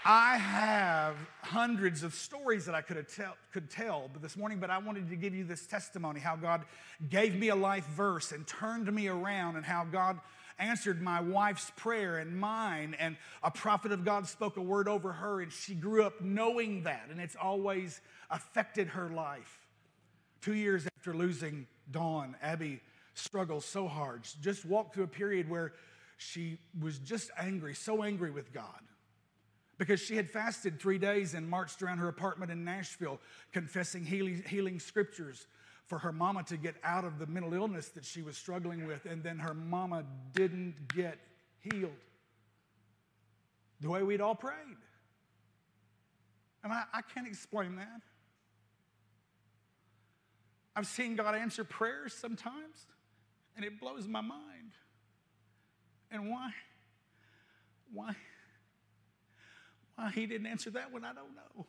I 0.06 0.36
have 0.36 1.16
hundreds 1.40 2.02
of 2.02 2.12
stories 2.14 2.66
that 2.66 2.74
I 2.74 2.82
could, 2.82 3.08
tell, 3.08 3.36
could 3.52 3.70
tell 3.70 4.10
but 4.12 4.20
this 4.20 4.36
morning, 4.36 4.58
but 4.58 4.68
I 4.68 4.76
wanted 4.76 5.08
to 5.08 5.16
give 5.16 5.34
you 5.34 5.44
this 5.44 5.64
testimony 5.66 6.20
how 6.20 6.36
God 6.36 6.64
gave 7.08 7.34
me 7.34 7.48
a 7.48 7.56
life 7.56 7.86
verse 7.86 8.32
and 8.32 8.46
turned 8.46 8.92
me 8.92 9.08
around, 9.08 9.56
and 9.56 9.64
how 9.64 9.84
God 9.84 10.20
answered 10.58 11.02
my 11.02 11.20
wife's 11.20 11.70
prayer 11.76 12.18
and 12.18 12.38
mine, 12.38 12.96
and 12.98 13.16
a 13.42 13.50
prophet 13.50 13.92
of 13.92 14.04
God 14.04 14.28
spoke 14.28 14.56
a 14.56 14.62
word 14.62 14.88
over 14.88 15.12
her, 15.12 15.40
and 15.40 15.52
she 15.52 15.74
grew 15.74 16.04
up 16.04 16.20
knowing 16.20 16.82
that, 16.84 17.08
and 17.10 17.20
it's 17.20 17.36
always 17.36 18.00
affected 18.30 18.88
her 18.88 19.08
life. 19.10 19.66
Two 20.40 20.54
years 20.54 20.86
after 20.98 21.14
losing 21.14 21.66
Dawn, 21.90 22.36
Abby 22.42 22.80
struggled 23.14 23.64
so 23.64 23.88
hard. 23.88 24.26
She 24.26 24.38
just 24.40 24.64
walked 24.64 24.94
through 24.94 25.04
a 25.04 25.08
period 25.08 25.48
where 25.48 25.72
she 26.16 26.58
was 26.80 26.98
just 26.98 27.30
angry, 27.38 27.74
so 27.74 28.02
angry 28.02 28.30
with 28.30 28.52
God 28.52 28.80
because 29.78 30.00
she 30.00 30.16
had 30.16 30.30
fasted 30.30 30.78
three 30.78 30.98
days 30.98 31.34
and 31.34 31.48
marched 31.48 31.82
around 31.82 31.98
her 31.98 32.08
apartment 32.08 32.50
in 32.50 32.64
Nashville 32.64 33.20
confessing 33.52 34.04
healing, 34.04 34.42
healing, 34.48 34.78
scriptures 34.78 35.46
for 35.86 35.98
her 35.98 36.12
mama 36.12 36.42
to 36.44 36.56
get 36.56 36.76
out 36.82 37.04
of 37.04 37.18
the 37.18 37.26
mental 37.26 37.52
illness 37.52 37.88
that 37.90 38.04
she 38.04 38.22
was 38.22 38.36
struggling 38.36 38.86
with, 38.86 39.04
and 39.04 39.22
then 39.22 39.38
her 39.38 39.54
mama 39.54 40.04
didn't 40.32 40.74
get 40.94 41.18
healed 41.60 41.92
the 43.80 43.90
way 43.90 44.02
we'd 44.02 44.20
all 44.20 44.34
prayed. 44.34 44.54
And 46.62 46.72
I, 46.72 46.84
I 46.92 47.02
can't 47.02 47.26
explain 47.26 47.76
that. 47.76 48.00
I've 50.74 50.86
seen 50.86 51.16
God 51.16 51.34
answer 51.34 51.62
prayers 51.64 52.14
sometimes, 52.14 52.86
and 53.54 53.64
it 53.64 53.78
blows 53.78 54.08
my 54.08 54.22
mind. 54.22 54.72
And 56.10 56.30
why? 56.30 56.50
Why? 57.92 58.16
Why 59.96 60.10
he 60.10 60.26
didn't 60.26 60.46
answer 60.46 60.70
that 60.70 60.92
one, 60.92 61.04
I 61.04 61.12
don't 61.12 61.34
know. 61.34 61.66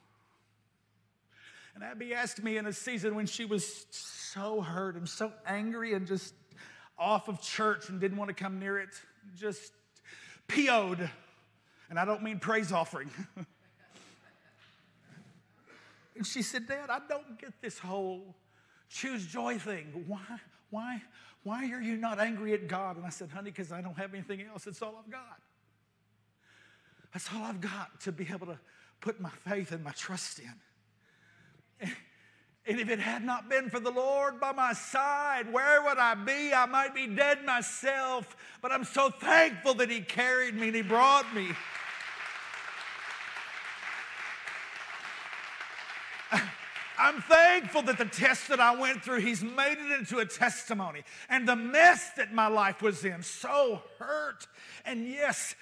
And 1.76 1.84
Abby 1.84 2.14
asked 2.14 2.42
me 2.42 2.58
in 2.58 2.66
a 2.66 2.74
season 2.74 3.16
when 3.16 3.26
she 3.26 3.44
was 3.44 3.86
so 3.92 4.62
hurt 4.62 4.96
and 4.96 5.08
so 5.08 5.34
angry 5.46 5.94
and 5.94 6.08
just 6.08 6.34
off 6.98 7.28
of 7.28 7.42
church 7.42 7.90
and 7.90 8.00
didn't 8.00 8.18
want 8.18 8.30
to 8.30 8.34
come 8.34 8.60
near 8.60 8.80
it, 8.80 8.90
just 9.38 9.74
PO'd. 10.48 11.10
And 11.90 12.00
I 12.00 12.06
don't 12.06 12.24
mean 12.24 12.40
praise 12.40 12.72
offering. 12.72 13.10
and 16.16 16.26
she 16.26 16.42
said, 16.42 16.66
Dad, 16.66 16.90
I 16.90 17.00
don't 17.10 17.38
get 17.38 17.62
this 17.62 17.78
whole 17.78 18.36
choose 18.90 19.26
joy 19.26 19.58
thing. 19.60 20.06
Why, 20.08 20.22
why, 20.70 21.02
why 21.44 21.70
are 21.72 21.82
you 21.82 21.98
not 21.98 22.20
angry 22.20 22.54
at 22.54 22.70
God? 22.70 22.96
And 22.96 23.06
I 23.06 23.10
said, 23.10 23.30
honey, 23.30 23.52
because 23.52 23.74
I 23.74 23.82
don't 23.82 23.98
have 23.98 24.14
anything 24.14 24.42
else. 24.42 24.66
It's 24.66 24.82
all 24.82 24.96
I've 24.98 25.12
got. 25.12 25.42
That's 27.12 27.30
all 27.34 27.44
I've 27.44 27.60
got 27.62 28.00
to 28.02 28.14
be 28.14 28.28
able 28.32 28.48
to 28.48 28.60
put 29.02 29.20
my 29.20 29.30
faith 29.30 29.74
and 29.74 29.84
my 29.84 29.92
trust 29.92 30.40
in. 30.40 30.54
And 32.68 32.80
if 32.80 32.90
it 32.90 33.00
had 33.00 33.24
not 33.24 33.48
been 33.48 33.70
for 33.70 33.80
the 33.80 33.92
Lord 33.92 34.40
by 34.40 34.52
my 34.52 34.74
side, 34.74 35.52
where 35.54 35.84
would 35.84 36.00
I 36.00 36.16
be? 36.16 36.52
I 36.52 36.66
might 36.66 36.96
be 36.96 37.06
dead 37.06 37.46
myself, 37.46 38.36
but 38.62 38.72
I'm 38.72 38.84
so 38.84 39.12
thankful 39.12 39.76
that 39.76 39.90
He 39.90 40.02
carried 40.02 40.56
me 40.56 40.68
and 40.68 40.76
He 40.76 40.82
brought 40.82 41.34
me. 41.36 41.50
I'm 46.98 47.22
thankful 47.22 47.82
that 47.84 47.98
the 47.98 48.06
test 48.06 48.48
that 48.50 48.60
I 48.60 48.76
went 48.76 49.04
through, 49.04 49.20
He's 49.20 49.44
made 49.44 49.78
it 49.78 49.92
into 49.98 50.20
a 50.20 50.26
testimony. 50.26 51.04
And 51.30 51.48
the 51.48 51.56
mess 51.56 52.12
that 52.18 52.34
my 52.34 52.48
life 52.48 52.82
was 52.82 53.04
in, 53.04 53.22
so 53.24 53.82
hurt 54.00 54.48
and 54.86 55.08
yes, 55.08 55.56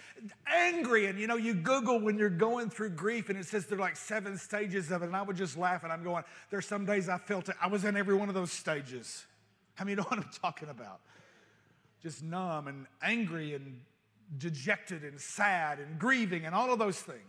angry. 0.48 1.08
And 1.08 1.20
you 1.20 1.28
know, 1.28 1.36
you 1.36 1.54
Google 1.54 2.00
when 2.00 2.18
you're 2.18 2.30
going 2.30 2.70
through 2.70 2.92
grief 2.92 3.30
and 3.30 3.38
it 3.38 3.46
says 3.46 3.66
there 3.66 3.78
are 3.78 3.82
like 3.82 3.96
seven 3.96 4.38
stages 4.38 4.92
of 4.92 5.02
it. 5.02 5.06
And 5.06 5.16
I 5.16 5.22
would 5.22 5.38
just 5.38 5.58
laugh 5.58 5.84
and 5.84 5.92
I'm 5.92 6.04
going, 6.04 6.24
there's 6.50 6.68
some 6.68 6.86
days 6.86 7.10
I 7.10 7.18
felt 7.18 7.50
it. 7.50 7.56
I 7.62 7.68
was 7.68 7.86
in 7.86 7.98
every 7.98 8.16
one 8.16 8.30
of 8.30 8.36
those 8.36 8.52
stages. 8.52 9.26
I 9.80 9.84
mean, 9.84 9.92
you 9.92 9.96
know 9.98 10.04
what 10.04 10.20
I'm 10.20 10.30
talking 10.42 10.70
about? 10.70 11.00
Just 12.02 12.22
numb 12.22 12.68
and 12.68 12.86
angry 13.02 13.56
and 13.56 13.80
dejected 14.38 15.04
and 15.04 15.20
sad 15.20 15.80
and 15.80 15.98
grieving 15.98 16.46
and 16.46 16.54
all 16.54 16.72
of 16.72 16.80
those 16.80 17.00
things. 17.00 17.20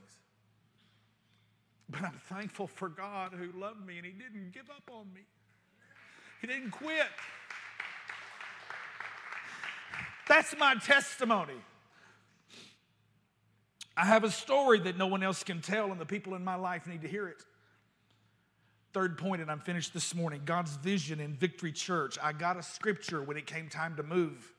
But 1.89 2.03
I'm 2.03 2.21
thankful 2.29 2.67
for 2.67 2.89
God 2.89 3.33
who 3.33 3.59
loved 3.59 3.87
me 3.87 3.99
and 3.99 4.07
He 4.07 4.13
didn't 4.13 4.53
give 4.53 4.71
up 4.71 4.91
on 4.91 5.13
me. 5.13 5.23
He 6.41 6.47
didn't 6.47 6.71
quit. 6.71 7.07
That's 10.29 10.55
my 10.59 10.75
testimony. 10.75 11.55
I 13.97 14.07
have 14.07 14.25
a 14.25 14.31
story 14.31 14.81
that 14.81 14.97
no 14.97 15.07
one 15.07 15.23
else 15.23 15.45
can 15.45 15.61
tell, 15.61 15.93
and 15.93 16.01
the 16.01 16.07
people 16.07 16.35
in 16.35 16.43
my 16.43 16.57
life 16.57 16.87
need 16.87 17.03
to 17.03 17.09
hear 17.09 17.29
it. 17.29 17.43
Third 18.93 19.19
point, 19.19 19.41
and 19.41 19.51
I'm 19.51 19.61
finished 19.61 19.95
this 19.95 20.15
morning 20.15 20.43
God's 20.45 20.77
vision 20.77 21.21
in 21.21 21.35
Victory 21.35 21.73
Church. 21.73 22.19
I 22.23 22.33
got 22.33 22.57
a 22.57 22.63
scripture 22.63 23.23
when 23.23 23.37
it 23.37 23.47
came 23.47 23.69
time 23.69 23.97
to 23.97 24.03
move. 24.03 24.53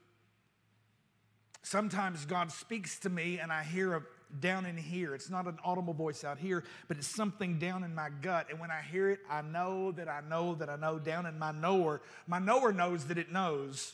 Sometimes 1.64 2.26
God 2.26 2.52
speaks 2.52 3.00
to 3.00 3.10
me, 3.10 3.40
and 3.40 3.52
I 3.52 3.64
hear 3.64 3.96
a 3.96 4.02
down 4.40 4.66
in 4.66 4.78
here. 4.78 5.16
It's 5.16 5.30
not 5.30 5.48
an 5.48 5.58
audible 5.64 5.94
voice 5.94 6.24
out 6.24 6.38
here, 6.38 6.64
but 6.88 6.98
it's 6.98 7.08
something 7.08 7.58
down 7.60 7.84
in 7.84 7.94
my 7.94 8.10
gut. 8.22 8.48
And 8.50 8.60
when 8.60 8.72
I 8.72 8.82
hear 8.82 9.10
it, 9.10 9.20
I 9.30 9.42
know 9.42 9.92
that 9.94 10.08
I 10.08 10.22
know 10.30 10.56
that 10.56 10.70
I 10.70 10.76
know 10.76 11.00
down 11.00 11.26
in 11.26 11.40
my 11.40 11.52
knower. 11.52 12.02
My 12.28 12.40
knower 12.40 12.72
knows 12.72 13.06
that 13.06 13.18
it 13.18 13.32
knows 13.32 13.94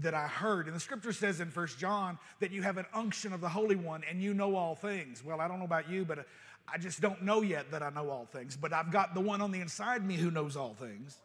that 0.00 0.14
I 0.14 0.26
heard. 0.26 0.66
And 0.66 0.76
the 0.76 0.80
scripture 0.80 1.12
says 1.12 1.40
in 1.40 1.50
First 1.50 1.78
John 1.78 2.18
that 2.40 2.52
you 2.52 2.62
have 2.62 2.78
an 2.78 2.86
unction 2.94 3.32
of 3.32 3.40
the 3.40 3.48
Holy 3.48 3.76
One 3.76 4.02
and 4.08 4.22
you 4.22 4.34
know 4.34 4.54
all 4.54 4.74
things. 4.74 5.24
Well, 5.24 5.40
I 5.40 5.48
don't 5.48 5.58
know 5.58 5.64
about 5.64 5.90
you, 5.90 6.04
but 6.04 6.26
I 6.72 6.78
just 6.78 7.00
don't 7.00 7.22
know 7.22 7.42
yet 7.42 7.70
that 7.72 7.82
I 7.82 7.90
know 7.90 8.10
all 8.10 8.26
things. 8.26 8.56
But 8.56 8.72
I've 8.72 8.92
got 8.92 9.14
the 9.14 9.20
one 9.20 9.40
on 9.40 9.50
the 9.50 9.60
inside 9.60 10.04
me 10.04 10.16
who 10.16 10.30
knows 10.30 10.56
all 10.56 10.74
things. 10.74 11.18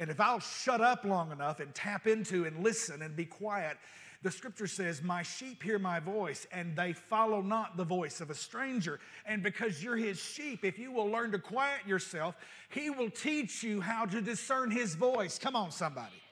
And 0.00 0.10
if 0.10 0.20
I'll 0.20 0.40
shut 0.40 0.80
up 0.80 1.04
long 1.04 1.30
enough 1.30 1.60
and 1.60 1.74
tap 1.74 2.06
into 2.06 2.44
and 2.44 2.62
listen 2.64 3.00
and 3.00 3.14
be 3.14 3.24
quiet, 3.24 3.76
the 4.24 4.30
scripture 4.30 4.66
says, 4.66 5.02
My 5.02 5.22
sheep 5.22 5.62
hear 5.62 5.78
my 5.78 6.00
voice, 6.00 6.46
and 6.50 6.74
they 6.74 6.94
follow 6.94 7.42
not 7.42 7.76
the 7.76 7.84
voice 7.84 8.22
of 8.22 8.30
a 8.30 8.34
stranger. 8.34 8.98
And 9.26 9.42
because 9.42 9.82
you're 9.84 9.98
his 9.98 10.18
sheep, 10.18 10.64
if 10.64 10.78
you 10.78 10.90
will 10.90 11.06
learn 11.06 11.30
to 11.32 11.38
quiet 11.38 11.86
yourself, 11.86 12.34
he 12.70 12.88
will 12.88 13.10
teach 13.10 13.62
you 13.62 13.82
how 13.82 14.06
to 14.06 14.22
discern 14.22 14.70
his 14.70 14.94
voice. 14.94 15.38
Come 15.38 15.54
on, 15.54 15.70
somebody. 15.70 16.22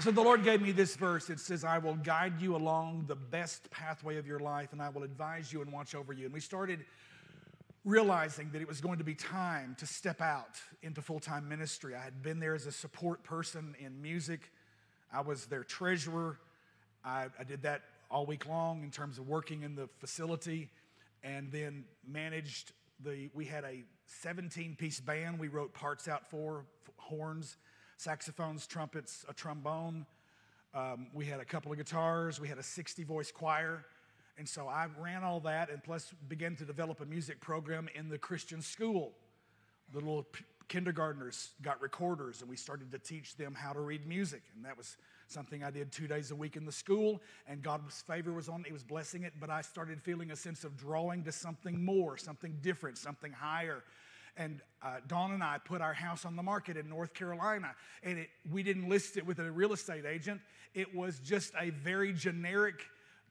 So 0.00 0.10
the 0.10 0.22
Lord 0.22 0.42
gave 0.42 0.60
me 0.60 0.72
this 0.72 0.96
verse. 0.96 1.30
It 1.30 1.38
says, 1.38 1.62
I 1.62 1.78
will 1.78 1.94
guide 1.94 2.40
you 2.40 2.56
along 2.56 3.04
the 3.06 3.14
best 3.14 3.70
pathway 3.70 4.16
of 4.16 4.26
your 4.26 4.40
life, 4.40 4.72
and 4.72 4.82
I 4.82 4.88
will 4.88 5.04
advise 5.04 5.52
you 5.52 5.62
and 5.62 5.72
watch 5.72 5.94
over 5.94 6.12
you. 6.12 6.24
And 6.24 6.34
we 6.34 6.40
started 6.40 6.84
realizing 7.84 8.50
that 8.52 8.62
it 8.62 8.68
was 8.68 8.80
going 8.80 8.98
to 8.98 9.04
be 9.04 9.14
time 9.14 9.76
to 9.78 9.86
step 9.86 10.20
out 10.20 10.60
into 10.82 11.02
full 11.02 11.20
time 11.20 11.48
ministry. 11.48 11.94
I 11.94 12.02
had 12.02 12.22
been 12.22 12.38
there 12.38 12.54
as 12.54 12.66
a 12.66 12.72
support 12.72 13.24
person 13.24 13.74
in 13.78 14.00
music, 14.00 14.52
I 15.12 15.20
was 15.20 15.46
their 15.46 15.64
treasurer. 15.64 16.38
I, 17.04 17.26
I, 17.38 17.44
did 17.44 17.62
that 17.62 17.82
all 18.10 18.26
week 18.26 18.46
long 18.46 18.84
in 18.84 18.90
terms 18.90 19.18
of 19.18 19.26
working 19.26 19.62
in 19.64 19.74
the 19.74 19.88
facility 19.98 20.70
and 21.24 21.50
then 21.50 21.84
managed 22.06 22.72
the 23.00 23.28
we 23.34 23.44
had 23.44 23.64
a 23.64 23.82
17 24.06 24.76
piece 24.76 25.00
band 25.00 25.38
we 25.38 25.48
wrote 25.48 25.74
parts 25.74 26.06
out 26.06 26.30
for 26.30 26.64
horns 26.96 27.56
saxophones 27.96 28.68
trumpets 28.68 29.24
a 29.28 29.34
trombone 29.34 30.06
um, 30.74 31.08
we 31.12 31.24
had 31.24 31.40
a 31.40 31.44
couple 31.44 31.72
of 31.72 31.78
guitars 31.78 32.38
we 32.38 32.46
had 32.46 32.58
a 32.58 32.62
60 32.62 33.02
voice 33.02 33.32
choir 33.32 33.84
and 34.38 34.48
so 34.48 34.66
I 34.66 34.86
ran 34.98 35.22
all 35.22 35.40
that 35.40 35.70
and 35.70 35.82
plus 35.82 36.12
began 36.28 36.56
to 36.56 36.64
develop 36.64 37.00
a 37.00 37.04
music 37.04 37.40
program 37.40 37.88
in 37.94 38.08
the 38.08 38.18
Christian 38.18 38.62
school. 38.62 39.12
The 39.92 39.98
little 39.98 40.26
kindergartners 40.68 41.50
got 41.60 41.80
recorders 41.82 42.40
and 42.40 42.48
we 42.48 42.56
started 42.56 42.90
to 42.92 42.98
teach 42.98 43.36
them 43.36 43.54
how 43.54 43.72
to 43.72 43.80
read 43.80 44.06
music. 44.06 44.42
And 44.56 44.64
that 44.64 44.76
was 44.76 44.96
something 45.28 45.62
I 45.62 45.70
did 45.70 45.92
two 45.92 46.06
days 46.06 46.30
a 46.30 46.34
week 46.34 46.56
in 46.56 46.64
the 46.64 46.72
school. 46.72 47.20
And 47.46 47.62
God's 47.62 48.00
favor 48.00 48.32
was 48.32 48.48
on, 48.48 48.64
He 48.64 48.72
was 48.72 48.82
blessing 48.82 49.22
it. 49.24 49.34
But 49.38 49.50
I 49.50 49.60
started 49.60 50.00
feeling 50.00 50.30
a 50.30 50.36
sense 50.36 50.64
of 50.64 50.76
drawing 50.76 51.24
to 51.24 51.32
something 51.32 51.84
more, 51.84 52.16
something 52.16 52.56
different, 52.62 52.96
something 52.96 53.32
higher. 53.32 53.82
And 54.38 54.60
uh, 54.82 54.96
Dawn 55.08 55.32
and 55.32 55.42
I 55.42 55.58
put 55.62 55.82
our 55.82 55.92
house 55.92 56.24
on 56.24 56.36
the 56.36 56.42
market 56.42 56.78
in 56.78 56.88
North 56.88 57.12
Carolina. 57.12 57.74
And 58.02 58.18
it, 58.18 58.30
we 58.50 58.62
didn't 58.62 58.88
list 58.88 59.18
it 59.18 59.26
with 59.26 59.40
a 59.40 59.50
real 59.50 59.74
estate 59.74 60.06
agent, 60.06 60.40
it 60.74 60.94
was 60.94 61.18
just 61.18 61.52
a 61.60 61.68
very 61.68 62.14
generic 62.14 62.82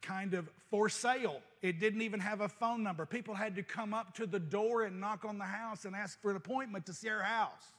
kind 0.02 0.34
of 0.34 0.50
for 0.70 0.90
sale. 0.90 1.42
It 1.62 1.80
didn't 1.80 2.02
even 2.02 2.20
have 2.20 2.42
a 2.42 2.50
phone 2.50 2.84
number. 2.84 3.06
People 3.06 3.36
had 3.36 3.56
to 3.56 3.64
come 3.64 3.94
up 3.94 4.16
to 4.16 4.26
the 4.26 4.40
door 4.40 4.84
and 4.84 5.00
knock 5.00 5.26
on 5.26 5.38
the 5.38 5.46
house 5.46 5.86
and 5.86 5.96
ask 5.96 6.20
for 6.22 6.32
an 6.32 6.38
appointment 6.38 6.86
to 6.88 6.94
see 6.94 7.10
our 7.10 7.22
house. 7.22 7.74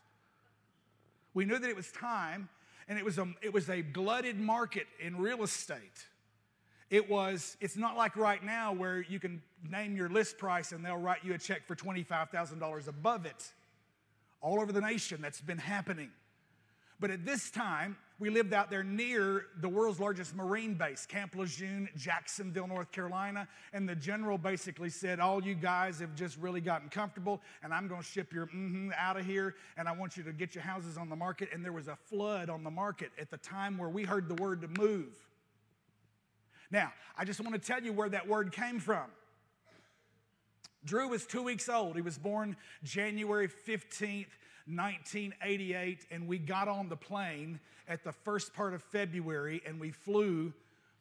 We 1.35 1.45
knew 1.45 1.59
that 1.59 1.69
it 1.69 1.77
was 1.77 1.91
time, 1.91 2.49
and 2.89 2.99
it 2.99 3.05
was 3.05 3.19
a, 3.19 3.27
it 3.41 3.53
was 3.53 3.69
a 3.69 3.83
glutted 3.83 4.39
market 4.39 4.87
in 5.01 5.17
real 5.17 5.43
estate. 5.43 6.07
It 6.91 7.09
was, 7.09 7.57
it's 7.61 7.77
not 7.77 7.97
like 7.97 8.17
right 8.17 8.45
now 8.45 8.75
where 8.75 9.01
you 9.01 9.19
can 9.19 9.41
name 9.71 9.97
your 9.97 10.11
list 10.11 10.37
price 10.37 10.73
and 10.73 10.85
they'll 10.85 10.99
write 10.99 11.25
you 11.25 11.33
a 11.33 11.39
check 11.39 11.67
for 11.67 11.75
$25,000 11.75 12.87
above 12.87 13.25
it. 13.25 13.51
All 14.43 14.61
over 14.61 14.73
the 14.73 14.81
nation, 14.83 15.23
that's 15.23 15.41
been 15.41 15.57
happening. 15.57 16.11
But 17.01 17.11
at 17.11 17.25
this 17.25 17.51
time, 17.51 17.97
we 18.23 18.31
lived 18.31 18.55
out 18.55 18.71
there 18.71 18.85
near 18.85 19.47
the 19.61 19.69
world's 19.69 19.99
largest 19.99 20.37
marine 20.37 20.75
base, 20.75 21.07
Camp 21.07 21.35
Lejeune, 21.35 21.89
Jacksonville, 21.97 22.69
North 22.69 22.93
Carolina. 22.93 23.49
And 23.73 23.89
the 23.89 23.97
general 23.97 24.39
basically 24.39 24.91
said, 24.91 25.19
All 25.19 25.43
you 25.43 25.57
guys 25.57 25.99
have 25.99 26.15
just 26.15 26.39
really 26.39 26.61
gotten 26.61 26.89
comfortable, 26.89 27.43
and 27.65 27.75
I'm 27.75 27.89
going 27.89 28.01
to 28.01 28.07
ship 28.07 28.33
your 28.33 28.47
mm-hmm 28.47 28.91
out 28.97 29.17
of 29.17 29.27
here, 29.27 29.57
and 29.77 29.89
I 29.89 29.93
want 29.93 30.17
you 30.17 30.23
to 30.23 30.33
get 30.33 30.55
your 30.55 30.63
houses 30.63 30.97
on 30.97 31.09
the 31.09 31.17
market. 31.17 31.49
And 31.53 31.65
there 31.65 31.73
was 31.73 31.89
a 31.89 31.97
flood 31.97 32.49
on 32.49 32.63
the 32.63 32.71
market 32.71 33.11
at 33.21 33.29
the 33.29 33.39
time 33.39 33.77
where 33.77 33.89
we 33.89 34.05
heard 34.05 34.29
the 34.29 34.41
word 34.41 34.63
to 34.63 34.69
move. 34.81 35.17
Now, 36.71 36.93
I 37.19 37.25
just 37.25 37.41
want 37.41 37.55
to 37.55 37.59
tell 37.61 37.83
you 37.83 37.93
where 37.93 38.09
that 38.09 38.29
word 38.29 38.53
came 38.53 38.79
from. 38.79 39.11
Drew 40.85 41.09
was 41.09 41.27
two 41.27 41.43
weeks 41.43 41.69
old. 41.69 41.97
He 41.97 42.03
was 42.03 42.19
born 42.19 42.57
January 42.85 43.49
15th, 43.49 44.27
1988, 44.67 46.07
and 46.11 46.27
we 46.27 46.39
got 46.39 46.69
on 46.69 46.89
the 46.89 46.97
plane 46.97 47.61
at 47.89 48.05
the 48.05 48.13
first 48.13 48.55
part 48.55 48.75
of 48.75 48.83
February, 48.83 49.63
and 49.67 49.81
we 49.81 49.91
flew 49.91 50.53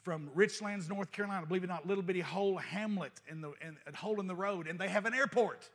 from 0.01 0.29
Richlands, 0.35 0.89
North 0.89 1.11
Carolina, 1.11 1.45
believe 1.45 1.63
it 1.63 1.67
or 1.67 1.69
not, 1.69 1.87
little 1.87 2.03
bitty 2.03 2.21
hole 2.21 2.57
hamlet 2.57 3.13
in 3.29 3.41
the 3.41 3.53
in, 3.61 3.77
hole 3.93 4.19
in 4.19 4.27
the 4.27 4.35
road, 4.35 4.67
and 4.67 4.79
they 4.79 4.89
have 4.89 5.05
an 5.05 5.13
airport 5.13 5.69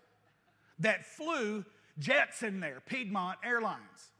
that 0.80 1.06
flew 1.06 1.64
jets 1.98 2.42
in 2.42 2.60
there, 2.60 2.82
Piedmont 2.86 3.38
Airlines. 3.44 4.10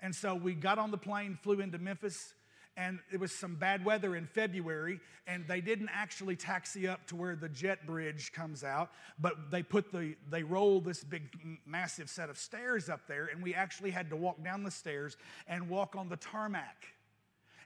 And 0.00 0.14
so 0.14 0.34
we 0.34 0.54
got 0.54 0.78
on 0.78 0.90
the 0.90 0.98
plane, 0.98 1.38
flew 1.42 1.60
into 1.60 1.78
Memphis, 1.78 2.34
and 2.76 2.98
it 3.12 3.18
was 3.18 3.32
some 3.32 3.54
bad 3.54 3.84
weather 3.84 4.16
in 4.16 4.26
February, 4.26 5.00
and 5.26 5.46
they 5.48 5.60
didn't 5.60 5.90
actually 5.92 6.36
taxi 6.36 6.86
up 6.86 7.06
to 7.06 7.16
where 7.16 7.36
the 7.36 7.48
jet 7.48 7.86
bridge 7.86 8.32
comes 8.32 8.62
out, 8.62 8.90
but 9.18 9.50
they 9.50 9.62
put 9.62 9.90
the 9.92 10.14
they 10.30 10.42
rolled 10.42 10.84
this 10.84 11.02
big 11.02 11.22
massive 11.64 12.10
set 12.10 12.30
of 12.30 12.38
stairs 12.38 12.88
up 12.88 13.00
there, 13.08 13.26
and 13.32 13.42
we 13.42 13.54
actually 13.54 13.90
had 13.90 14.10
to 14.10 14.16
walk 14.16 14.42
down 14.44 14.62
the 14.62 14.70
stairs 14.70 15.16
and 15.48 15.68
walk 15.68 15.96
on 15.96 16.08
the 16.08 16.16
tarmac. 16.16 16.86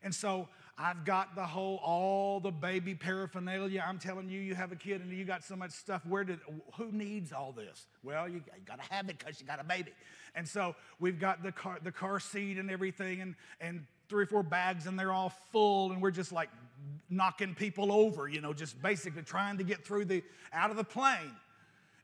And 0.03 0.15
so 0.15 0.49
I've 0.79 1.05
got 1.05 1.35
the 1.35 1.45
whole, 1.45 1.79
all 1.85 2.41
the 2.41 2.51
baby 2.51 2.95
paraphernalia. 2.95 3.85
I'm 3.87 3.99
telling 3.99 4.31
you, 4.31 4.41
you 4.41 4.55
have 4.55 4.73
a 4.73 4.77
kid 4.77 5.03
and 5.03 5.13
you 5.13 5.27
got 5.27 5.45
so 5.45 5.55
much 5.55 5.73
stuff. 5.73 6.07
Where 6.07 6.25
did, 6.25 6.41
who 6.77 6.91
needs 6.91 7.33
all 7.33 7.53
this? 7.53 7.87
Well, 8.03 8.27
you, 8.27 8.37
you 8.37 8.65
got 8.65 8.83
to 8.83 8.95
have 8.95 9.11
it 9.11 9.19
because 9.19 9.39
you 9.41 9.47
got 9.47 9.61
a 9.61 9.65
baby. 9.65 9.93
And 10.35 10.49
so 10.49 10.75
we've 10.99 11.21
got 11.21 11.43
the 11.43 11.53
car, 11.53 11.79
the 11.83 11.93
car 11.93 12.19
seat 12.19 12.57
and 12.57 12.71
everything, 12.71 13.21
and, 13.21 13.35
and 13.61 13.85
three 14.11 14.25
or 14.25 14.27
four 14.27 14.43
bags 14.43 14.87
and 14.87 14.99
they're 14.99 15.13
all 15.13 15.33
full 15.53 15.93
and 15.93 16.03
we're 16.03 16.11
just 16.11 16.33
like 16.33 16.51
knocking 17.09 17.55
people 17.55 17.93
over, 17.93 18.29
you 18.29 18.41
know, 18.41 18.53
just 18.53 18.81
basically 18.83 19.23
trying 19.23 19.57
to 19.57 19.65
get 19.65 19.85
through 19.85 20.05
the 20.05 20.23
out 20.53 20.71
of 20.71 20.77
the 20.77 20.85
plane. 20.85 21.35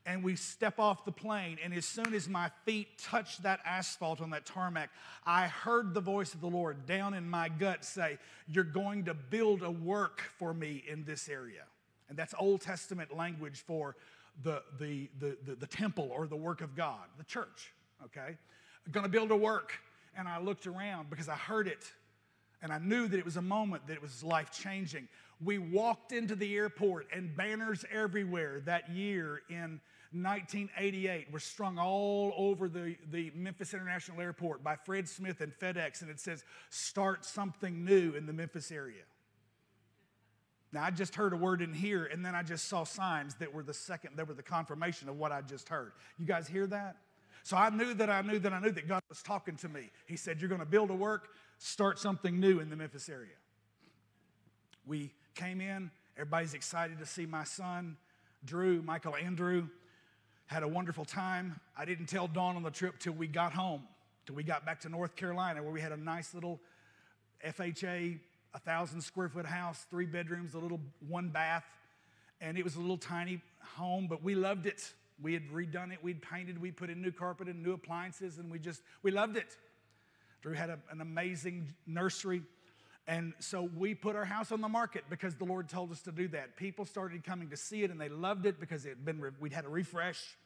and 0.06 0.22
we 0.22 0.36
step 0.36 0.78
off 0.78 1.04
the 1.04 1.10
plane. 1.10 1.58
And 1.64 1.74
as 1.74 1.84
soon 1.84 2.14
as 2.14 2.28
my 2.28 2.48
feet 2.64 2.86
touched 2.96 3.42
that 3.42 3.58
asphalt 3.64 4.20
on 4.20 4.30
that 4.30 4.46
tarmac, 4.46 4.90
I 5.26 5.48
heard 5.48 5.94
the 5.94 6.00
voice 6.00 6.32
of 6.32 6.40
the 6.40 6.46
Lord 6.46 6.86
down 6.86 7.12
in 7.12 7.28
my 7.28 7.48
gut 7.48 7.84
say, 7.84 8.18
You're 8.46 8.62
going 8.62 9.04
to 9.06 9.14
build 9.14 9.62
a 9.62 9.70
work 9.70 10.20
for 10.38 10.54
me 10.54 10.84
in 10.88 11.04
this 11.04 11.28
area. 11.28 11.64
And 12.08 12.16
that's 12.16 12.34
Old 12.38 12.60
Testament 12.60 13.16
language 13.16 13.64
for 13.66 13.96
the, 14.44 14.62
the, 14.78 15.08
the, 15.18 15.36
the, 15.44 15.54
the 15.56 15.66
temple 15.66 16.08
or 16.12 16.28
the 16.28 16.36
work 16.36 16.60
of 16.60 16.76
God, 16.76 17.02
the 17.18 17.24
church, 17.24 17.72
okay? 18.04 18.36
To 18.92 19.08
build 19.08 19.32
a 19.32 19.36
work. 19.36 19.72
And 20.16 20.28
I 20.28 20.40
looked 20.40 20.66
around 20.66 21.10
because 21.10 21.28
I 21.28 21.34
heard 21.34 21.68
it 21.68 21.92
and 22.62 22.72
I 22.72 22.78
knew 22.78 23.06
that 23.06 23.18
it 23.18 23.24
was 23.24 23.36
a 23.36 23.42
moment 23.42 23.86
that 23.86 23.94
it 23.94 24.02
was 24.02 24.22
life 24.24 24.50
changing. 24.50 25.08
We 25.44 25.58
walked 25.58 26.12
into 26.12 26.34
the 26.34 26.56
airport 26.56 27.06
and 27.14 27.36
banners 27.36 27.84
everywhere 27.92 28.62
that 28.64 28.90
year 28.90 29.42
in 29.50 29.80
1988 30.12 31.30
were 31.30 31.38
strung 31.38 31.78
all 31.78 32.32
over 32.36 32.68
the, 32.68 32.96
the 33.10 33.30
Memphis 33.34 33.74
International 33.74 34.20
Airport 34.20 34.64
by 34.64 34.76
Fred 34.76 35.08
Smith 35.08 35.40
and 35.40 35.52
FedEx, 35.52 36.00
and 36.00 36.10
it 36.10 36.20
says, 36.20 36.44
Start 36.70 37.24
something 37.24 37.84
new 37.84 38.14
in 38.14 38.24
the 38.24 38.32
Memphis 38.32 38.72
area. 38.72 39.02
Now, 40.72 40.84
I 40.84 40.90
just 40.90 41.14
heard 41.14 41.32
a 41.32 41.36
word 41.36 41.60
in 41.60 41.74
here, 41.74 42.04
and 42.06 42.24
then 42.24 42.34
I 42.34 42.42
just 42.42 42.68
saw 42.68 42.84
signs 42.84 43.34
that 43.36 43.52
were 43.52 43.62
the 43.62 43.74
second, 43.74 44.16
that 44.16 44.26
were 44.26 44.34
the 44.34 44.42
confirmation 44.42 45.08
of 45.08 45.16
what 45.16 45.32
I 45.32 45.42
just 45.42 45.68
heard. 45.68 45.92
You 46.18 46.26
guys 46.26 46.48
hear 46.48 46.66
that? 46.68 46.96
So 47.46 47.56
I 47.56 47.70
knew 47.70 47.94
that 47.94 48.10
I 48.10 48.22
knew 48.22 48.40
that 48.40 48.52
I 48.52 48.58
knew 48.58 48.72
that 48.72 48.88
God 48.88 49.04
was 49.08 49.22
talking 49.22 49.54
to 49.58 49.68
me. 49.68 49.90
He 50.06 50.16
said, 50.16 50.40
You're 50.40 50.48
going 50.48 50.58
to 50.58 50.66
build 50.66 50.90
a 50.90 50.94
work, 50.94 51.28
start 51.58 52.00
something 52.00 52.40
new 52.40 52.58
in 52.58 52.70
the 52.70 52.74
Memphis 52.74 53.08
area. 53.08 53.36
We 54.84 55.12
came 55.36 55.60
in, 55.60 55.92
everybody's 56.16 56.54
excited 56.54 56.98
to 56.98 57.06
see 57.06 57.24
my 57.24 57.44
son, 57.44 57.98
Drew, 58.44 58.82
Michael 58.82 59.14
Andrew 59.14 59.68
had 60.46 60.64
a 60.64 60.68
wonderful 60.68 61.04
time. 61.04 61.60
I 61.78 61.84
didn't 61.84 62.06
tell 62.06 62.26
Dawn 62.26 62.56
on 62.56 62.64
the 62.64 62.70
trip 62.72 62.98
till 62.98 63.12
we 63.12 63.28
got 63.28 63.52
home, 63.52 63.82
till 64.26 64.34
we 64.34 64.42
got 64.42 64.66
back 64.66 64.80
to 64.80 64.88
North 64.88 65.14
Carolina, 65.14 65.62
where 65.62 65.72
we 65.72 65.80
had 65.80 65.92
a 65.92 65.96
nice 65.96 66.34
little 66.34 66.58
FHA, 67.46 68.18
a 68.54 68.58
thousand 68.58 69.02
square 69.02 69.28
foot 69.28 69.46
house, 69.46 69.86
three 69.88 70.06
bedrooms, 70.06 70.54
a 70.54 70.58
little 70.58 70.80
one 71.06 71.28
bath, 71.28 71.64
and 72.40 72.58
it 72.58 72.64
was 72.64 72.74
a 72.74 72.80
little 72.80 72.98
tiny 72.98 73.40
home, 73.76 74.08
but 74.08 74.20
we 74.20 74.34
loved 74.34 74.66
it. 74.66 74.92
We 75.22 75.32
had 75.32 75.48
redone 75.50 75.92
it, 75.92 75.98
we'd 76.02 76.20
painted, 76.20 76.60
we 76.60 76.70
put 76.70 76.90
in 76.90 77.00
new 77.00 77.12
carpet 77.12 77.48
and 77.48 77.62
new 77.62 77.72
appliances, 77.72 78.38
and 78.38 78.50
we 78.50 78.58
just 78.58 78.82
we 79.02 79.10
loved 79.10 79.36
it. 79.36 79.56
Drew 80.42 80.52
had 80.52 80.70
a, 80.70 80.78
an 80.90 81.00
amazing 81.00 81.68
nursery. 81.86 82.42
And 83.08 83.34
so 83.38 83.70
we 83.76 83.94
put 83.94 84.16
our 84.16 84.24
house 84.24 84.50
on 84.50 84.60
the 84.60 84.68
market 84.68 85.04
because 85.08 85.36
the 85.36 85.44
Lord 85.44 85.68
told 85.68 85.92
us 85.92 86.02
to 86.02 86.12
do 86.12 86.26
that. 86.28 86.56
People 86.56 86.84
started 86.84 87.22
coming 87.24 87.48
to 87.50 87.56
see 87.56 87.84
it 87.84 87.90
and 87.90 88.00
they 88.00 88.08
loved 88.08 88.46
it 88.46 88.58
because 88.58 88.84
it 88.84 88.90
had 88.90 89.04
been, 89.04 89.22
we'd 89.38 89.52
had 89.52 89.64
a 89.64 89.68
refresh. 89.68 90.36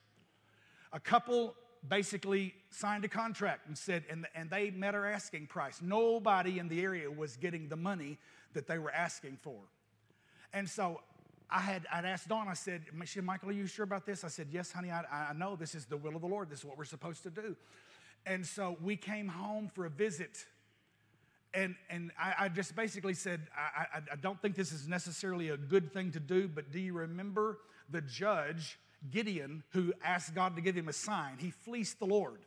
A 0.93 1.01
couple 1.01 1.55
basically 1.89 2.55
signed 2.71 3.05
a 3.05 3.09
contract 3.09 3.67
and 3.67 3.79
said, 3.79 4.05
and, 4.11 4.27
and 4.35 4.51
they 4.51 4.71
met 4.71 4.95
our 4.95 5.07
asking 5.07 5.47
price. 5.47 5.81
Nobody 5.81 6.59
in 6.59 6.69
the 6.69 6.83
area 6.83 7.11
was 7.11 7.37
getting 7.37 7.69
the 7.69 7.77
money 7.77 8.19
that 8.53 8.67
they 8.67 8.79
were 8.79 8.93
asking 8.93 9.39
for. 9.41 9.59
And 10.53 10.69
so 10.69 11.01
I 11.51 11.61
had 11.61 11.87
I'd 11.93 12.05
asked 12.05 12.29
Dawn, 12.29 12.47
I 12.49 12.55
said, 12.55 12.83
Michael, 13.23 13.51
are 13.51 13.53
you 13.53 13.67
sure 13.67 13.85
about 13.85 14.07
this? 14.07 14.25
I 14.25 14.29
said, 14.29 14.49
Yes, 14.51 14.73
honey, 14.73 14.91
I, 14.91 15.31
I 15.31 15.33
know 15.33 15.57
this 15.57 15.75
is 15.75 15.87
the 15.87 15.97
will 15.97 16.15
of 16.15 16.23
the 16.23 16.29
Lord. 16.29 16.51
This 16.51 16.61
is 16.61 16.65
what 16.65 16.79
we're 16.79 16.85
supposed 16.85 17.23
to 17.25 17.31
do. 17.31 17.57
And 18.27 18.47
so 18.47 18.77
we 18.83 18.97
came 18.97 19.29
home 19.29 19.69
for 19.69 19.87
a 19.87 19.91
visit 19.91 20.47
and, 21.53 21.75
and 21.89 22.13
I, 22.19 22.35
I, 22.39 22.49
just 22.49 22.77
basically 22.77 23.15
said, 23.15 23.49
I, 23.57 23.87
I, 23.95 24.03
I 24.13 24.17
don't 24.17 24.41
think 24.41 24.55
this 24.55 24.73
is 24.73 24.87
necessarily 24.87 25.49
a 25.49 25.57
good 25.57 25.93
thing 25.93 26.13
to 26.13 26.21
do, 26.21 26.47
but 26.47 26.71
do 26.71 26.79
you 26.79 26.93
remember 26.93 27.59
the 27.91 28.01
judge, 28.01 28.79
Gideon, 29.11 29.65
who 29.71 29.93
asked 30.05 30.35
God 30.35 30.55
to 30.57 30.63
give 30.63 30.77
him 30.77 30.89
a 30.89 30.93
sign? 30.93 31.39
He 31.39 31.51
fleeced 31.51 31.99
the 31.99 32.07
Lord. 32.07 32.41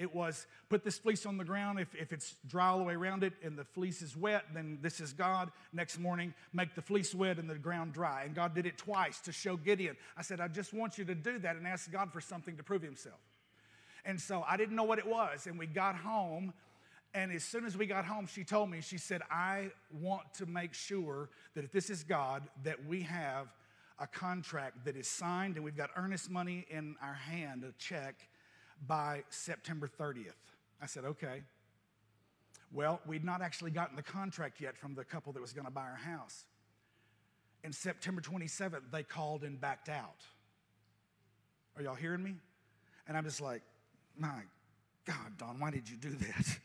It 0.00 0.14
was 0.14 0.46
put 0.70 0.82
this 0.82 0.98
fleece 0.98 1.26
on 1.26 1.36
the 1.36 1.44
ground. 1.44 1.78
If, 1.78 1.94
if 1.94 2.10
it's 2.10 2.36
dry 2.46 2.68
all 2.68 2.78
the 2.78 2.84
way 2.84 2.94
around 2.94 3.22
it 3.22 3.34
and 3.44 3.56
the 3.56 3.64
fleece 3.64 4.00
is 4.00 4.16
wet, 4.16 4.46
then 4.54 4.78
this 4.80 4.98
is 4.98 5.12
God. 5.12 5.52
Next 5.74 5.98
morning, 5.98 6.32
make 6.54 6.74
the 6.74 6.80
fleece 6.80 7.14
wet 7.14 7.38
and 7.38 7.50
the 7.50 7.54
ground 7.56 7.92
dry. 7.92 8.22
And 8.24 8.34
God 8.34 8.54
did 8.54 8.64
it 8.64 8.78
twice 8.78 9.20
to 9.20 9.32
show 9.32 9.58
Gideon. 9.58 9.98
I 10.16 10.22
said, 10.22 10.40
I 10.40 10.48
just 10.48 10.72
want 10.72 10.96
you 10.96 11.04
to 11.04 11.14
do 11.14 11.38
that 11.40 11.56
and 11.56 11.66
ask 11.66 11.92
God 11.92 12.14
for 12.14 12.22
something 12.22 12.56
to 12.56 12.62
prove 12.62 12.80
himself. 12.80 13.20
And 14.06 14.18
so 14.18 14.42
I 14.48 14.56
didn't 14.56 14.74
know 14.74 14.84
what 14.84 14.98
it 14.98 15.06
was. 15.06 15.46
And 15.46 15.58
we 15.58 15.66
got 15.66 15.96
home 15.96 16.54
and 17.12 17.32
as 17.32 17.42
soon 17.42 17.64
as 17.64 17.76
we 17.76 17.86
got 17.86 18.04
home, 18.04 18.26
she 18.26 18.44
told 18.44 18.70
me, 18.70 18.80
she 18.80 18.96
said, 18.96 19.22
I 19.30 19.72
want 20.00 20.32
to 20.34 20.46
make 20.46 20.74
sure 20.74 21.28
that 21.54 21.64
if 21.64 21.72
this 21.72 21.90
is 21.90 22.04
God, 22.04 22.44
that 22.62 22.86
we 22.86 23.02
have 23.02 23.48
a 23.98 24.06
contract 24.06 24.84
that 24.84 24.96
is 24.96 25.08
signed 25.08 25.56
and 25.56 25.64
we've 25.64 25.76
got 25.76 25.90
earnest 25.96 26.30
money 26.30 26.66
in 26.70 26.94
our 27.02 27.14
hand, 27.14 27.64
a 27.64 27.72
check, 27.78 28.28
by 28.86 29.22
September 29.30 29.88
30th. 29.88 30.32
I 30.82 30.86
said, 30.86 31.04
okay. 31.04 31.42
Well, 32.72 33.00
we'd 33.06 33.24
not 33.24 33.42
actually 33.42 33.70
gotten 33.72 33.96
the 33.96 34.02
contract 34.02 34.60
yet 34.60 34.76
from 34.76 34.94
the 34.94 35.04
couple 35.04 35.32
that 35.32 35.42
was 35.42 35.52
going 35.52 35.66
to 35.66 35.72
buy 35.72 35.82
our 35.82 35.96
house. 35.96 36.44
And 37.62 37.74
September 37.74 38.20
27th, 38.20 38.90
they 38.90 39.02
called 39.02 39.42
and 39.42 39.60
backed 39.60 39.88
out. 39.88 40.24
Are 41.76 41.82
y'all 41.82 41.94
hearing 41.94 42.22
me? 42.22 42.36
And 43.06 43.16
I'm 43.16 43.24
just 43.24 43.40
like, 43.40 43.62
my 44.16 44.42
God, 45.04 45.36
Dawn, 45.38 45.58
why 45.58 45.70
did 45.70 45.88
you 45.88 45.96
do 45.96 46.10
that? 46.10 46.46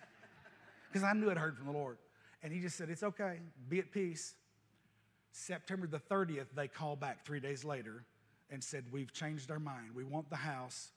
because 0.92 1.04
I 1.04 1.14
knew 1.14 1.30
I'd 1.30 1.38
heard 1.38 1.58
from 1.58 1.68
the 1.68 1.74
Lord. 1.74 1.98
And 2.44 2.54
he 2.54 2.60
just 2.60 2.78
said, 2.78 2.90
It's 2.90 3.04
okay, 3.04 3.40
be 3.70 3.80
at 3.80 3.92
peace. 3.92 4.36
September 5.32 5.88
the 5.88 6.00
30th, 6.00 6.48
they 6.56 6.68
called 6.68 7.00
back 7.00 7.26
three 7.26 7.40
days 7.40 7.66
later 7.66 8.06
and 8.50 8.64
said, 8.64 8.86
We've 8.92 9.12
changed 9.12 9.52
our 9.52 9.60
mind. 9.60 9.96
We 9.96 10.04
want 10.04 10.30
the 10.30 10.36
house. 10.36 10.92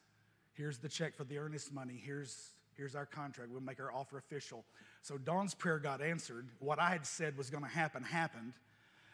Here's 0.58 0.78
the 0.78 0.88
check 0.88 1.14
for 1.14 1.22
the 1.22 1.38
earnest 1.38 1.72
money. 1.72 2.02
Here's, 2.04 2.50
here's 2.76 2.96
our 2.96 3.06
contract. 3.06 3.52
We'll 3.52 3.60
make 3.60 3.78
our 3.78 3.92
offer 3.92 4.18
official. 4.18 4.64
So 5.02 5.16
Dawn's 5.16 5.54
prayer 5.54 5.78
got 5.78 6.02
answered. 6.02 6.48
What 6.58 6.80
I 6.80 6.90
had 6.90 7.06
said 7.06 7.38
was 7.38 7.48
going 7.48 7.62
to 7.62 7.70
happen 7.70 8.02
happened. 8.02 8.54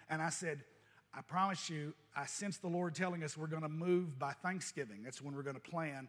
And 0.08 0.22
I 0.22 0.30
said, 0.30 0.64
I 1.12 1.20
promise 1.20 1.68
you, 1.68 1.92
I 2.16 2.24
sense 2.24 2.56
the 2.56 2.68
Lord 2.68 2.94
telling 2.94 3.22
us 3.22 3.36
we're 3.36 3.46
going 3.46 3.62
to 3.62 3.68
move 3.68 4.18
by 4.18 4.32
Thanksgiving. 4.42 5.02
That's 5.04 5.20
when 5.20 5.36
we're 5.36 5.42
going 5.42 5.60
to 5.60 5.70
plan. 5.70 6.08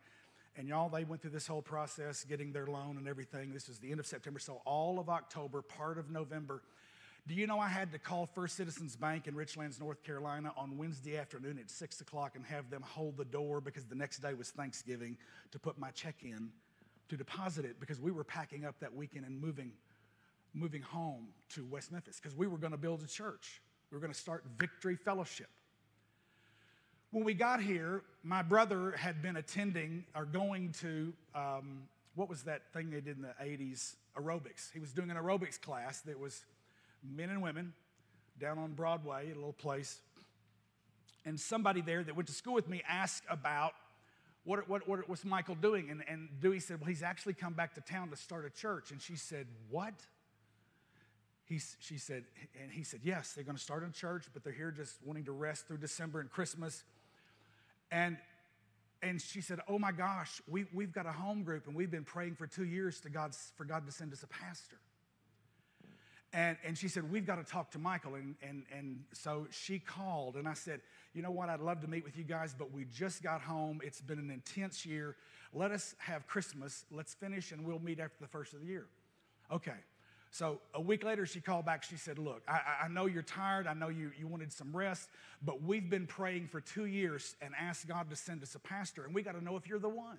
And 0.55 0.69
y'all, 0.69 0.87
they 0.87 1.03
went 1.03 1.21
through 1.21 1.31
this 1.31 1.47
whole 1.47 1.61
process, 1.61 2.23
getting 2.23 2.53
their 2.53 2.65
loan 2.65 2.95
and 2.97 3.05
everything. 3.05 3.51
This 3.51 3.67
was 3.67 3.77
the 3.77 3.91
end 3.91 3.99
of 3.99 4.07
September, 4.07 4.39
so 4.39 4.61
all 4.63 4.99
of 4.99 5.09
October, 5.09 5.61
part 5.61 5.97
of 5.97 6.09
November. 6.09 6.61
Do 7.27 7.33
you 7.33 7.47
know 7.47 7.59
I 7.59 7.67
had 7.67 7.91
to 7.91 7.97
call 7.97 8.27
First 8.27 8.55
Citizens 8.55 8.95
Bank 8.95 9.27
in 9.27 9.33
Richlands, 9.33 9.79
North 9.79 10.03
Carolina 10.03 10.53
on 10.55 10.77
Wednesday 10.77 11.17
afternoon 11.17 11.57
at 11.57 11.71
6 11.71 12.01
o'clock 12.01 12.35
and 12.35 12.45
have 12.45 12.69
them 12.69 12.83
hold 12.83 13.17
the 13.17 13.25
door 13.25 13.59
because 13.59 13.83
the 13.85 13.95
next 13.95 14.19
day 14.19 14.35
was 14.35 14.51
Thanksgiving 14.51 15.17
to 15.51 15.57
put 15.57 15.79
my 15.79 15.89
check 15.89 16.17
in 16.21 16.51
to 17.09 17.17
deposit 17.17 17.65
it 17.65 17.79
because 17.79 17.99
we 17.99 18.11
were 18.11 18.23
packing 18.23 18.63
up 18.63 18.79
that 18.79 18.93
weekend 18.93 19.25
and 19.25 19.41
moving, 19.41 19.71
moving 20.53 20.83
home 20.83 21.29
to 21.49 21.65
West 21.65 21.91
Memphis 21.91 22.19
because 22.21 22.37
we 22.37 22.45
were 22.45 22.59
going 22.59 22.73
to 22.73 22.77
build 22.77 23.01
a 23.01 23.07
church. 23.07 23.59
We 23.89 23.95
were 23.95 24.01
going 24.01 24.13
to 24.13 24.19
start 24.19 24.43
Victory 24.59 24.95
Fellowship. 24.95 25.49
When 27.09 27.23
we 27.23 27.33
got 27.33 27.59
here, 27.59 28.03
my 28.21 28.43
brother 28.43 28.91
had 28.91 29.23
been 29.23 29.37
attending 29.37 30.05
or 30.15 30.25
going 30.25 30.73
to, 30.81 31.11
um, 31.33 31.87
what 32.13 32.29
was 32.29 32.43
that 32.43 32.71
thing 32.71 32.91
they 32.91 33.01
did 33.01 33.17
in 33.17 33.23
the 33.23 33.33
80s? 33.43 33.95
Aerobics. 34.15 34.71
He 34.71 34.79
was 34.79 34.93
doing 34.93 35.09
an 35.09 35.17
aerobics 35.17 35.59
class 35.59 36.01
that 36.01 36.17
was 36.19 36.45
men 37.15 37.29
and 37.29 37.41
women 37.41 37.73
down 38.39 38.57
on 38.57 38.73
Broadway, 38.73 39.31
a 39.31 39.35
little 39.35 39.53
place. 39.53 39.99
And 41.25 41.39
somebody 41.39 41.81
there 41.81 42.03
that 42.03 42.15
went 42.15 42.27
to 42.27 42.33
school 42.33 42.53
with 42.53 42.69
me 42.69 42.83
asked 42.87 43.23
about 43.29 43.73
what, 44.43 44.69
what, 44.69 44.87
what 44.87 45.09
was 45.09 45.25
Michael 45.25 45.55
doing? 45.55 45.89
And, 45.89 46.03
and 46.07 46.29
Dewey 46.39 46.59
said, 46.59 46.79
Well, 46.79 46.87
he's 46.87 47.01
actually 47.01 47.33
come 47.33 47.53
back 47.53 47.73
to 47.75 47.81
town 47.81 48.09
to 48.11 48.15
start 48.15 48.45
a 48.45 48.49
church. 48.51 48.91
And 48.91 49.01
she 49.01 49.15
said, 49.15 49.47
What? 49.69 49.93
He, 51.45 51.59
she 51.79 51.97
said, 51.97 52.23
and 52.61 52.71
he 52.71 52.83
said, 52.83 53.01
Yes, 53.03 53.33
they're 53.33 53.43
going 53.43 53.57
to 53.57 53.61
start 53.61 53.83
a 53.83 53.91
church, 53.91 54.25
but 54.33 54.43
they're 54.43 54.53
here 54.53 54.71
just 54.71 54.97
wanting 55.03 55.25
to 55.25 55.31
rest 55.31 55.67
through 55.67 55.77
December 55.77 56.19
and 56.19 56.29
Christmas. 56.29 56.83
And, 57.91 58.17
and 59.01 59.19
she 59.19 59.41
said, 59.41 59.59
Oh 59.67 59.79
my 59.79 59.91
gosh, 59.91 60.41
we, 60.47 60.65
we've 60.73 60.93
got 60.93 61.07
a 61.07 61.11
home 61.11 61.43
group 61.43 61.65
and 61.65 61.75
we've 61.75 61.91
been 61.91 62.03
praying 62.03 62.35
for 62.35 62.45
two 62.45 62.65
years 62.65 62.99
to 63.01 63.09
God, 63.09 63.33
for 63.55 63.65
God 63.65 63.87
to 63.87 63.91
send 63.91 64.13
us 64.13 64.21
a 64.21 64.27
pastor. 64.27 64.77
And, 66.35 66.57
and 66.65 66.77
she 66.77 66.89
said, 66.89 67.09
We've 67.09 67.25
got 67.25 67.37
to 67.37 67.49
talk 67.49 67.71
to 67.71 67.79
Michael. 67.79 68.15
And, 68.15 68.35
and, 68.43 68.63
and 68.77 68.99
so 69.13 69.47
she 69.51 69.79
called, 69.79 70.35
and 70.35 70.49
I 70.49 70.53
said, 70.53 70.81
You 71.13 71.21
know 71.21 71.31
what? 71.31 71.47
I'd 71.47 71.61
love 71.61 71.79
to 71.81 71.87
meet 71.87 72.03
with 72.03 72.17
you 72.17 72.25
guys, 72.25 72.53
but 72.53 72.73
we 72.73 72.85
just 72.93 73.23
got 73.23 73.41
home. 73.41 73.79
It's 73.81 74.01
been 74.01 74.19
an 74.19 74.29
intense 74.29 74.85
year. 74.85 75.15
Let 75.53 75.71
us 75.71 75.95
have 75.97 76.27
Christmas. 76.27 76.83
Let's 76.91 77.13
finish, 77.13 77.53
and 77.53 77.65
we'll 77.65 77.79
meet 77.79 78.01
after 78.01 78.17
the 78.19 78.27
first 78.27 78.53
of 78.53 78.59
the 78.59 78.67
year. 78.67 78.85
Okay. 79.49 79.77
So 80.29 80.59
a 80.73 80.81
week 80.81 81.05
later, 81.05 81.25
she 81.25 81.39
called 81.39 81.65
back. 81.65 81.83
She 81.83 81.95
said, 81.95 82.19
Look, 82.19 82.41
I, 82.49 82.59
I 82.83 82.87
know 82.89 83.05
you're 83.05 83.23
tired. 83.23 83.65
I 83.65 83.73
know 83.73 83.87
you, 83.87 84.11
you 84.19 84.27
wanted 84.27 84.51
some 84.51 84.75
rest, 84.75 85.07
but 85.41 85.63
we've 85.63 85.89
been 85.89 86.05
praying 86.05 86.49
for 86.49 86.59
two 86.59 86.85
years 86.85 87.37
and 87.41 87.53
asked 87.57 87.87
God 87.87 88.09
to 88.09 88.17
send 88.17 88.43
us 88.43 88.55
a 88.55 88.59
pastor, 88.59 89.05
and 89.05 89.15
we 89.15 89.21
got 89.21 89.35
to 89.35 89.43
know 89.43 89.55
if 89.55 89.69
you're 89.69 89.79
the 89.79 89.87
one. 89.87 90.17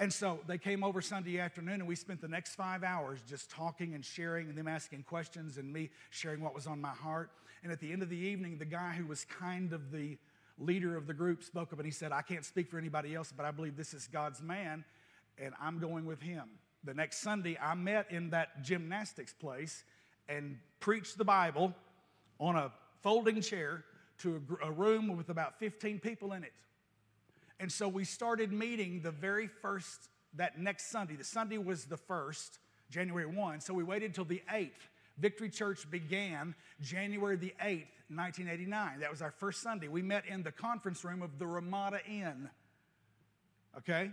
And 0.00 0.12
so 0.12 0.38
they 0.46 0.58
came 0.58 0.84
over 0.84 1.00
Sunday 1.00 1.40
afternoon, 1.40 1.80
and 1.80 1.88
we 1.88 1.96
spent 1.96 2.20
the 2.20 2.28
next 2.28 2.54
five 2.54 2.84
hours 2.84 3.18
just 3.28 3.50
talking 3.50 3.94
and 3.94 4.04
sharing, 4.04 4.48
and 4.48 4.56
them 4.56 4.68
asking 4.68 5.02
questions, 5.02 5.58
and 5.58 5.72
me 5.72 5.90
sharing 6.10 6.40
what 6.40 6.54
was 6.54 6.68
on 6.68 6.80
my 6.80 6.90
heart. 6.90 7.30
And 7.64 7.72
at 7.72 7.80
the 7.80 7.92
end 7.92 8.02
of 8.02 8.08
the 8.08 8.16
evening, 8.16 8.58
the 8.58 8.64
guy 8.64 8.92
who 8.92 9.06
was 9.06 9.24
kind 9.24 9.72
of 9.72 9.90
the 9.90 10.16
leader 10.58 10.96
of 10.96 11.06
the 11.06 11.14
group 11.14 11.42
spoke 11.42 11.72
up 11.72 11.78
and 11.78 11.86
he 11.86 11.92
said, 11.92 12.12
I 12.12 12.22
can't 12.22 12.44
speak 12.44 12.68
for 12.68 12.78
anybody 12.78 13.14
else, 13.14 13.32
but 13.36 13.44
I 13.44 13.50
believe 13.50 13.76
this 13.76 13.94
is 13.94 14.06
God's 14.06 14.42
man, 14.42 14.84
and 15.36 15.54
I'm 15.60 15.78
going 15.78 16.04
with 16.04 16.20
him. 16.20 16.44
The 16.84 16.94
next 16.94 17.18
Sunday, 17.18 17.58
I 17.60 17.74
met 17.74 18.10
in 18.10 18.30
that 18.30 18.62
gymnastics 18.62 19.32
place 19.32 19.84
and 20.28 20.58
preached 20.80 21.18
the 21.18 21.24
Bible 21.24 21.74
on 22.38 22.56
a 22.56 22.70
folding 23.02 23.40
chair 23.40 23.84
to 24.18 24.42
a, 24.62 24.70
room 24.70 25.16
with 25.16 25.28
about 25.28 25.58
15 25.58 26.00
people 26.00 26.32
in 26.32 26.44
it. 26.44 26.52
And 27.60 27.70
so 27.70 27.88
we 27.88 28.04
started 28.04 28.52
meeting 28.52 29.00
the 29.02 29.10
very 29.10 29.48
first, 29.48 30.08
that 30.34 30.58
next 30.58 30.90
Sunday. 30.90 31.16
The 31.16 31.24
Sunday 31.24 31.58
was 31.58 31.86
the 31.86 31.96
first, 31.96 32.58
January 32.90 33.26
1. 33.26 33.60
So 33.60 33.74
we 33.74 33.82
waited 33.82 34.14
till 34.14 34.24
the 34.24 34.42
8th. 34.52 34.70
Victory 35.18 35.50
Church 35.50 35.90
began 35.90 36.54
January 36.80 37.36
the 37.36 37.54
8th, 37.60 37.90
1989. 38.08 39.00
That 39.00 39.10
was 39.10 39.20
our 39.20 39.32
first 39.32 39.62
Sunday. 39.62 39.88
We 39.88 40.02
met 40.02 40.24
in 40.26 40.42
the 40.42 40.52
conference 40.52 41.04
room 41.04 41.22
of 41.22 41.38
the 41.38 41.46
Ramada 41.46 41.98
Inn. 42.06 42.48
Okay? 43.76 44.12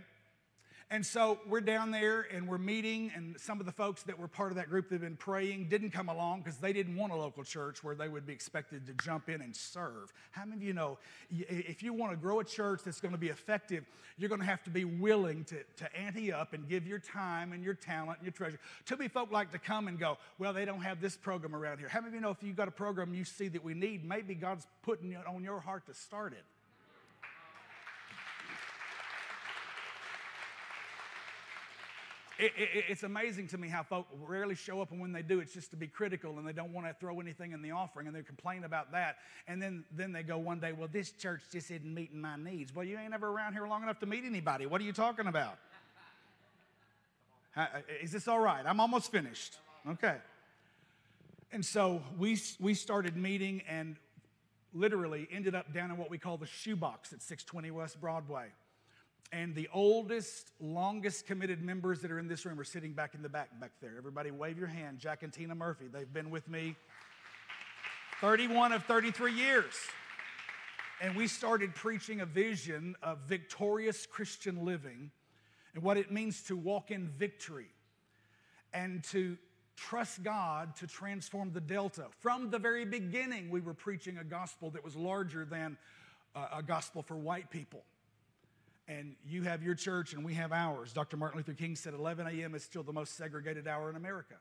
And 0.88 1.04
so 1.04 1.40
we're 1.48 1.62
down 1.62 1.90
there 1.90 2.28
and 2.32 2.46
we're 2.46 2.58
meeting, 2.58 3.10
and 3.16 3.34
some 3.40 3.58
of 3.58 3.66
the 3.66 3.72
folks 3.72 4.04
that 4.04 4.16
were 4.16 4.28
part 4.28 4.52
of 4.52 4.56
that 4.56 4.70
group 4.70 4.88
that 4.88 4.94
had 4.94 5.00
been 5.00 5.16
praying 5.16 5.68
didn't 5.68 5.90
come 5.90 6.08
along 6.08 6.42
because 6.42 6.58
they 6.58 6.72
didn't 6.72 6.94
want 6.94 7.12
a 7.12 7.16
local 7.16 7.42
church 7.42 7.82
where 7.82 7.96
they 7.96 8.08
would 8.08 8.24
be 8.24 8.32
expected 8.32 8.86
to 8.86 8.92
jump 9.04 9.28
in 9.28 9.40
and 9.40 9.54
serve. 9.54 10.12
How 10.30 10.44
many 10.44 10.58
of 10.58 10.62
you 10.62 10.74
know 10.74 10.98
if 11.28 11.82
you 11.82 11.92
want 11.92 12.12
to 12.12 12.16
grow 12.16 12.38
a 12.38 12.44
church 12.44 12.82
that's 12.84 13.00
going 13.00 13.10
to 13.10 13.18
be 13.18 13.30
effective, 13.30 13.84
you're 14.16 14.28
going 14.28 14.40
to 14.40 14.46
have 14.46 14.62
to 14.62 14.70
be 14.70 14.84
willing 14.84 15.42
to, 15.46 15.56
to 15.78 15.96
ante 15.96 16.32
up 16.32 16.52
and 16.52 16.68
give 16.68 16.86
your 16.86 17.00
time 17.00 17.52
and 17.52 17.64
your 17.64 17.74
talent 17.74 18.18
and 18.18 18.24
your 18.24 18.32
treasure. 18.32 18.60
Too 18.84 18.96
many 18.96 19.08
folk 19.08 19.32
like 19.32 19.50
to 19.52 19.58
come 19.58 19.88
and 19.88 19.98
go, 19.98 20.18
well, 20.38 20.52
they 20.52 20.64
don't 20.64 20.82
have 20.82 21.00
this 21.00 21.16
program 21.16 21.56
around 21.56 21.78
here. 21.78 21.88
How 21.88 21.98
many 22.00 22.10
of 22.10 22.14
you 22.14 22.20
know 22.20 22.30
if 22.30 22.44
you've 22.44 22.56
got 22.56 22.68
a 22.68 22.72
program 22.72 23.12
you 23.12 23.24
see 23.24 23.48
that 23.48 23.64
we 23.64 23.74
need, 23.74 24.04
maybe 24.04 24.36
God's 24.36 24.68
putting 24.82 25.10
it 25.10 25.26
on 25.26 25.42
your 25.42 25.58
heart 25.58 25.84
to 25.86 25.94
start 25.94 26.32
it? 26.32 26.44
It, 32.38 32.52
it, 32.56 32.84
it's 32.88 33.02
amazing 33.02 33.48
to 33.48 33.58
me 33.58 33.68
how 33.68 33.82
folk 33.82 34.06
rarely 34.26 34.54
show 34.54 34.82
up, 34.82 34.90
and 34.90 35.00
when 35.00 35.12
they 35.12 35.22
do, 35.22 35.40
it's 35.40 35.54
just 35.54 35.70
to 35.70 35.76
be 35.76 35.86
critical 35.86 36.38
and 36.38 36.46
they 36.46 36.52
don't 36.52 36.72
want 36.72 36.86
to 36.86 36.94
throw 36.94 37.18
anything 37.20 37.52
in 37.52 37.62
the 37.62 37.70
offering 37.70 38.06
and 38.06 38.14
they 38.14 38.22
complain 38.22 38.64
about 38.64 38.92
that. 38.92 39.16
And 39.48 39.60
then, 39.62 39.84
then 39.90 40.12
they 40.12 40.22
go 40.22 40.36
one 40.36 40.60
day, 40.60 40.72
Well, 40.72 40.88
this 40.90 41.10
church 41.12 41.42
just 41.50 41.70
isn't 41.70 41.94
meeting 41.94 42.20
my 42.20 42.36
needs. 42.36 42.74
Well, 42.74 42.84
you 42.84 42.98
ain't 42.98 43.14
ever 43.14 43.28
around 43.28 43.54
here 43.54 43.66
long 43.66 43.82
enough 43.82 44.00
to 44.00 44.06
meet 44.06 44.24
anybody. 44.24 44.66
What 44.66 44.80
are 44.80 44.84
you 44.84 44.92
talking 44.92 45.26
about? 45.26 45.58
Uh, 47.56 47.66
is 48.02 48.12
this 48.12 48.28
all 48.28 48.40
right? 48.40 48.64
I'm 48.66 48.80
almost 48.80 49.10
finished. 49.10 49.56
Okay. 49.88 50.16
And 51.52 51.64
so 51.64 52.02
we, 52.18 52.38
we 52.60 52.74
started 52.74 53.16
meeting 53.16 53.62
and 53.66 53.96
literally 54.74 55.26
ended 55.30 55.54
up 55.54 55.72
down 55.72 55.90
in 55.90 55.96
what 55.96 56.10
we 56.10 56.18
call 56.18 56.36
the 56.36 56.46
shoebox 56.46 57.12
at 57.12 57.22
620 57.22 57.70
West 57.70 58.00
Broadway. 58.00 58.48
And 59.32 59.54
the 59.54 59.68
oldest, 59.72 60.52
longest 60.60 61.26
committed 61.26 61.62
members 61.62 62.00
that 62.00 62.10
are 62.10 62.18
in 62.18 62.28
this 62.28 62.46
room 62.46 62.58
are 62.60 62.64
sitting 62.64 62.92
back 62.92 63.14
in 63.14 63.22
the 63.22 63.28
back, 63.28 63.48
back 63.60 63.72
there. 63.80 63.94
Everybody 63.98 64.30
wave 64.30 64.56
your 64.56 64.68
hand. 64.68 64.98
Jack 64.98 65.22
and 65.22 65.32
Tina 65.32 65.54
Murphy, 65.54 65.86
they've 65.92 66.12
been 66.12 66.30
with 66.30 66.48
me 66.48 66.76
31 68.20 68.72
of 68.72 68.84
33 68.84 69.32
years. 69.32 69.74
And 71.02 71.16
we 71.16 71.26
started 71.26 71.74
preaching 71.74 72.20
a 72.20 72.26
vision 72.26 72.94
of 73.02 73.18
victorious 73.26 74.06
Christian 74.06 74.64
living 74.64 75.10
and 75.74 75.82
what 75.82 75.96
it 75.96 76.10
means 76.10 76.42
to 76.44 76.56
walk 76.56 76.90
in 76.90 77.08
victory 77.08 77.68
and 78.72 79.02
to 79.04 79.36
trust 79.76 80.22
God 80.22 80.74
to 80.76 80.86
transform 80.86 81.52
the 81.52 81.60
Delta. 81.60 82.06
From 82.20 82.50
the 82.50 82.58
very 82.58 82.86
beginning, 82.86 83.50
we 83.50 83.60
were 83.60 83.74
preaching 83.74 84.18
a 84.18 84.24
gospel 84.24 84.70
that 84.70 84.82
was 84.82 84.96
larger 84.96 85.44
than 85.44 85.76
uh, 86.34 86.46
a 86.54 86.62
gospel 86.62 87.02
for 87.02 87.16
white 87.16 87.50
people 87.50 87.82
and 88.88 89.16
you 89.26 89.42
have 89.42 89.62
your 89.62 89.74
church 89.74 90.12
and 90.12 90.24
we 90.24 90.34
have 90.34 90.52
ours. 90.52 90.92
Dr. 90.92 91.16
Martin 91.16 91.38
Luther 91.38 91.54
King 91.54 91.74
said 91.74 91.94
11 91.94 92.26
a.m. 92.26 92.54
is 92.54 92.62
still 92.62 92.82
the 92.82 92.92
most 92.92 93.16
segregated 93.16 93.66
hour 93.66 93.90
in 93.90 93.96
America. 93.96 94.36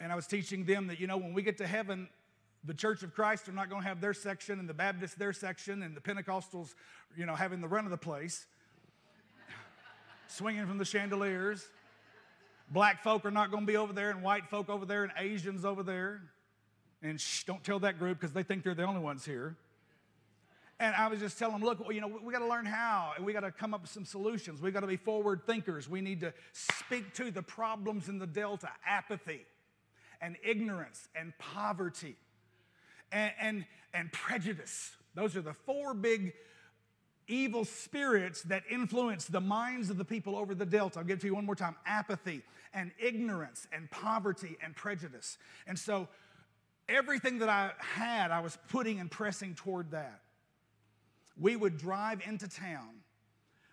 And 0.00 0.10
I 0.10 0.16
was 0.16 0.26
teaching 0.26 0.64
them 0.64 0.86
that, 0.88 0.98
you 0.98 1.06
know, 1.06 1.16
when 1.16 1.34
we 1.34 1.42
get 1.42 1.58
to 1.58 1.66
heaven, 1.66 2.08
the 2.64 2.74
Church 2.74 3.02
of 3.02 3.14
Christ 3.14 3.48
are 3.48 3.52
not 3.52 3.68
going 3.68 3.82
to 3.82 3.88
have 3.88 4.00
their 4.00 4.14
section 4.14 4.58
and 4.58 4.68
the 4.68 4.74
Baptists 4.74 5.14
their 5.14 5.32
section 5.32 5.82
and 5.82 5.94
the 5.94 6.00
Pentecostals, 6.00 6.74
you 7.16 7.26
know, 7.26 7.34
having 7.34 7.60
the 7.60 7.68
run 7.68 7.84
of 7.84 7.90
the 7.90 7.98
place, 7.98 8.46
swinging 10.28 10.66
from 10.66 10.78
the 10.78 10.84
chandeliers. 10.84 11.68
Black 12.70 13.02
folk 13.02 13.26
are 13.26 13.30
not 13.30 13.50
going 13.50 13.64
to 13.64 13.66
be 13.66 13.76
over 13.76 13.92
there 13.92 14.10
and 14.10 14.22
white 14.22 14.48
folk 14.48 14.70
over 14.70 14.86
there 14.86 15.04
and 15.04 15.12
Asians 15.18 15.64
over 15.64 15.82
there. 15.82 16.22
And 17.02 17.20
shh, 17.20 17.44
don't 17.44 17.62
tell 17.62 17.78
that 17.80 17.98
group 17.98 18.18
because 18.18 18.32
they 18.32 18.42
think 18.42 18.64
they're 18.64 18.74
the 18.74 18.84
only 18.84 19.02
ones 19.02 19.26
here. 19.26 19.56
And 20.84 20.94
I 20.96 21.08
was 21.08 21.18
just 21.18 21.38
telling 21.38 21.54
them, 21.54 21.64
look, 21.64 21.82
you 21.90 22.02
know, 22.02 22.08
we 22.22 22.30
got 22.30 22.40
to 22.40 22.46
learn 22.46 22.66
how, 22.66 23.12
and 23.16 23.24
we 23.24 23.32
got 23.32 23.40
to 23.40 23.50
come 23.50 23.72
up 23.72 23.80
with 23.80 23.90
some 23.90 24.04
solutions. 24.04 24.60
We 24.60 24.70
got 24.70 24.80
to 24.80 24.86
be 24.86 24.98
forward 24.98 25.46
thinkers. 25.46 25.88
We 25.88 26.02
need 26.02 26.20
to 26.20 26.34
speak 26.52 27.14
to 27.14 27.30
the 27.30 27.40
problems 27.40 28.10
in 28.10 28.18
the 28.18 28.26
Delta 28.26 28.68
apathy, 28.86 29.46
and 30.20 30.36
ignorance, 30.44 31.08
and 31.18 31.32
poverty, 31.38 32.16
and, 33.12 33.32
and, 33.40 33.64
and 33.94 34.12
prejudice. 34.12 34.90
Those 35.14 35.36
are 35.36 35.40
the 35.40 35.54
four 35.54 35.94
big 35.94 36.34
evil 37.28 37.64
spirits 37.64 38.42
that 38.42 38.64
influence 38.70 39.24
the 39.24 39.40
minds 39.40 39.88
of 39.88 39.96
the 39.96 40.04
people 40.04 40.36
over 40.36 40.54
the 40.54 40.66
Delta. 40.66 40.98
I'll 40.98 41.04
give 41.06 41.16
it 41.16 41.20
to 41.22 41.28
you 41.28 41.34
one 41.34 41.46
more 41.46 41.56
time 41.56 41.76
apathy, 41.86 42.42
and 42.74 42.90
ignorance, 42.98 43.66
and 43.72 43.90
poverty, 43.90 44.58
and 44.62 44.76
prejudice. 44.76 45.38
And 45.66 45.78
so, 45.78 46.08
everything 46.90 47.38
that 47.38 47.48
I 47.48 47.72
had, 47.78 48.30
I 48.30 48.40
was 48.40 48.58
putting 48.68 49.00
and 49.00 49.10
pressing 49.10 49.54
toward 49.54 49.92
that 49.92 50.20
we 51.38 51.56
would 51.56 51.78
drive 51.78 52.20
into 52.26 52.48
town 52.48 52.90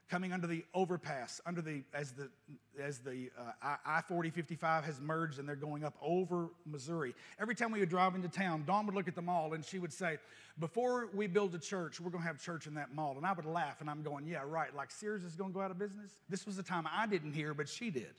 coming 0.09 0.33
under 0.33 0.45
the 0.45 0.65
overpass 0.73 1.39
under 1.45 1.61
the 1.61 1.83
as 1.93 2.11
the 2.11 2.29
as 2.77 2.99
the 2.99 3.29
uh, 3.39 3.75
i-40 3.85 4.33
55 4.33 4.83
has 4.83 4.99
merged 4.99 5.39
and 5.39 5.47
they're 5.47 5.55
going 5.55 5.85
up 5.85 5.95
over 6.01 6.49
missouri. 6.65 7.15
Every 7.39 7.55
time 7.55 7.71
we 7.71 7.79
would 7.79 7.89
drive 7.89 8.13
into 8.13 8.27
town 8.27 8.65
dawn 8.67 8.85
would 8.87 8.95
look 8.95 9.07
at 9.07 9.15
the 9.15 9.21
mall 9.21 9.53
and 9.53 9.63
she 9.63 9.79
would 9.79 9.93
say 9.93 10.17
before 10.59 11.09
we 11.13 11.27
build 11.27 11.55
a 11.55 11.59
church 11.59 12.01
we're 12.01 12.09
going 12.09 12.23
to 12.23 12.27
have 12.27 12.41
church 12.41 12.67
in 12.67 12.73
that 12.73 12.93
mall. 12.93 13.15
And 13.15 13.25
i 13.25 13.31
would 13.31 13.45
laugh 13.45 13.79
and 13.79 13.89
i'm 13.89 14.03
going 14.03 14.25
yeah 14.25 14.41
right 14.45 14.75
like 14.75 14.91
sears 14.91 15.23
is 15.23 15.35
going 15.35 15.51
to 15.51 15.53
go 15.53 15.61
out 15.61 15.71
of 15.71 15.79
business? 15.79 16.11
This 16.27 16.45
was 16.45 16.57
the 16.57 16.63
time 16.63 16.85
i 16.91 17.07
didn't 17.07 17.33
hear 17.33 17.53
but 17.53 17.69
she 17.69 17.89
did. 17.89 18.13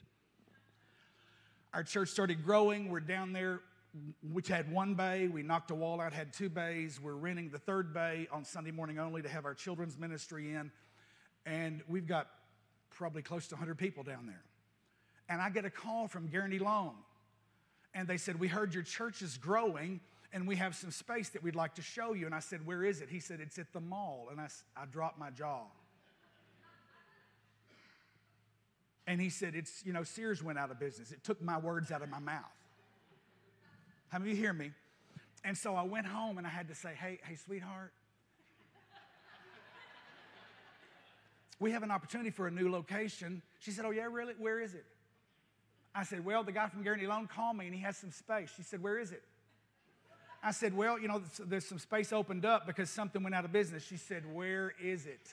Our 1.75 1.83
church 1.83 2.11
started 2.11 2.45
growing. 2.45 2.91
We're 2.91 3.01
down 3.01 3.33
there 3.33 3.61
which 4.33 4.49
had 4.49 4.73
one 4.73 4.95
bay. 4.95 5.29
We 5.29 5.43
knocked 5.43 5.71
a 5.71 5.75
wall 5.75 6.01
out, 6.01 6.13
had 6.13 6.33
two 6.33 6.49
bays. 6.49 7.01
We're 7.01 7.15
renting 7.15 7.51
the 7.51 7.59
third 7.59 7.93
bay 7.93 8.27
on 8.33 8.45
Sunday 8.45 8.71
morning 8.71 8.99
only 8.99 9.23
to 9.23 9.29
have 9.29 9.45
our 9.45 9.55
children's 9.55 9.99
ministry 9.99 10.53
in. 10.53 10.71
And 11.45 11.83
we've 11.89 12.07
got 12.07 12.29
probably 12.91 13.23
close 13.23 13.49
to 13.49 13.55
100 13.55 13.77
people 13.77 14.03
down 14.03 14.27
there. 14.27 14.43
And 15.29 15.41
I 15.41 15.51
get 15.51 15.65
a 15.65 15.71
call 15.71 16.09
from 16.09 16.29
Guaranty 16.29 16.59
Loan. 16.59 16.93
And 17.95 18.09
they 18.09 18.17
said, 18.17 18.41
We 18.41 18.49
heard 18.49 18.75
your 18.75 18.83
church 18.83 19.23
is 19.23 19.37
growing 19.37 20.01
and 20.33 20.49
we 20.49 20.57
have 20.57 20.75
some 20.75 20.91
space 20.91 21.29
that 21.31 21.43
we'd 21.43 21.55
like 21.55 21.75
to 21.75 21.83
show 21.83 22.15
you. 22.15 22.25
And 22.25 22.35
I 22.35 22.41
said, 22.41 22.65
Where 22.67 22.85
is 22.85 23.01
it? 23.03 23.11
He 23.11 23.21
said, 23.21 23.41
It's 23.41 23.59
at 23.59 23.73
the 23.73 23.81
mall. 23.81 24.29
And 24.31 24.41
I, 24.41 24.49
I 24.77 24.87
dropped 24.87 25.19
my 25.19 25.31
jaw. 25.31 25.65
And 29.07 29.21
he 29.21 29.29
said, 29.29 29.55
It's, 29.55 29.85
you 29.85 29.93
know, 29.93 30.05
Sears 30.05 30.43
went 30.43 30.59
out 30.59 30.71
of 30.71 30.79
business. 30.81 31.13
It 31.13 31.23
took 31.23 31.43
my 31.43 31.59
words 31.59 31.93
out 31.93 32.03
of 32.03 32.09
my 32.09 32.19
mouth. 32.19 32.45
How 34.13 34.19
many 34.19 34.33
of 34.33 34.37
you 34.37 34.43
hear 34.43 34.53
me? 34.53 34.73
And 35.43 35.57
so 35.57 35.75
I 35.75 35.85
went 35.85 36.05
home 36.05 36.37
and 36.37 36.47
I 36.47 36.51
had 36.51 36.69
to 36.69 36.75
say, 36.75 36.91
hey, 37.01 37.19
hey, 37.27 37.35
sweetheart, 37.35 37.95
we 41.59 41.71
have 41.71 41.83
an 41.83 41.91
opportunity 41.91 42.29
for 42.29 42.47
a 42.47 42.51
new 42.51 42.71
location. 42.71 43.41
She 43.61 43.71
said, 43.71 43.87
oh, 43.87 43.91
yeah, 43.91 44.09
really? 44.11 44.35
Where 44.39 44.61
is 44.61 44.75
it? 44.75 44.85
I 45.95 46.05
said, 46.05 46.27
well, 46.27 46.45
the 46.45 46.53
guy 46.53 46.69
from 46.69 46.83
Guaranty 46.83 47.07
Loan 47.07 47.27
called 47.27 47.57
me 47.57 47.65
and 47.65 47.75
he 47.75 47.81
has 47.81 47.97
some 47.97 48.11
space. 48.11 48.53
She 48.55 48.63
said, 48.63 48.83
where 48.83 48.99
is 48.99 49.13
it? 49.13 49.23
I 50.43 50.51
said, 50.51 50.77
well, 50.77 50.99
you 50.99 51.09
know, 51.09 51.23
there's 51.47 51.65
some 51.65 51.79
space 51.79 52.13
opened 52.13 52.45
up 52.45 52.67
because 52.67 52.91
something 52.91 53.23
went 53.23 53.35
out 53.35 53.47
of 53.47 53.53
business. 53.53 53.83
She 53.83 53.97
said, 53.97 54.25
where 54.31 54.75
is 54.79 55.07
it? 55.07 55.33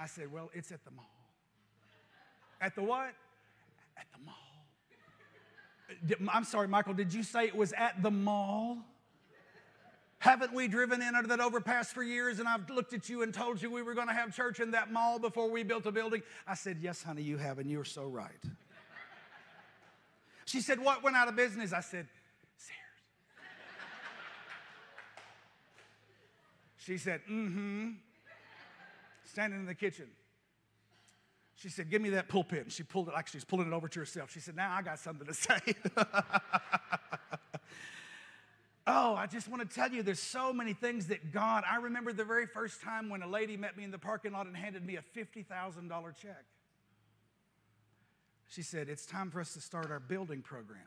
I 0.00 0.06
said, 0.06 0.32
well, 0.32 0.48
it's 0.54 0.72
at 0.72 0.82
the 0.86 0.90
mall. 0.90 1.04
At 2.62 2.74
the 2.74 2.82
what? 2.82 3.12
At 3.98 4.06
the 4.10 4.24
mall. 4.24 4.45
I'm 6.32 6.44
sorry, 6.44 6.68
Michael, 6.68 6.94
did 6.94 7.14
you 7.14 7.22
say 7.22 7.44
it 7.44 7.54
was 7.54 7.72
at 7.72 8.02
the 8.02 8.10
mall? 8.10 8.78
Haven't 10.18 10.52
we 10.54 10.66
driven 10.66 11.02
in 11.02 11.14
under 11.14 11.28
that 11.28 11.40
overpass 11.40 11.92
for 11.92 12.02
years 12.02 12.38
and 12.38 12.48
I've 12.48 12.68
looked 12.70 12.92
at 12.94 13.08
you 13.08 13.22
and 13.22 13.32
told 13.32 13.60
you 13.60 13.70
we 13.70 13.82
were 13.82 13.94
going 13.94 14.08
to 14.08 14.14
have 14.14 14.34
church 14.34 14.60
in 14.60 14.70
that 14.72 14.90
mall 14.90 15.18
before 15.18 15.50
we 15.50 15.62
built 15.62 15.86
a 15.86 15.92
building? 15.92 16.22
I 16.46 16.54
said, 16.54 16.78
Yes, 16.80 17.02
honey, 17.02 17.22
you 17.22 17.36
have, 17.36 17.58
and 17.58 17.70
you're 17.70 17.84
so 17.84 18.06
right. 18.06 18.32
She 20.46 20.60
said, 20.60 20.80
What 20.80 21.02
went 21.02 21.16
out 21.16 21.28
of 21.28 21.36
business? 21.36 21.72
I 21.72 21.80
said, 21.80 22.08
Sears. 22.56 22.78
She 26.78 26.98
said, 26.98 27.20
Mm 27.30 27.52
hmm. 27.52 27.88
Standing 29.24 29.60
in 29.60 29.66
the 29.66 29.74
kitchen. 29.74 30.06
She 31.56 31.68
said, 31.70 31.90
Give 31.90 32.00
me 32.00 32.10
that 32.10 32.28
pulpit. 32.28 32.62
And 32.62 32.72
she 32.72 32.82
pulled 32.82 33.08
it, 33.08 33.14
like 33.14 33.26
she's 33.26 33.44
pulling 33.44 33.66
it 33.66 33.72
over 33.72 33.88
to 33.88 33.98
herself. 33.98 34.30
She 34.30 34.40
said, 34.40 34.56
Now 34.56 34.74
I 34.74 34.82
got 34.82 34.98
something 34.98 35.26
to 35.26 35.34
say. 35.34 35.58
Oh, 38.88 39.16
I 39.16 39.26
just 39.26 39.48
want 39.48 39.68
to 39.68 39.74
tell 39.74 39.90
you, 39.90 40.04
there's 40.04 40.20
so 40.20 40.52
many 40.52 40.72
things 40.72 41.06
that 41.08 41.32
God. 41.32 41.64
I 41.68 41.76
remember 41.76 42.12
the 42.12 42.24
very 42.24 42.46
first 42.46 42.80
time 42.80 43.08
when 43.08 43.20
a 43.20 43.26
lady 43.26 43.56
met 43.56 43.76
me 43.76 43.82
in 43.82 43.90
the 43.90 43.98
parking 43.98 44.32
lot 44.32 44.46
and 44.46 44.56
handed 44.56 44.86
me 44.86 44.96
a 44.96 45.02
$50,000 45.18 46.16
check. 46.16 46.44
She 48.48 48.62
said, 48.62 48.88
It's 48.88 49.06
time 49.06 49.30
for 49.30 49.40
us 49.40 49.54
to 49.54 49.60
start 49.60 49.90
our 49.90 49.98
building 49.98 50.40
program. 50.40 50.86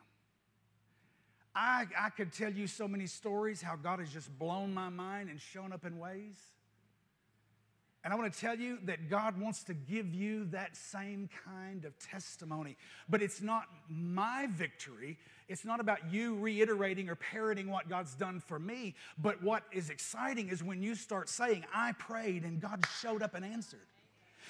I, 1.53 1.87
I 1.99 2.09
could 2.11 2.31
tell 2.31 2.53
you 2.53 2.67
so 2.67 2.87
many 2.87 3.05
stories 3.05 3.61
how 3.61 3.75
God 3.75 3.99
has 3.99 4.13
just 4.13 4.37
blown 4.37 4.73
my 4.73 4.87
mind 4.87 5.29
and 5.29 5.41
shown 5.41 5.73
up 5.73 5.83
in 5.83 5.99
ways. 5.99 6.37
And 8.03 8.13
I 8.13 8.15
want 8.15 8.33
to 8.33 8.39
tell 8.39 8.57
you 8.57 8.79
that 8.85 9.09
God 9.09 9.39
wants 9.39 9.63
to 9.65 9.73
give 9.73 10.13
you 10.13 10.45
that 10.45 10.77
same 10.77 11.29
kind 11.45 11.83
of 11.83 11.97
testimony. 11.99 12.77
But 13.09 13.21
it's 13.21 13.41
not 13.41 13.65
my 13.89 14.47
victory. 14.49 15.17
It's 15.49 15.65
not 15.65 15.81
about 15.81 16.11
you 16.11 16.35
reiterating 16.35 17.09
or 17.09 17.15
parroting 17.15 17.69
what 17.69 17.89
God's 17.89 18.15
done 18.15 18.39
for 18.39 18.57
me. 18.57 18.95
But 19.17 19.43
what 19.43 19.63
is 19.73 19.89
exciting 19.89 20.47
is 20.47 20.63
when 20.63 20.81
you 20.81 20.95
start 20.95 21.27
saying, 21.27 21.65
I 21.73 21.91
prayed 21.93 22.43
and 22.43 22.61
God 22.61 22.85
showed 23.01 23.21
up 23.21 23.35
and 23.35 23.43
answered. 23.43 23.79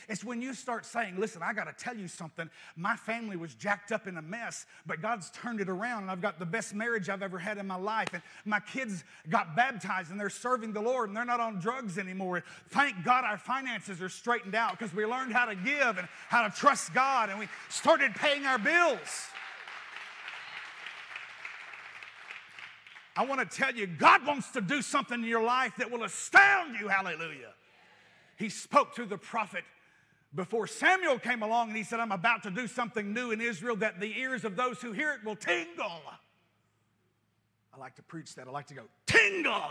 It's 0.07 0.23
when 0.23 0.41
you 0.41 0.53
start 0.53 0.85
saying, 0.85 1.15
listen, 1.17 1.41
I 1.43 1.53
got 1.53 1.65
to 1.65 1.83
tell 1.83 1.95
you 1.95 2.07
something. 2.07 2.49
My 2.75 2.95
family 2.95 3.35
was 3.35 3.53
jacked 3.55 3.91
up 3.91 4.07
in 4.07 4.17
a 4.17 4.21
mess, 4.21 4.65
but 4.85 5.01
God's 5.01 5.29
turned 5.31 5.61
it 5.61 5.69
around, 5.69 6.03
and 6.03 6.11
I've 6.11 6.21
got 6.21 6.39
the 6.39 6.45
best 6.45 6.73
marriage 6.73 7.09
I've 7.09 7.21
ever 7.21 7.37
had 7.37 7.57
in 7.57 7.67
my 7.67 7.75
life. 7.75 8.09
And 8.13 8.21
my 8.45 8.59
kids 8.59 9.03
got 9.29 9.55
baptized, 9.55 10.11
and 10.11 10.19
they're 10.19 10.29
serving 10.29 10.73
the 10.73 10.81
Lord, 10.81 11.09
and 11.09 11.17
they're 11.17 11.25
not 11.25 11.39
on 11.39 11.59
drugs 11.59 11.97
anymore. 11.97 12.43
Thank 12.69 13.03
God 13.03 13.23
our 13.23 13.37
finances 13.37 14.01
are 14.01 14.09
straightened 14.09 14.55
out 14.55 14.77
because 14.77 14.93
we 14.93 15.05
learned 15.05 15.33
how 15.33 15.45
to 15.45 15.55
give 15.55 15.97
and 15.97 16.07
how 16.27 16.47
to 16.47 16.55
trust 16.55 16.93
God, 16.93 17.29
and 17.29 17.39
we 17.39 17.47
started 17.69 18.15
paying 18.15 18.45
our 18.45 18.59
bills. 18.59 19.27
I 23.15 23.25
want 23.25 23.41
to 23.41 23.57
tell 23.57 23.75
you, 23.75 23.85
God 23.85 24.25
wants 24.25 24.49
to 24.51 24.61
do 24.61 24.81
something 24.81 25.19
in 25.19 25.27
your 25.27 25.43
life 25.43 25.73
that 25.77 25.91
will 25.91 26.03
astound 26.03 26.79
you. 26.79 26.87
Hallelujah. 26.87 27.51
He 28.37 28.47
spoke 28.47 28.95
through 28.95 29.07
the 29.07 29.17
prophet 29.17 29.65
before 30.33 30.67
Samuel 30.67 31.17
came 31.17 31.41
along 31.41 31.69
and 31.69 31.77
he 31.77 31.83
said, 31.83 31.99
I'm 31.99 32.11
about 32.11 32.43
to 32.43 32.51
do 32.51 32.67
something 32.67 33.13
new 33.13 33.31
in 33.31 33.41
Israel 33.41 33.75
that 33.77 33.99
the 33.99 34.19
ears 34.19 34.45
of 34.45 34.55
those 34.55 34.81
who 34.81 34.91
hear 34.91 35.11
it 35.13 35.25
will 35.25 35.35
tingle. 35.35 36.01
I 37.73 37.77
like 37.77 37.95
to 37.95 38.03
preach 38.03 38.35
that. 38.35 38.47
I 38.47 38.51
like 38.51 38.67
to 38.67 38.75
go, 38.75 38.83
tingle. 39.07 39.51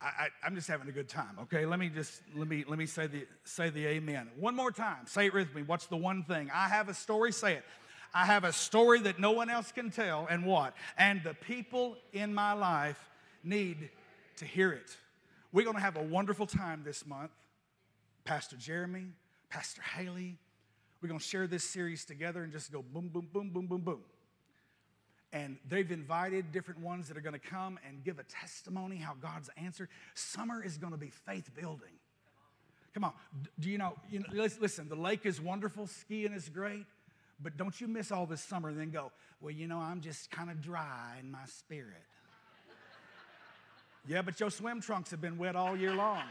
I, 0.00 0.28
am 0.44 0.56
just 0.56 0.66
having 0.66 0.88
a 0.88 0.92
good 0.92 1.08
time. 1.08 1.38
Okay, 1.42 1.64
let 1.64 1.78
me 1.78 1.88
just 1.88 2.22
let 2.34 2.48
me 2.48 2.64
let 2.66 2.78
me 2.78 2.86
say 2.86 3.06
the 3.06 3.24
say 3.44 3.70
the 3.70 3.86
amen 3.86 4.28
one 4.36 4.56
more 4.56 4.72
time. 4.72 5.06
Say 5.06 5.26
it 5.26 5.34
with 5.34 5.54
me. 5.54 5.62
What's 5.62 5.86
the 5.86 5.96
one 5.96 6.24
thing? 6.24 6.50
I 6.52 6.68
have 6.68 6.88
a 6.88 6.94
story. 6.94 7.30
Say 7.30 7.54
it. 7.54 7.64
I 8.14 8.26
have 8.26 8.44
a 8.44 8.52
story 8.52 9.00
that 9.02 9.20
no 9.20 9.30
one 9.30 9.48
else 9.48 9.72
can 9.72 9.90
tell. 9.90 10.26
And 10.28 10.44
what? 10.44 10.74
And 10.98 11.22
the 11.22 11.34
people 11.34 11.96
in 12.12 12.34
my 12.34 12.52
life 12.52 12.98
need 13.44 13.90
to 14.36 14.44
hear 14.44 14.72
it. 14.72 14.96
We're 15.52 15.64
going 15.64 15.76
to 15.76 15.82
have 15.82 15.96
a 15.96 16.02
wonderful 16.02 16.46
time 16.46 16.82
this 16.82 17.06
month. 17.06 17.32
Pastor 18.24 18.56
Jeremy, 18.56 19.04
Pastor 19.50 19.82
Haley, 19.82 20.38
we're 21.00 21.08
going 21.08 21.20
to 21.20 21.26
share 21.26 21.46
this 21.46 21.64
series 21.64 22.04
together 22.04 22.42
and 22.42 22.52
just 22.52 22.72
go 22.72 22.82
boom, 22.82 23.08
boom, 23.08 23.28
boom, 23.32 23.50
boom, 23.50 23.66
boom, 23.66 23.80
boom. 23.80 24.00
And 25.32 25.56
they've 25.68 25.90
invited 25.90 26.52
different 26.52 26.80
ones 26.80 27.08
that 27.08 27.16
are 27.16 27.22
going 27.22 27.34
to 27.34 27.38
come 27.38 27.78
and 27.86 28.02
give 28.04 28.18
a 28.18 28.22
testimony 28.22 28.96
how 28.96 29.14
God's 29.20 29.50
answered. 29.56 29.88
Summer 30.14 30.62
is 30.62 30.78
going 30.78 30.92
to 30.92 30.98
be 30.98 31.10
faith 31.10 31.50
building. 31.54 31.98
Come 32.94 33.04
on. 33.04 33.12
Do 33.58 33.68
you 33.68 33.78
know, 33.78 33.94
you 34.10 34.20
know, 34.20 34.26
listen, 34.60 34.88
the 34.88 34.94
lake 34.94 35.26
is 35.26 35.40
wonderful, 35.40 35.86
skiing 35.86 36.32
is 36.32 36.48
great, 36.48 36.84
but 37.42 37.56
don't 37.56 37.78
you 37.80 37.88
miss 37.88 38.12
all 38.12 38.26
this 38.26 38.42
summer 38.42 38.68
and 38.68 38.78
then 38.78 38.90
go, 38.90 39.10
well, 39.40 39.50
you 39.50 39.66
know, 39.66 39.78
I'm 39.78 40.00
just 40.00 40.30
kind 40.30 40.50
of 40.50 40.60
dry 40.62 41.16
in 41.20 41.30
my 41.30 41.44
spirit. 41.46 42.04
Yeah, 44.06 44.22
but 44.22 44.40
your 44.40 44.50
swim 44.50 44.80
trunks 44.80 45.10
have 45.12 45.20
been 45.20 45.38
wet 45.38 45.54
all 45.54 45.76
year 45.76 45.94
long. 45.94 46.22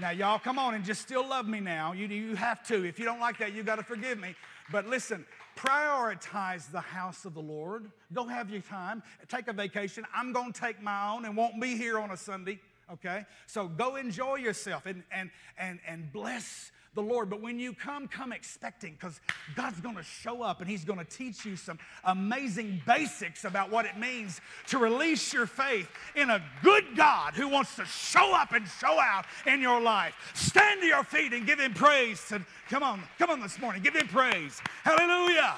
Now, 0.00 0.10
y'all, 0.10 0.40
come 0.40 0.58
on 0.58 0.74
and 0.74 0.84
just 0.84 1.02
still 1.02 1.26
love 1.26 1.46
me 1.46 1.60
now. 1.60 1.92
You, 1.92 2.08
you 2.08 2.34
have 2.34 2.66
to. 2.66 2.84
If 2.84 2.98
you 2.98 3.04
don't 3.04 3.20
like 3.20 3.38
that, 3.38 3.52
you 3.52 3.62
got 3.62 3.76
to 3.76 3.84
forgive 3.84 4.18
me. 4.18 4.34
But 4.72 4.86
listen, 4.86 5.24
prioritize 5.56 6.70
the 6.70 6.80
house 6.80 7.24
of 7.24 7.34
the 7.34 7.40
Lord. 7.40 7.90
Go 8.12 8.26
have 8.26 8.50
your 8.50 8.62
time. 8.62 9.02
Take 9.28 9.46
a 9.46 9.52
vacation. 9.52 10.04
I'm 10.14 10.32
going 10.32 10.52
to 10.52 10.60
take 10.60 10.82
my 10.82 11.12
own 11.12 11.24
and 11.24 11.36
won't 11.36 11.60
be 11.60 11.76
here 11.76 11.98
on 11.98 12.10
a 12.10 12.16
Sunday. 12.16 12.60
Okay? 12.92 13.24
So 13.46 13.68
go 13.68 13.96
enjoy 13.96 14.36
yourself 14.36 14.86
and, 14.86 15.04
and, 15.12 15.30
and, 15.58 15.78
and 15.86 16.12
bless 16.12 16.72
the 16.94 17.02
Lord. 17.02 17.30
But 17.30 17.40
when 17.40 17.58
you 17.58 17.72
come, 17.72 18.08
come 18.08 18.32
expecting 18.32 18.92
because 18.92 19.20
God's 19.54 19.80
going 19.80 19.96
to 19.96 20.02
show 20.02 20.42
up 20.42 20.60
and 20.60 20.68
He's 20.68 20.84
going 20.84 20.98
to 20.98 21.04
teach 21.04 21.44
you 21.44 21.56
some 21.56 21.78
amazing 22.04 22.80
basics 22.86 23.44
about 23.44 23.70
what 23.70 23.84
it 23.84 23.98
means 23.98 24.40
to 24.68 24.78
release 24.78 25.32
your 25.32 25.46
faith 25.46 25.90
in 26.14 26.30
a 26.30 26.42
good 26.62 26.84
God 26.96 27.34
who 27.34 27.48
wants 27.48 27.76
to 27.76 27.84
show 27.84 28.34
up 28.34 28.52
and 28.52 28.66
show 28.66 28.98
out 29.00 29.26
in 29.46 29.60
your 29.60 29.80
life. 29.80 30.14
Stand 30.34 30.80
to 30.80 30.86
your 30.86 31.04
feet 31.04 31.32
and 31.32 31.46
give 31.46 31.60
Him 31.60 31.74
praise. 31.74 32.32
And 32.32 32.44
come 32.68 32.82
on, 32.82 33.02
come 33.18 33.30
on 33.30 33.40
this 33.40 33.58
morning, 33.60 33.82
give 33.82 33.94
Him 33.94 34.08
praise. 34.08 34.60
Hallelujah. 34.82 35.54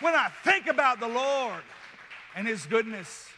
When 0.00 0.14
I 0.14 0.28
think 0.42 0.66
about 0.66 1.00
the 1.00 1.08
Lord 1.08 1.62
and 2.34 2.46
His 2.46 2.66
goodness, 2.66 3.28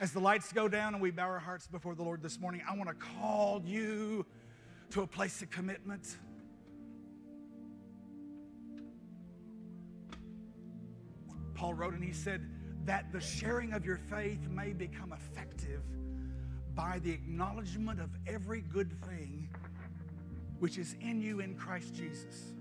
as 0.00 0.12
the 0.12 0.20
lights 0.20 0.52
go 0.52 0.68
down 0.68 0.94
and 0.94 1.02
we 1.02 1.10
bow 1.10 1.24
our 1.24 1.38
hearts 1.38 1.66
before 1.66 1.94
the 1.94 2.02
Lord 2.02 2.22
this 2.22 2.38
morning, 2.38 2.62
I 2.68 2.76
want 2.76 2.88
to 2.88 2.94
call 3.18 3.62
you 3.64 4.26
to 4.90 5.02
a 5.02 5.06
place 5.06 5.42
of 5.42 5.50
commitment. 5.50 6.16
Paul 11.54 11.74
wrote 11.74 11.94
and 11.94 12.04
he 12.04 12.12
said 12.12 12.48
that 12.84 13.10
the 13.12 13.20
sharing 13.20 13.72
of 13.72 13.84
your 13.84 13.96
faith 13.96 14.48
may 14.48 14.72
become 14.72 15.12
effective 15.12 15.82
by 16.74 17.00
the 17.02 17.10
acknowledgement 17.10 18.00
of 18.00 18.10
every 18.26 18.60
good 18.60 18.92
thing 19.06 19.48
which 20.58 20.78
is 20.78 20.94
in 21.00 21.20
you 21.20 21.40
in 21.40 21.54
Christ 21.54 21.94
Jesus. 21.94 22.52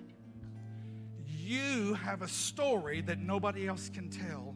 You 1.26 1.94
have 1.96 2.22
a 2.22 2.28
story 2.28 3.02
that 3.02 3.20
nobody 3.20 3.68
else 3.68 3.90
can 3.90 4.10
tell, 4.10 4.56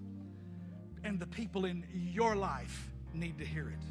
and 1.04 1.20
the 1.20 1.28
people 1.28 1.66
in 1.66 1.86
your 1.94 2.36
life 2.36 2.90
need 3.14 3.38
to 3.38 3.46
hear 3.46 3.70
it. 3.70 3.84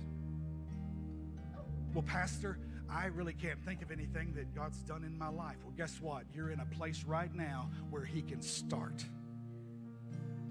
Well, 1.94 2.02
Pastor, 2.02 2.58
I 2.90 3.06
really 3.06 3.34
can't 3.34 3.62
think 3.64 3.82
of 3.82 3.90
anything 3.90 4.32
that 4.34 4.54
God's 4.54 4.78
done 4.78 5.04
in 5.04 5.16
my 5.16 5.28
life. 5.28 5.56
Well, 5.62 5.74
guess 5.76 6.00
what? 6.00 6.24
You're 6.34 6.50
in 6.50 6.60
a 6.60 6.66
place 6.66 7.04
right 7.04 7.34
now 7.34 7.70
where 7.90 8.04
He 8.04 8.22
can 8.22 8.40
start. 8.40 9.04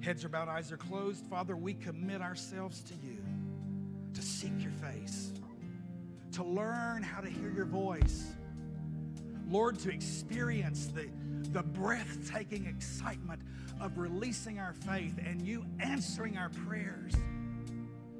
Heads 0.01 0.23
are 0.23 0.29
bowed, 0.29 0.47
eyes 0.47 0.71
are 0.71 0.77
closed. 0.77 1.25
Father, 1.25 1.55
we 1.55 1.73
commit 1.73 2.21
ourselves 2.21 2.81
to 2.83 2.93
you 2.95 3.17
to 4.13 4.21
seek 4.21 4.53
your 4.59 4.71
face, 4.71 5.33
to 6.33 6.43
learn 6.43 7.01
how 7.01 7.21
to 7.21 7.29
hear 7.29 7.51
your 7.51 7.65
voice. 7.65 8.35
Lord, 9.49 9.79
to 9.79 9.89
experience 9.89 10.87
the, 10.87 11.09
the 11.51 11.63
breathtaking 11.63 12.65
excitement 12.65 13.41
of 13.79 13.97
releasing 13.97 14.59
our 14.59 14.73
faith 14.73 15.15
and 15.25 15.41
you 15.41 15.65
answering 15.79 16.37
our 16.37 16.49
prayers. 16.49 17.13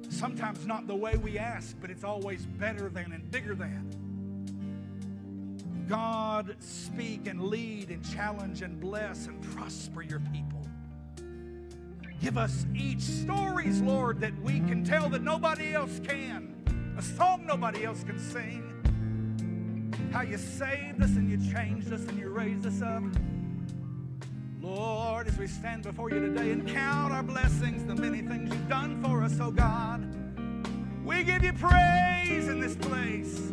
Sometimes 0.08 0.66
not 0.66 0.86
the 0.86 0.96
way 0.96 1.16
we 1.16 1.38
ask, 1.38 1.76
but 1.80 1.90
it's 1.90 2.04
always 2.04 2.44
better 2.46 2.88
than 2.88 3.12
and 3.12 3.30
bigger 3.30 3.54
than. 3.54 4.07
God, 5.88 6.54
speak 6.60 7.26
and 7.26 7.44
lead 7.44 7.88
and 7.88 8.04
challenge 8.12 8.60
and 8.60 8.78
bless 8.78 9.26
and 9.26 9.40
prosper 9.40 10.02
your 10.02 10.20
people. 10.32 10.66
Give 12.20 12.36
us 12.36 12.66
each 12.74 13.00
stories, 13.00 13.80
Lord, 13.80 14.20
that 14.20 14.38
we 14.42 14.60
can 14.60 14.84
tell 14.84 15.08
that 15.08 15.22
nobody 15.22 15.72
else 15.72 15.98
can. 16.04 16.54
A 16.98 17.02
song 17.02 17.46
nobody 17.46 17.84
else 17.84 18.04
can 18.04 18.18
sing. 18.18 18.64
How 20.12 20.22
you 20.22 20.36
saved 20.36 21.02
us 21.02 21.16
and 21.16 21.30
you 21.30 21.52
changed 21.52 21.92
us 21.92 22.02
and 22.02 22.18
you 22.18 22.28
raised 22.28 22.66
us 22.66 22.82
up. 22.82 23.02
Lord, 24.60 25.28
as 25.28 25.38
we 25.38 25.46
stand 25.46 25.84
before 25.84 26.10
you 26.10 26.20
today 26.20 26.50
and 26.50 26.68
count 26.68 27.12
our 27.12 27.22
blessings, 27.22 27.84
the 27.84 27.94
many 27.94 28.20
things 28.20 28.52
you've 28.52 28.68
done 28.68 29.02
for 29.02 29.22
us, 29.22 29.38
oh 29.40 29.50
God, 29.50 30.04
we 31.04 31.22
give 31.22 31.44
you 31.44 31.52
praise 31.54 32.48
in 32.48 32.60
this 32.60 32.76
place. 32.76 33.52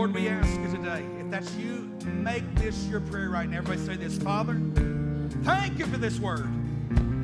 Lord, 0.00 0.14
we 0.14 0.28
ask 0.28 0.58
you 0.58 0.70
today, 0.70 1.04
if 1.20 1.30
that's 1.30 1.54
you, 1.56 1.90
make 2.06 2.54
this 2.54 2.86
your 2.86 3.02
prayer 3.02 3.28
right 3.28 3.46
now. 3.46 3.58
Everybody 3.58 3.86
say 3.86 3.96
this 3.96 4.16
Father, 4.16 4.58
thank 5.42 5.78
you 5.78 5.84
for 5.84 5.98
this 5.98 6.18
word. 6.18 6.48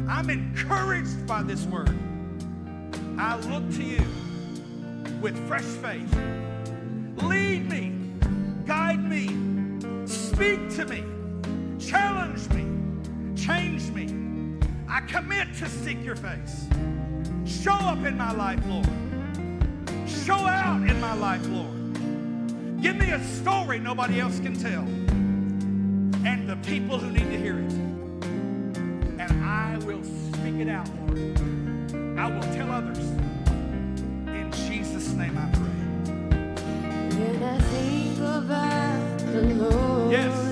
I'm 0.06 0.28
encouraged 0.28 1.26
by 1.26 1.42
this 1.42 1.64
word. 1.64 1.98
I 3.16 3.36
look 3.48 3.66
to 3.76 3.82
you 3.82 4.04
with 5.22 5.38
fresh 5.48 5.62
faith. 5.62 6.14
Lead 7.22 7.66
me, 7.70 7.94
guide 8.66 9.02
me, 9.02 9.28
speak 10.06 10.68
to 10.76 10.84
me, 10.84 11.02
challenge 11.80 12.46
me, 12.50 13.34
change 13.34 13.88
me. 13.88 14.58
I 14.86 15.00
commit 15.00 15.48
to 15.60 15.68
seek 15.70 16.04
your 16.04 16.16
face. 16.16 16.66
Show 17.46 17.72
up 17.72 18.04
in 18.04 18.18
my 18.18 18.32
life, 18.32 18.60
Lord. 18.66 18.86
Show 20.06 20.34
out 20.34 20.86
in 20.86 21.00
my 21.00 21.14
life, 21.14 21.48
Lord. 21.48 21.85
Give 22.86 22.98
me 22.98 23.10
a 23.10 23.20
story 23.24 23.80
nobody 23.80 24.20
else 24.20 24.38
can 24.38 24.54
tell. 24.54 24.84
And 26.24 26.48
the 26.48 26.54
people 26.58 27.00
who 27.00 27.10
need 27.10 27.28
to 27.32 27.36
hear 27.36 27.58
it. 27.58 27.72
And 29.18 29.44
I 29.44 29.76
will 29.78 30.04
speak 30.04 30.54
it 30.60 30.68
out, 30.68 30.88
Lord. 31.00 31.18
I 32.16 32.30
will 32.30 32.54
tell 32.54 32.70
others. 32.70 33.00
In 34.28 34.52
Jesus' 34.68 35.08
name 35.14 35.36
I 35.36 35.50
pray. 35.50 36.12
When 37.18 37.42
I 37.42 37.58
think 37.58 38.18
about 38.18 39.18
the 39.32 39.42
Lord, 39.42 40.12
Yes. 40.12 40.45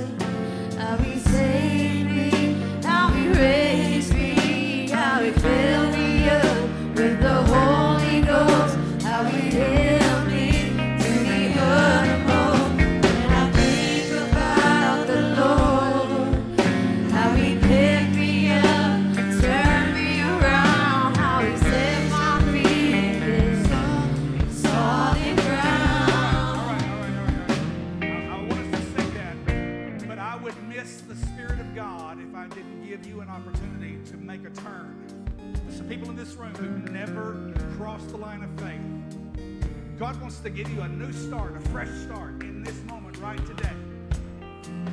God 32.44 32.56
didn't 32.56 32.86
give 32.86 33.06
you 33.06 33.22
an 33.22 33.30
opportunity 33.30 33.98
to 34.10 34.18
make 34.18 34.44
a 34.44 34.50
turn. 34.50 35.24
There's 35.64 35.78
some 35.78 35.88
people 35.88 36.10
in 36.10 36.16
this 36.16 36.34
room 36.34 36.54
who've 36.56 36.90
never 36.90 37.54
crossed 37.78 38.10
the 38.10 38.18
line 38.18 38.42
of 38.42 38.50
faith. 38.60 39.98
God 39.98 40.20
wants 40.20 40.40
to 40.40 40.50
give 40.50 40.68
you 40.68 40.82
a 40.82 40.88
new 40.88 41.10
start, 41.10 41.56
a 41.56 41.60
fresh 41.70 41.88
start 42.02 42.42
in 42.42 42.62
this 42.62 42.84
moment 42.84 43.16
right 43.16 43.40
today. 43.46 43.72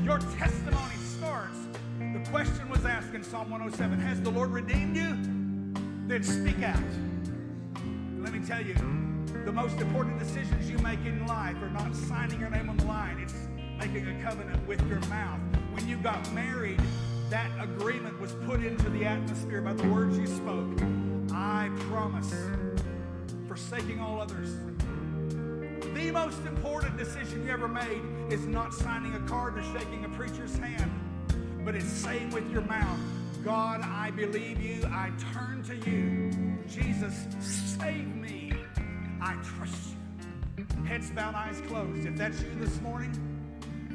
Your 0.02 0.20
testimony 0.20 0.96
starts. 1.18 1.58
The 2.00 2.24
question 2.30 2.70
was 2.70 2.86
asked 2.86 3.14
in 3.14 3.22
Psalm 3.22 3.50
107 3.50 4.00
Has 4.00 4.22
the 4.22 4.32
Lord 4.32 4.52
redeemed 4.52 4.96
you? 4.96 5.18
Then 6.08 6.24
speak 6.24 6.64
out. 6.64 6.80
Let 8.18 8.32
me 8.32 8.40
tell 8.48 8.66
you, 8.66 8.76
the 9.44 9.52
most 9.52 9.78
important 9.82 10.20
decisions 10.20 10.70
you 10.70 10.78
make 10.78 11.06
in 11.06 11.28
life 11.28 11.62
are 11.62 11.70
not 11.70 11.94
signing 11.98 12.40
your 12.40 12.50
name 12.50 12.70
on 12.70 12.78
the 12.78 12.86
line, 12.86 13.20
it's 13.20 13.36
making 13.78 14.08
a 14.08 14.24
covenant 14.24 14.66
with 14.66 14.80
your 14.88 15.02
mouth. 15.08 15.42
When 15.74 15.86
you 15.90 15.98
got 15.98 16.32
married, 16.34 16.80
that 17.32 17.50
agreement 17.64 18.20
was 18.20 18.34
put 18.46 18.62
into 18.62 18.90
the 18.90 19.06
atmosphere 19.06 19.62
by 19.62 19.72
the 19.72 19.88
words 19.88 20.18
you 20.18 20.28
spoke. 20.28 20.68
I 21.32 21.72
promise, 21.90 22.36
forsaking 23.48 24.02
all 24.02 24.20
others. 24.20 24.58
The 25.94 26.12
most 26.12 26.46
important 26.46 26.98
decision 26.98 27.46
you 27.46 27.50
ever 27.50 27.70
made 27.70 28.02
is 28.30 28.46
not 28.46 28.74
signing 28.74 29.16
a 29.16 29.20
card 29.22 29.58
or 29.58 29.64
shaking 29.64 30.04
a 30.04 30.10
preacher's 30.10 30.58
hand, 30.58 30.92
but 31.64 31.74
it's 31.74 31.90
saying 31.90 32.32
with 32.32 32.52
your 32.52 32.64
mouth, 32.64 33.00
God, 33.46 33.80
I 33.82 34.12
believe 34.12 34.62
you. 34.62 34.84
I 34.88 35.12
turn 35.34 35.64
to 35.64 35.90
you. 35.90 36.32
Jesus, 36.68 37.28
save 37.40 38.14
me. 38.14 38.52
I 39.22 39.36
trust 39.36 39.96
you. 40.58 40.84
Heads 40.84 41.10
bowed, 41.12 41.36
eyes 41.36 41.62
closed. 41.62 42.06
If 42.06 42.18
that's 42.18 42.42
you 42.42 42.54
this 42.60 42.82
morning 42.82 43.31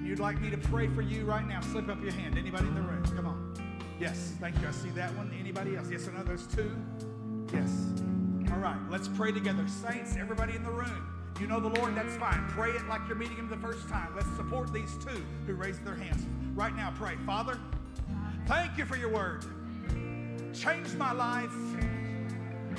and 0.06 0.10
you'd 0.12 0.22
like 0.22 0.40
me 0.40 0.50
to 0.50 0.56
pray 0.68 0.86
for 0.86 1.02
you 1.02 1.24
right 1.24 1.44
now, 1.48 1.60
slip 1.60 1.88
up 1.88 2.00
your 2.00 2.12
hand. 2.12 2.38
Anybody 2.38 2.68
in 2.68 2.76
the 2.76 2.80
room? 2.80 3.02
Come 3.16 3.26
on. 3.26 3.54
Yes, 3.98 4.34
thank 4.38 4.54
you. 4.60 4.68
I 4.68 4.70
see 4.70 4.90
that 4.90 5.12
one. 5.16 5.36
Anybody 5.36 5.74
else? 5.74 5.88
Yes, 5.90 6.06
another. 6.06 6.36
There's 6.36 6.46
two. 6.46 6.70
Yes. 7.52 7.88
All 8.52 8.58
right, 8.58 8.78
let's 8.88 9.08
pray 9.08 9.32
together. 9.32 9.66
Saints, 9.66 10.14
everybody 10.16 10.54
in 10.54 10.62
the 10.62 10.70
room. 10.70 11.08
You 11.40 11.48
know 11.48 11.58
the 11.58 11.70
Lord, 11.70 11.96
that's 11.96 12.14
fine. 12.18 12.46
Pray 12.50 12.70
it 12.70 12.86
like 12.86 13.00
you're 13.08 13.16
meeting 13.16 13.36
Him 13.36 13.48
the 13.50 13.56
first 13.56 13.88
time. 13.88 14.12
Let's 14.14 14.30
support 14.36 14.72
these 14.72 14.96
two 15.04 15.20
who 15.44 15.54
raised 15.54 15.84
their 15.84 15.96
hands. 15.96 16.24
Right 16.54 16.74
now, 16.76 16.94
pray. 16.96 17.16
Father, 17.26 17.58
thank 18.46 18.78
you 18.78 18.84
for 18.84 18.96
your 18.96 19.10
word. 19.10 19.44
Change 20.54 20.94
my 20.94 21.10
life. 21.10 21.52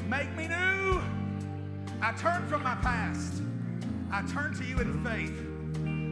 Make 0.07 0.33
me 0.37 0.47
new. 0.47 1.01
I 2.01 2.13
turn 2.17 2.47
from 2.47 2.63
my 2.63 2.75
past. 2.75 3.41
I 4.13 4.21
turn 4.27 4.53
to 4.55 4.63
you 4.63 4.79
in 4.79 5.03
faith. 5.03 5.46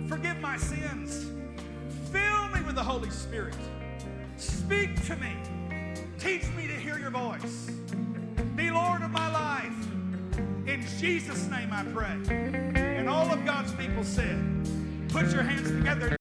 Forgive 0.07 0.39
my 0.39 0.57
sins. 0.57 1.31
Fill 2.11 2.47
me 2.49 2.61
with 2.65 2.75
the 2.75 2.83
Holy 2.83 3.09
Spirit. 3.09 3.55
Speak 4.37 5.03
to 5.07 5.15
me. 5.15 5.35
Teach 6.19 6.47
me 6.55 6.67
to 6.67 6.73
hear 6.73 6.97
your 6.99 7.09
voice. 7.09 7.71
Be 8.55 8.69
Lord 8.69 9.01
of 9.01 9.11
my 9.11 9.31
life. 9.31 9.73
In 10.67 10.85
Jesus' 10.99 11.47
name 11.49 11.69
I 11.71 11.83
pray. 11.93 12.17
And 12.75 13.09
all 13.09 13.31
of 13.31 13.45
God's 13.45 13.73
people 13.73 14.03
said, 14.03 14.37
put 15.09 15.31
your 15.31 15.43
hands 15.43 15.69
together. 15.69 16.09